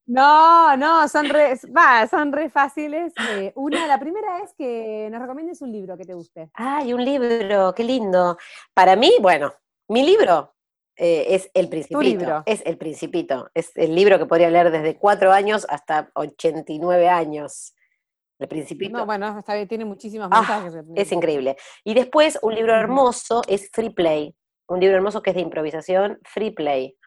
No, 0.05 0.75
no, 0.75 1.07
son 1.07 1.29
re, 1.29 1.57
va, 1.75 2.05
son 2.07 2.33
re 2.33 2.49
fáciles. 2.49 3.13
Eh, 3.31 3.53
una, 3.55 3.87
la 3.87 3.97
primera 3.97 4.39
es 4.39 4.53
que 4.53 5.07
nos 5.09 5.21
recomiendes 5.21 5.61
un 5.61 5.71
libro 5.71 5.97
que 5.97 6.03
te 6.03 6.13
guste. 6.13 6.51
Ay, 6.55 6.93
un 6.93 7.03
libro, 7.05 7.73
qué 7.73 7.85
lindo. 7.85 8.37
Para 8.73 8.97
mí, 8.97 9.13
bueno, 9.21 9.53
mi 9.87 10.03
libro 10.03 10.53
eh, 10.95 11.25
es 11.29 11.49
El 11.53 11.69
Principito. 11.69 12.43
Es 12.45 12.61
El 12.65 12.77
Principito. 12.77 13.49
Es 13.53 13.75
el 13.75 13.95
libro 13.95 14.19
que 14.19 14.25
podría 14.25 14.49
leer 14.49 14.71
desde 14.71 14.97
cuatro 14.97 15.31
años 15.31 15.65
hasta 15.69 16.11
89 16.15 17.09
años. 17.09 17.75
El 18.39 18.47
Principito. 18.47 18.97
No, 18.97 19.05
bueno, 19.05 19.39
está 19.39 19.55
bien, 19.55 19.67
tiene 19.67 19.85
muchísimas 19.85 20.29
ah, 20.31 20.69
Es 20.95 21.11
increíble. 21.11 21.55
Y 21.83 21.93
después, 21.93 22.37
un 22.41 22.55
libro 22.55 22.75
hermoso 22.75 23.41
es 23.47 23.69
Free 23.71 23.91
Play. 23.91 24.35
Un 24.67 24.79
libro 24.79 24.95
hermoso 24.95 25.21
que 25.21 25.31
es 25.31 25.35
de 25.35 25.41
improvisación, 25.41 26.19
Free 26.23 26.51
Play. 26.51 26.97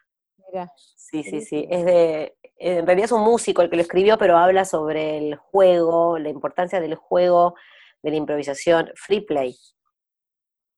Mira. 0.47 0.71
Sí, 0.75 1.23
sí, 1.23 1.41
sí. 1.41 1.67
Es 1.69 1.85
de, 1.85 2.35
en 2.57 2.85
realidad 2.85 3.05
es 3.05 3.11
un 3.11 3.23
músico 3.23 3.61
el 3.61 3.69
que 3.69 3.75
lo 3.75 3.81
escribió, 3.81 4.17
pero 4.17 4.37
habla 4.37 4.65
sobre 4.65 5.17
el 5.17 5.35
juego, 5.35 6.17
la 6.17 6.29
importancia 6.29 6.79
del 6.79 6.95
juego, 6.95 7.55
de 8.01 8.11
la 8.11 8.17
improvisación. 8.17 8.91
Free 8.95 9.21
Play. 9.21 9.55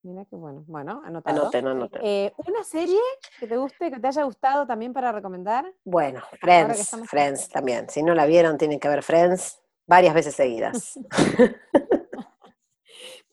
Mira 0.02 0.26
qué 0.26 0.36
bueno. 0.36 0.64
Bueno, 0.68 1.02
anotado. 1.04 1.42
Anoten, 1.42 1.68
anoten. 1.68 2.02
Eh, 2.04 2.32
¿Una 2.48 2.64
serie 2.64 3.00
que 3.40 3.48
te 3.48 3.58
guste, 3.58 3.92
que 3.92 4.00
te 4.00 4.08
haya 4.08 4.24
gustado 4.24 4.66
también 4.66 4.94
para 4.94 5.12
recomendar? 5.12 5.72
Bueno, 5.84 6.22
Friends, 6.40 6.96
Friends 7.06 7.50
también. 7.50 7.90
Si 7.90 8.02
no 8.02 8.16
la 8.16 8.26
vieron, 8.26 8.58
tienen 8.58 8.80
que 8.80 8.88
ver 8.88 9.04
Friends 9.04 9.62
varias 9.86 10.14
veces 10.14 10.36
seguidas. 10.36 10.98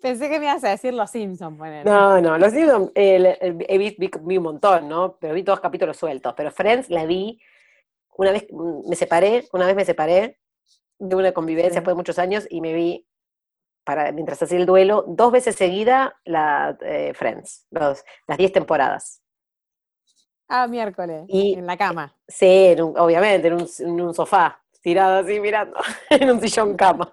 Pensé 0.03 0.29
que 0.29 0.39
me 0.39 0.47
ibas 0.47 0.63
a 0.65 0.71
decir 0.71 0.93
Los 0.93 1.11
Simpsons, 1.11 1.59
No, 1.85 2.21
no, 2.21 2.37
Los 2.39 2.53
Simpsons 2.53 2.91
he 2.95 3.79
visto 3.79 4.21
vi, 4.23 4.37
un 4.37 4.45
montón, 4.45 4.89
¿no? 4.89 5.17
Pero 5.19 5.35
vi 5.35 5.43
todos 5.43 5.61
capítulos 5.61 5.97
sueltos. 5.97 6.35
Pero 6.37 6.51
Friends 6.51 6.91
la 6.91 7.07
vi 7.07 7.41
una 8.17 8.33
vez, 8.33 8.47
me 8.51 8.97
separé, 8.97 9.47
una 9.53 9.67
vez 9.67 9.77
me 9.77 9.85
separé 9.85 10.41
de 10.99 11.17
una 11.17 11.33
convivencia 11.33 11.75
después 11.75 11.93
de 11.93 11.99
muchos 11.99 12.19
años 12.19 12.47
y 12.51 12.61
me 12.61 12.73
vi 12.73 13.07
para, 13.87 14.11
mientras 14.11 14.43
hacía 14.43 14.59
el 14.59 14.67
duelo, 14.67 15.05
dos 15.07 15.31
veces 15.31 15.55
seguida 15.55 16.17
la 16.25 16.77
eh, 16.83 17.13
Friends, 17.15 17.67
las 17.71 18.03
diez 18.37 18.53
temporadas. 18.53 19.23
Ah, 20.49 20.67
miércoles, 20.67 21.25
y, 21.29 21.55
en 21.55 21.67
la 21.67 21.77
cama. 21.77 22.15
Sí, 22.27 22.75
obviamente, 22.79 23.49
en 23.49 23.55
un, 23.55 23.69
en 23.79 24.01
un 24.01 24.13
sofá, 24.13 24.61
tirado 24.83 25.21
así 25.21 25.39
mirando, 25.39 25.77
en 26.11 26.31
un 26.31 26.41
sillón 26.41 26.77
cama. 26.77 27.13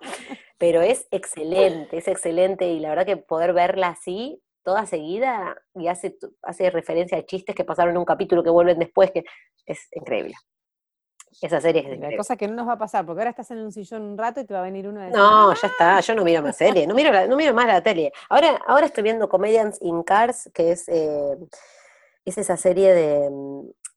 Pero 0.58 0.82
es 0.82 1.08
excelente, 1.12 1.98
es 1.98 2.08
excelente 2.08 2.66
y 2.68 2.80
la 2.80 2.90
verdad 2.90 3.06
que 3.06 3.18
poder 3.18 3.54
verla 3.54 3.90
así, 3.90 4.42
toda 4.64 4.88
seguida, 4.88 5.56
y 5.76 5.88
hace, 5.88 6.18
hace 6.42 6.72
referencia 6.72 7.20
a 7.20 7.26
chistes 7.26 7.56
que 7.56 7.64
pasaron 7.64 7.92
en 7.92 8.00
un 8.00 8.06
capítulo 8.06 8.44
que 8.44 8.50
vuelven 8.50 8.80
después, 8.80 9.12
que 9.12 9.24
es 9.68 9.88
increíble. 9.92 10.34
Esa 11.42 11.62
serie 11.62 11.94
es 11.94 12.00
La 12.00 12.16
cosa 12.18 12.36
que 12.36 12.48
no 12.48 12.56
nos 12.56 12.68
va 12.68 12.74
a 12.74 12.78
pasar, 12.78 13.06
porque 13.06 13.22
ahora 13.22 13.30
estás 13.32 13.52
en 13.52 13.60
un 13.60 13.72
sillón 13.72 14.02
un 14.04 14.18
rato 14.18 14.40
y 14.42 14.46
te 14.46 14.54
va 14.54 14.62
a 14.62 14.64
venir 14.64 14.88
uno 14.88 15.02
de 15.02 15.10
No, 15.10 15.54
ya 15.54 15.68
está, 15.68 16.00
yo 16.00 16.16
no 16.16 16.24
miro 16.24 16.42
más 16.42 16.58
serie, 16.58 16.86
no 16.88 16.94
miro, 16.94 17.12
no 17.28 17.36
miro 17.36 17.54
más 17.54 17.68
la 17.68 17.82
tele. 17.82 18.12
Ahora, 18.30 18.62
ahora 18.68 18.86
estoy 18.86 19.04
viendo 19.04 19.30
Comedians 19.30 19.82
in 19.82 20.04
Cars, 20.04 20.50
que 20.54 20.72
es, 20.72 20.88
eh, 20.88 21.38
es 22.26 22.38
esa 22.38 22.58
serie 22.58 22.94
de, 22.94 23.30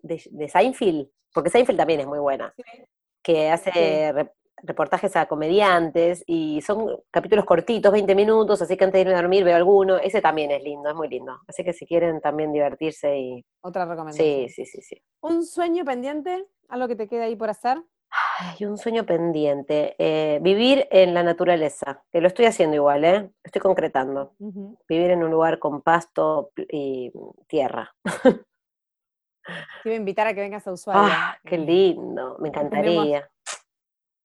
de, 0.02 0.48
Seinfeld, 0.48 1.08
porque 1.32 1.50
Seinfeld 1.50 1.78
también 1.78 2.00
es 2.00 2.06
muy 2.06 2.18
buena, 2.18 2.54
que 3.22 3.50
hace 3.50 4.12
reportajes 4.62 5.14
a 5.16 5.26
comediantes 5.26 6.24
y 6.26 6.60
son 6.62 7.00
capítulos 7.10 7.44
cortitos, 7.44 7.92
20 7.92 8.14
minutos, 8.14 8.62
así 8.62 8.76
que 8.76 8.84
antes 8.84 8.98
de 8.98 9.02
irme 9.02 9.14
a 9.14 9.22
dormir 9.22 9.44
veo 9.44 9.56
alguno. 9.56 9.98
Ese 9.98 10.20
también 10.20 10.50
es 10.50 10.62
lindo, 10.62 10.88
es 10.88 10.94
muy 10.94 11.08
lindo. 11.08 11.38
Así 11.46 11.64
que 11.64 11.72
si 11.72 11.86
quieren 11.86 12.20
también 12.20 12.52
divertirse 12.52 13.18
y... 13.18 13.44
Otra 13.60 13.84
recomendación. 13.84 14.48
Sí, 14.48 14.48
sí, 14.48 14.66
sí, 14.66 14.82
sí. 14.82 15.02
¿Un 15.20 15.44
sueño 15.44 15.84
pendiente? 15.84 16.46
¿Algo 16.68 16.88
que 16.88 16.96
te 16.96 17.08
quede 17.08 17.24
ahí 17.24 17.36
por 17.36 17.50
hacer? 17.50 17.82
Ay, 18.38 18.64
un 18.64 18.78
sueño 18.78 19.04
pendiente. 19.04 19.94
Eh, 19.98 20.38
vivir 20.42 20.86
en 20.90 21.14
la 21.14 21.22
naturaleza, 21.22 22.02
que 22.12 22.20
lo 22.20 22.28
estoy 22.28 22.46
haciendo 22.46 22.76
igual, 22.76 23.04
¿eh? 23.04 23.30
Estoy 23.42 23.60
concretando. 23.60 24.34
Vivir 24.88 25.10
en 25.10 25.22
un 25.22 25.30
lugar 25.30 25.58
con 25.58 25.82
pasto 25.82 26.50
y 26.56 27.12
tierra. 27.46 27.94
Te 29.82 29.90
iba 29.90 29.94
a 29.94 29.96
invitar 29.96 30.26
a 30.26 30.34
que 30.34 30.40
vengas 30.40 30.66
a 30.66 30.72
Ushuaia. 30.72 31.02
Ah, 31.04 31.38
qué 31.44 31.56
lindo, 31.56 32.36
me 32.40 32.48
encantaría 32.48 33.30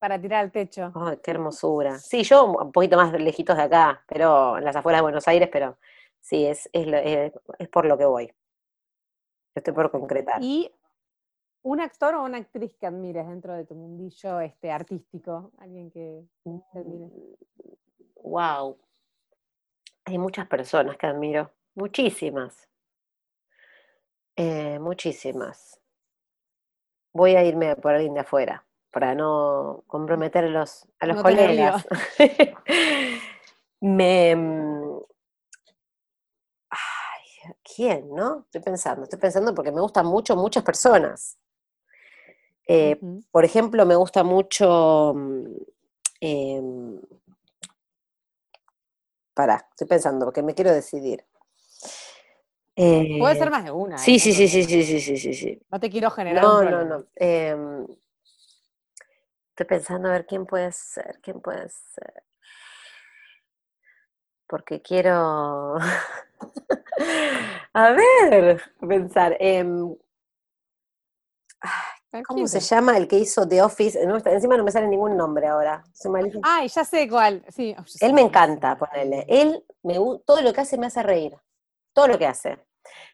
para 0.02 0.20
tirar 0.20 0.40
al 0.40 0.52
techo. 0.52 0.92
Ay, 0.96 1.20
qué 1.24 1.30
hermosura. 1.30 2.00
Sí, 2.00 2.24
yo 2.24 2.46
un 2.46 2.72
poquito 2.72 2.98
más 2.98 3.14
lejitos 3.14 3.56
de 3.56 3.62
acá, 3.62 4.04
pero 4.08 4.58
en 4.58 4.66
las 4.66 4.76
afueras 4.76 4.98
de 4.98 5.04
Buenos 5.04 5.28
Aires, 5.28 5.48
pero 5.54 5.78
sí, 6.20 6.44
es, 6.44 6.68
es, 6.74 7.32
es, 7.60 7.70
por 7.70 7.86
lo 7.86 8.00
que 8.00 8.06
voy. 8.06 8.34
Estoy 9.54 9.76
por 9.76 9.92
concretar. 9.92 10.42
¿Y 10.42 10.74
un 11.64 11.80
actor 11.80 12.16
o 12.16 12.24
una 12.24 12.38
actriz 12.38 12.76
que 12.78 12.88
admires 12.88 13.28
dentro 13.28 13.54
de 13.54 13.66
tu 13.66 13.76
mundillo 13.76 14.40
este, 14.40 14.72
artístico? 14.72 15.52
Alguien 15.60 15.92
que 15.92 16.24
Wow. 18.24 18.78
Mm, 18.78 18.80
Hay 20.06 20.18
muchas 20.18 20.48
personas 20.48 20.98
que 20.98 21.08
admiro. 21.08 21.52
Muchísimas. 21.76 22.68
Eh, 24.36 24.80
muchísimas. 24.80 25.80
Voy 27.14 27.36
a 27.36 27.44
irme 27.44 27.76
por 27.76 27.94
alguien 27.94 28.14
de 28.14 28.22
afuera 28.22 28.66
para 28.92 29.16
no 29.16 29.84
comprometer 29.88 30.46
a 30.46 30.50
los, 30.50 30.88
a 31.00 31.06
los 31.06 31.22
colegas. 31.22 31.88
Me. 33.82 34.36
Mm, 34.36 35.00
ay, 36.70 37.54
¿Quién, 37.64 38.14
no? 38.14 38.42
Estoy 38.46 38.62
pensando, 38.62 39.04
estoy 39.04 39.20
pensando 39.20 39.54
porque 39.54 39.72
me 39.72 39.82
gustan 39.82 40.06
mucho 40.06 40.36
muchas 40.36 40.64
personas. 40.64 41.38
Eh, 42.68 43.00
por 43.32 43.46
ejemplo, 43.46 43.86
me 43.86 43.96
gusta 43.96 44.24
mucho. 44.24 45.16
Eh, 46.20 46.62
pará, 49.34 49.68
estoy 49.70 49.88
pensando 49.88 50.26
porque 50.26 50.44
me 50.44 50.54
quiero 50.54 50.72
decidir. 50.72 51.26
Puede 52.76 53.36
ser 53.36 53.48
eh, 53.48 53.52
más 53.52 53.64
de 53.64 53.72
una. 53.72 53.98
Sí, 53.98 54.18
sí, 54.20 54.34
sí, 54.34 54.48
sí, 54.48 54.64
sí, 54.64 54.84
sí, 54.84 55.18
sí, 55.18 55.34
sí, 55.34 55.62
No 55.70 55.80
te 55.80 55.90
quiero 55.90 56.10
generar. 56.10 56.44
No, 56.44 56.64
no, 56.64 56.84
no. 56.84 57.06
Em, 57.16 57.86
Estoy 59.52 59.78
pensando 59.78 60.08
a 60.08 60.14
ver 60.14 60.26
quién 60.26 60.46
puede 60.46 60.72
ser, 60.72 61.20
quién 61.22 61.42
puede 61.42 61.68
ser. 61.70 62.24
Porque 64.48 64.82
quiero. 64.82 65.78
a 67.74 67.92
ver, 67.92 68.62
pensar. 68.80 69.36
Em, 69.40 69.96
¿Cómo 72.28 72.46
se 72.48 72.60
llama 72.60 72.98
el 72.98 73.08
que 73.08 73.18
hizo 73.18 73.48
The 73.48 73.62
Office? 73.62 73.98
encima 74.02 74.58
no 74.58 74.66
me 74.66 74.72
sale 74.72 74.88
ningún 74.88 75.16
nombre 75.16 75.48
ahora. 75.48 75.82
Ay, 76.44 76.68
ya 76.68 76.84
sé 76.84 77.08
cuál. 77.08 77.46
Sí. 77.48 77.74
Oh, 77.78 77.84
Él 78.02 78.14
me 78.14 78.22
encanta 78.22 78.78
ponerle. 78.78 79.26
Él, 79.30 79.64
me, 79.84 79.94
todo 80.26 80.42
lo 80.42 80.52
que 80.52 80.62
hace 80.62 80.78
me 80.78 80.88
hace 80.88 81.02
reír. 81.04 81.38
Todo 81.94 82.10
lo 82.10 82.18
que 82.18 82.28
hace. 82.28 82.66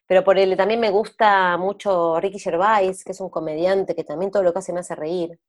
Pero 0.08 0.24
por 0.24 0.40
él 0.40 0.58
también 0.58 0.80
me 0.80 0.90
gusta 0.90 1.58
mucho 1.58 2.20
Ricky 2.20 2.40
Gervais, 2.40 3.04
que 3.04 3.12
es 3.12 3.22
un 3.22 3.30
comediante 3.30 3.94
que 3.94 4.04
también 4.04 4.32
todo 4.32 4.42
lo 4.42 4.52
que 4.52 4.60
hace 4.60 4.74
me 4.74 4.80
hace 4.80 4.96
reír. 4.96 5.40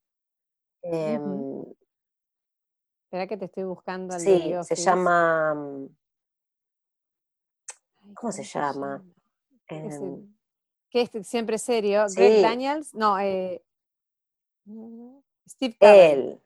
Em, 0.83 1.65
Espera 3.05 3.27
que 3.27 3.39
te 3.39 3.47
estoy 3.47 3.65
buscando. 3.65 4.19
sí, 4.19 4.53
se 4.63 4.75
llama. 4.75 5.55
¿Cómo 8.15 8.33
se 8.33 8.43
llama? 8.43 9.03
Em, 9.69 10.38
que 10.91 11.03
es 11.03 11.27
siempre 11.27 11.59
serio. 11.59 12.07
Greg 12.15 12.43
Daniels. 12.43 12.95
No, 12.95 13.19
eh, 13.19 13.63
Steve 15.49 15.77
Él, 15.81 16.41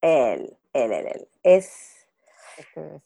él, 0.00 0.56
él, 0.72 0.92
él, 0.92 1.28
Es. 1.42 2.06
Este 2.58 3.00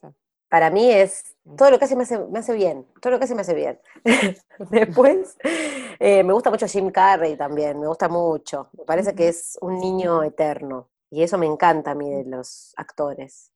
para 0.49 0.71
mí 0.71 0.91
es. 0.91 1.37
Todo 1.57 1.71
lo 1.71 1.79
que 1.79 1.85
hace 1.85 1.97
me 1.97 2.03
hace, 2.03 2.19
me 2.19 2.39
hace 2.39 2.55
bien. 2.55 2.87
Todo 3.01 3.13
lo 3.13 3.19
que 3.19 3.25
hace 3.25 3.35
me 3.35 3.43
hace 3.43 3.55
bien. 3.55 3.81
Después, 4.71 5.37
eh, 5.99 6.23
me 6.25 6.33
gusta 6.33 6.51
mucho 6.51 6.67
Jim 6.67 6.91
Carrey 6.91 7.37
también. 7.37 7.79
Me 7.79 7.87
gusta 7.87 8.09
mucho. 8.09 8.71
Me 8.77 8.85
parece 8.85 9.15
que 9.15 9.29
es 9.29 9.59
un 9.61 9.79
niño 9.79 10.23
eterno. 10.23 10.89
Y 11.11 11.23
eso 11.23 11.39
me 11.39 11.47
encanta 11.47 11.93
a 11.93 11.95
mí 11.95 12.09
de 12.11 12.25
los 12.25 12.75
actores. 12.77 13.53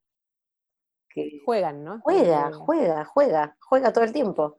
Que 1.08 1.40
Juegan, 1.44 1.84
¿no? 1.84 2.00
Juega, 2.00 2.52
juega, 2.52 3.04
juega, 3.04 3.56
juega 3.60 3.92
todo 3.92 4.04
el 4.04 4.12
tiempo. 4.12 4.56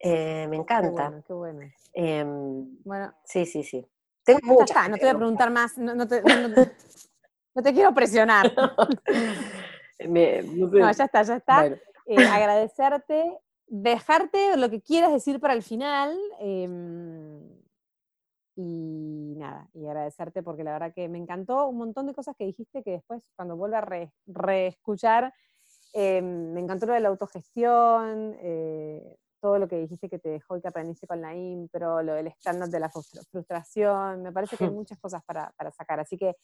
Eh, 0.00 0.46
me 0.48 0.56
encanta. 0.56 1.22
Qué 1.26 1.32
bueno. 1.32 1.60
Em, 1.92 2.78
bueno. 2.84 3.14
Sí, 3.24 3.44
sí, 3.44 3.62
sí. 3.62 3.86
Tengo 4.24 4.40
muchas. 4.44 4.88
no 4.88 4.96
te 4.96 5.02
voy 5.02 5.10
a 5.10 5.16
preguntar 5.16 5.50
más. 5.50 5.74
No, 7.52 7.64
te, 7.64 7.74
quiero 7.74 7.92
presionar. 7.92 8.46
no, 10.08 10.92
ya 10.92 11.04
está, 11.04 11.22
ya 11.24 11.36
está. 11.36 11.66
Eh, 11.66 12.26
agradecerte, 12.32 13.38
dejarte 13.66 14.56
lo 14.56 14.70
que 14.70 14.80
quieras 14.80 15.12
decir 15.12 15.40
para 15.40 15.54
el 15.54 15.64
final. 15.64 16.16
Em, 16.38 17.42
y 18.54 19.34
nada, 19.36 19.68
y 19.74 19.84
agradecerte 19.84 20.44
porque 20.44 20.62
la 20.62 20.72
verdad 20.72 20.94
que 20.94 21.08
me 21.08 21.18
encantó 21.18 21.66
un 21.66 21.78
montón 21.78 22.06
de 22.06 22.14
cosas 22.14 22.36
que 22.36 22.46
dijiste 22.46 22.84
que 22.84 22.92
después 22.92 23.20
cuando 23.34 23.56
vuelva 23.56 23.78
a 23.78 24.08
reescuchar, 24.26 25.34
em, 25.92 26.52
me 26.52 26.60
encantó 26.60 26.86
lo 26.86 26.92
de 26.92 27.00
la 27.00 27.08
autogestión, 27.08 28.36
eh, 28.38 29.16
todo 29.40 29.58
lo 29.58 29.68
que 29.68 29.76
dijiste 29.76 30.08
que 30.08 30.18
te 30.18 30.28
dejó 30.28 30.56
y 30.56 30.60
que 30.60 30.68
aprendiste 30.68 31.06
con 31.06 31.20
la 31.20 31.34
impro, 31.34 32.02
lo 32.02 32.14
del 32.14 32.28
stand-up 32.28 32.68
de 32.68 32.80
la 32.80 32.90
frustración, 32.90 34.22
me 34.22 34.32
parece 34.32 34.56
que 34.56 34.64
hay 34.64 34.70
muchas 34.70 34.98
cosas 34.98 35.22
para, 35.24 35.52
sacar, 35.76 36.00
así 36.00 36.16
que 36.16 36.36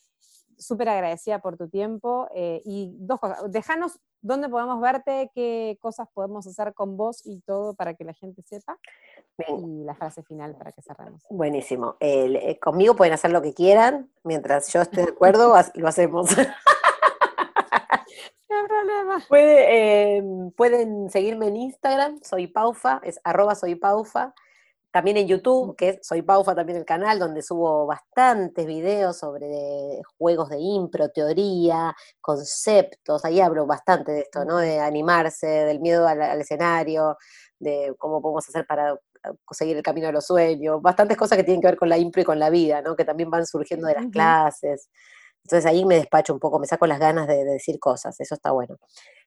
súper 0.57 0.89
agradecida 0.89 1.39
por 1.41 1.57
tu 1.57 1.69
tiempo 1.69 2.29
eh, 2.35 2.63
y 2.65 2.97
dos 2.99 3.21
cosas, 3.21 3.51
déjanos 3.51 4.01
dónde 4.23 4.49
podemos 4.49 4.81
verte, 4.81 5.31
qué 5.35 5.79
cosas 5.81 6.09
podemos 6.13 6.47
hacer 6.47 6.75
con 6.75 6.97
vos 6.97 7.25
y 7.25 7.41
todo 7.43 7.75
para 7.75 7.95
que 7.95 8.05
la 8.05 8.13
gente 8.15 8.43
sepa. 8.43 8.79
Y 9.49 9.85
la 9.85 9.95
frase 9.95 10.23
final 10.23 10.57
para 10.57 10.73
que 10.73 10.83
cerremos. 10.83 11.23
Buenísimo. 11.31 11.97
Eh, 12.01 12.59
conmigo 12.61 12.97
pueden 12.97 13.15
hacer 13.15 13.31
lo 13.31 13.43
que 13.43 13.53
quieran, 13.53 14.11
mientras 14.25 14.73
yo 14.73 14.81
esté 14.81 15.03
de 15.03 15.11
acuerdo, 15.11 15.55
lo 15.75 15.89
hacemos. 15.89 16.31
Problema. 18.47 19.25
Em, 19.31 20.51
pueden 20.53 21.11
seguirme 21.11 21.49
en 21.49 21.57
Instagram, 21.57 22.21
soy 22.23 22.47
Paufa, 22.47 23.01
es 23.05 23.21
arroba 23.25 23.55
soy 23.55 23.75
Paufa. 23.75 24.35
También 24.97 25.19
en 25.19 25.29
YouTube, 25.29 25.77
que 25.77 25.99
Soy 26.03 26.23
Paufa, 26.23 26.55
también 26.55 26.79
el 26.79 26.87
canal, 26.87 27.19
donde 27.19 27.43
subo 27.43 27.85
bastantes 27.85 28.65
videos 28.67 29.19
sobre 29.19 30.01
juegos 30.17 30.49
de 30.49 30.59
impro, 30.59 31.11
teoría, 31.11 31.95
conceptos. 32.19 33.23
Ahí 33.27 33.39
hablo 33.41 33.67
bastante 33.67 34.13
de 34.13 34.21
esto, 34.21 34.47
¿no? 34.47 34.57
De 34.57 34.81
animarse, 34.81 35.47
del 35.47 35.81
miedo 35.81 36.09
al, 36.09 36.41
escenario, 36.41 37.19
de 37.59 37.95
cómo 37.99 38.23
podemos 38.23 38.49
hacer 38.49 38.67
para 38.67 38.99
conseguir 39.45 39.77
el 39.77 39.83
camino 39.83 40.07
de 40.07 40.15
los 40.15 40.25
sueños. 40.25 40.81
Bastantes 40.81 41.19
cosas 41.19 41.37
que 41.37 41.45
tienen 41.45 41.61
que 41.61 41.69
ver 41.69 41.77
con 41.77 41.91
la 41.91 41.99
impro 41.99 42.23
y 42.23 42.25
con 42.25 42.39
la 42.39 42.49
vida, 42.49 42.81
¿no? 42.81 42.97
Que 42.97 43.05
también 43.05 43.29
van 43.29 43.45
surgiendo 43.47 43.89
de 43.89 43.97
las 43.97 44.07
clases. 44.07 44.89
Entonces 45.47 45.65
ahí 45.65 45.85
me 45.85 45.95
despacho 45.95 46.35
un 46.35 46.41
poco, 46.41 46.59
me 46.59 46.67
saco 46.67 46.89
las 46.89 46.99
ganas 46.99 47.29
de, 47.29 47.45
decir 47.45 47.79
cosas, 47.79 48.19
eso 48.19 48.35
está 48.35 48.51
bueno. 48.51 48.79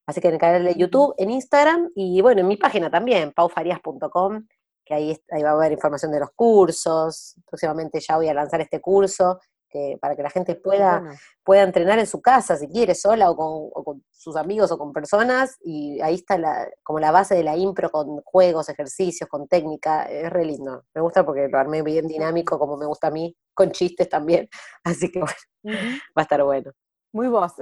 Así 0.05 0.19
que 0.19 0.27
en 0.27 0.33
el 0.33 0.39
canal 0.39 0.65
de 0.65 0.75
YouTube, 0.75 1.15
en 1.17 1.31
Instagram 1.31 1.91
y 1.95 2.21
bueno, 2.21 2.41
en 2.41 2.47
mi 2.47 2.57
página 2.57 2.91
también, 2.91 3.31
paufarias.com, 3.31 4.45
que 4.83 4.93
ahí, 4.93 5.17
ahí 5.31 5.43
va 5.43 5.51
a 5.51 5.53
haber 5.53 5.71
información 5.71 6.11
de 6.11 6.19
los 6.19 6.31
cursos. 6.35 7.35
Próximamente 7.49 8.01
ya 8.01 8.17
voy 8.17 8.27
a 8.27 8.33
lanzar 8.33 8.59
este 8.59 8.81
curso 8.81 9.39
que, 9.69 9.97
para 10.01 10.15
que 10.15 10.23
la 10.23 10.29
gente 10.29 10.55
pueda, 10.55 11.03
pueda 11.43 11.63
entrenar 11.63 11.99
en 11.99 12.07
su 12.07 12.21
casa, 12.21 12.57
si 12.57 12.67
quiere, 12.67 12.95
sola 12.95 13.29
o 13.31 13.35
con, 13.83 14.03
sus 14.11 14.35
amigos 14.35 14.71
o 14.71 14.77
con 14.77 14.91
personas, 14.91 15.57
y 15.61 16.01
ahí 16.01 16.15
está 16.15 16.37
la, 16.37 16.67
como 16.83 16.99
la 16.99 17.11
base 17.11 17.35
de 17.35 17.43
la 17.43 17.55
impro 17.55 17.89
con 17.89 18.21
juegos, 18.21 18.69
ejercicios, 18.69 19.29
con 19.29 19.47
técnica, 19.47 20.03
es 20.03 20.29
re 20.29 20.45
lindo. 20.45 20.83
Me 20.93 21.01
gusta 21.01 21.25
porque 21.25 21.47
lo 21.47 21.57
armé 21.57 21.81
bien 21.83 22.07
dinámico, 22.07 22.59
como 22.59 22.75
me 22.75 22.85
gusta 22.85 23.07
a 23.07 23.11
mí, 23.11 23.35
con 23.53 23.71
chistes 23.71 24.09
también, 24.09 24.49
así 24.83 25.11
que 25.11 25.19
bueno, 25.19 25.35
va 26.17 26.21
a 26.21 26.21
estar 26.21 26.43
bueno. 26.43 26.71
Muy 27.13 27.27
vos. 27.27 27.53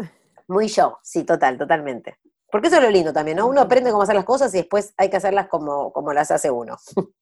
Muy 0.47 0.67
yo, 0.67 0.97
sí, 1.03 1.23
total, 1.23 1.57
totalmente. 1.57 2.17
Porque 2.49 2.67
eso 2.67 2.77
es 2.77 2.83
lo 2.83 2.89
lindo 2.89 3.11
también, 3.11 3.37
¿no? 3.37 3.47
Uno 3.47 3.61
aprende 3.61 3.91
cómo 3.91 4.03
hacer 4.03 4.15
las 4.15 4.25
cosas 4.25 4.53
y 4.53 4.57
después 4.57 4.93
hay 4.97 5.09
que 5.09 5.17
hacerlas 5.17 5.47
como, 5.47 5.91
como 5.91 6.13
las 6.13 6.31
hace 6.31 6.49
uno. 6.49 6.77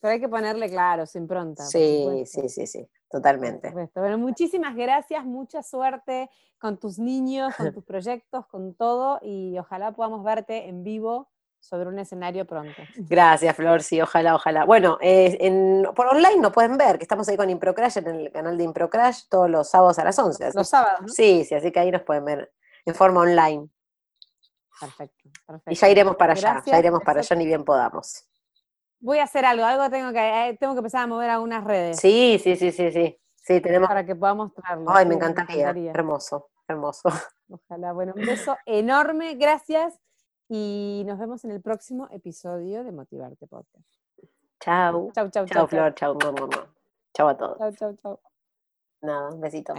Pero 0.00 0.12
hay 0.12 0.20
que 0.20 0.28
ponerle 0.28 0.68
claro, 0.68 1.06
sin 1.06 1.26
pronta. 1.26 1.64
Sí, 1.64 2.24
sí, 2.24 2.48
sí, 2.48 2.66
sí, 2.66 2.88
totalmente. 3.10 3.72
Bueno, 3.94 4.18
muchísimas 4.18 4.76
gracias, 4.76 5.24
mucha 5.24 5.62
suerte 5.62 6.30
con 6.58 6.78
tus 6.78 6.98
niños, 6.98 7.54
con 7.56 7.72
tus 7.72 7.84
proyectos, 7.84 8.46
con 8.46 8.74
todo, 8.74 9.18
y 9.22 9.58
ojalá 9.58 9.92
podamos 9.92 10.22
verte 10.22 10.68
en 10.68 10.84
vivo 10.84 11.28
sobre 11.60 11.88
un 11.88 11.98
escenario 11.98 12.46
pronto. 12.46 12.80
Gracias, 12.96 13.56
Flor, 13.56 13.82
sí, 13.82 14.00
ojalá, 14.00 14.36
ojalá. 14.36 14.64
Bueno, 14.64 14.98
eh, 15.00 15.36
por 15.96 16.06
online 16.06 16.36
nos 16.36 16.52
pueden 16.52 16.78
ver, 16.78 16.98
que 16.98 17.04
estamos 17.04 17.28
ahí 17.28 17.36
con 17.36 17.50
Improcrash 17.50 17.98
en 17.98 18.06
el 18.06 18.30
canal 18.30 18.56
de 18.56 18.64
Improcrash 18.64 19.22
todos 19.28 19.50
los 19.50 19.68
sábados 19.68 19.98
a 19.98 20.04
las 20.04 20.16
11. 20.16 20.52
Los 20.54 20.68
sábados. 20.68 21.12
Sí, 21.12 21.44
sí, 21.44 21.56
así 21.56 21.72
que 21.72 21.80
ahí 21.80 21.90
nos 21.90 22.02
pueden 22.02 22.24
ver 22.24 22.52
en 22.84 22.94
forma 22.94 23.22
online. 23.22 23.68
Perfecto, 24.80 25.28
perfecto. 25.44 25.72
Y 25.72 25.74
ya 25.74 25.88
iremos 25.88 26.14
para 26.14 26.34
allá, 26.34 26.62
ya 26.64 26.78
iremos 26.78 27.02
para 27.02 27.18
allá 27.18 27.34
ni 27.34 27.46
bien 27.46 27.64
podamos 27.64 28.28
voy 29.00 29.18
a 29.18 29.24
hacer 29.24 29.44
algo, 29.44 29.64
algo 29.64 29.88
tengo 29.90 30.12
que, 30.12 30.48
eh, 30.48 30.56
tengo 30.58 30.74
que 30.74 30.78
empezar 30.78 31.02
a 31.02 31.06
mover 31.06 31.30
algunas 31.30 31.64
redes. 31.64 31.98
Sí, 31.98 32.40
sí, 32.42 32.56
sí, 32.56 32.72
sí, 32.72 32.90
sí. 32.92 33.20
Sí, 33.34 33.60
tenemos. 33.60 33.88
Para 33.88 34.04
que 34.04 34.14
podamos 34.14 34.48
mostrarlo. 34.48 34.90
Ay, 34.90 35.06
me 35.06 35.14
encantaría. 35.14 35.70
Hermoso, 35.70 36.50
hermoso. 36.66 37.08
Ojalá. 37.50 37.92
Bueno, 37.92 38.12
un 38.14 38.26
beso 38.26 38.56
enorme, 38.66 39.34
gracias. 39.36 39.98
Y 40.50 41.02
nos 41.06 41.18
vemos 41.18 41.44
en 41.44 41.52
el 41.52 41.62
próximo 41.62 42.08
episodio 42.10 42.84
de 42.84 42.92
Motivarte 42.92 43.46
Podcast. 43.46 43.86
Chao. 44.60 45.10
Chao, 45.14 45.30
chao, 45.30 45.46
chao. 45.46 45.46
Chao, 45.46 45.66
Flor. 45.66 45.94
Chao, 45.94 46.14
mamá. 46.14 46.48
Chao 47.14 47.28
a 47.28 47.36
todos. 47.36 47.58
Chao, 47.58 47.72
chao, 47.72 47.94
chao. 47.96 48.20
Nada, 49.00 49.30
un 49.30 49.40
besito. 49.40 49.74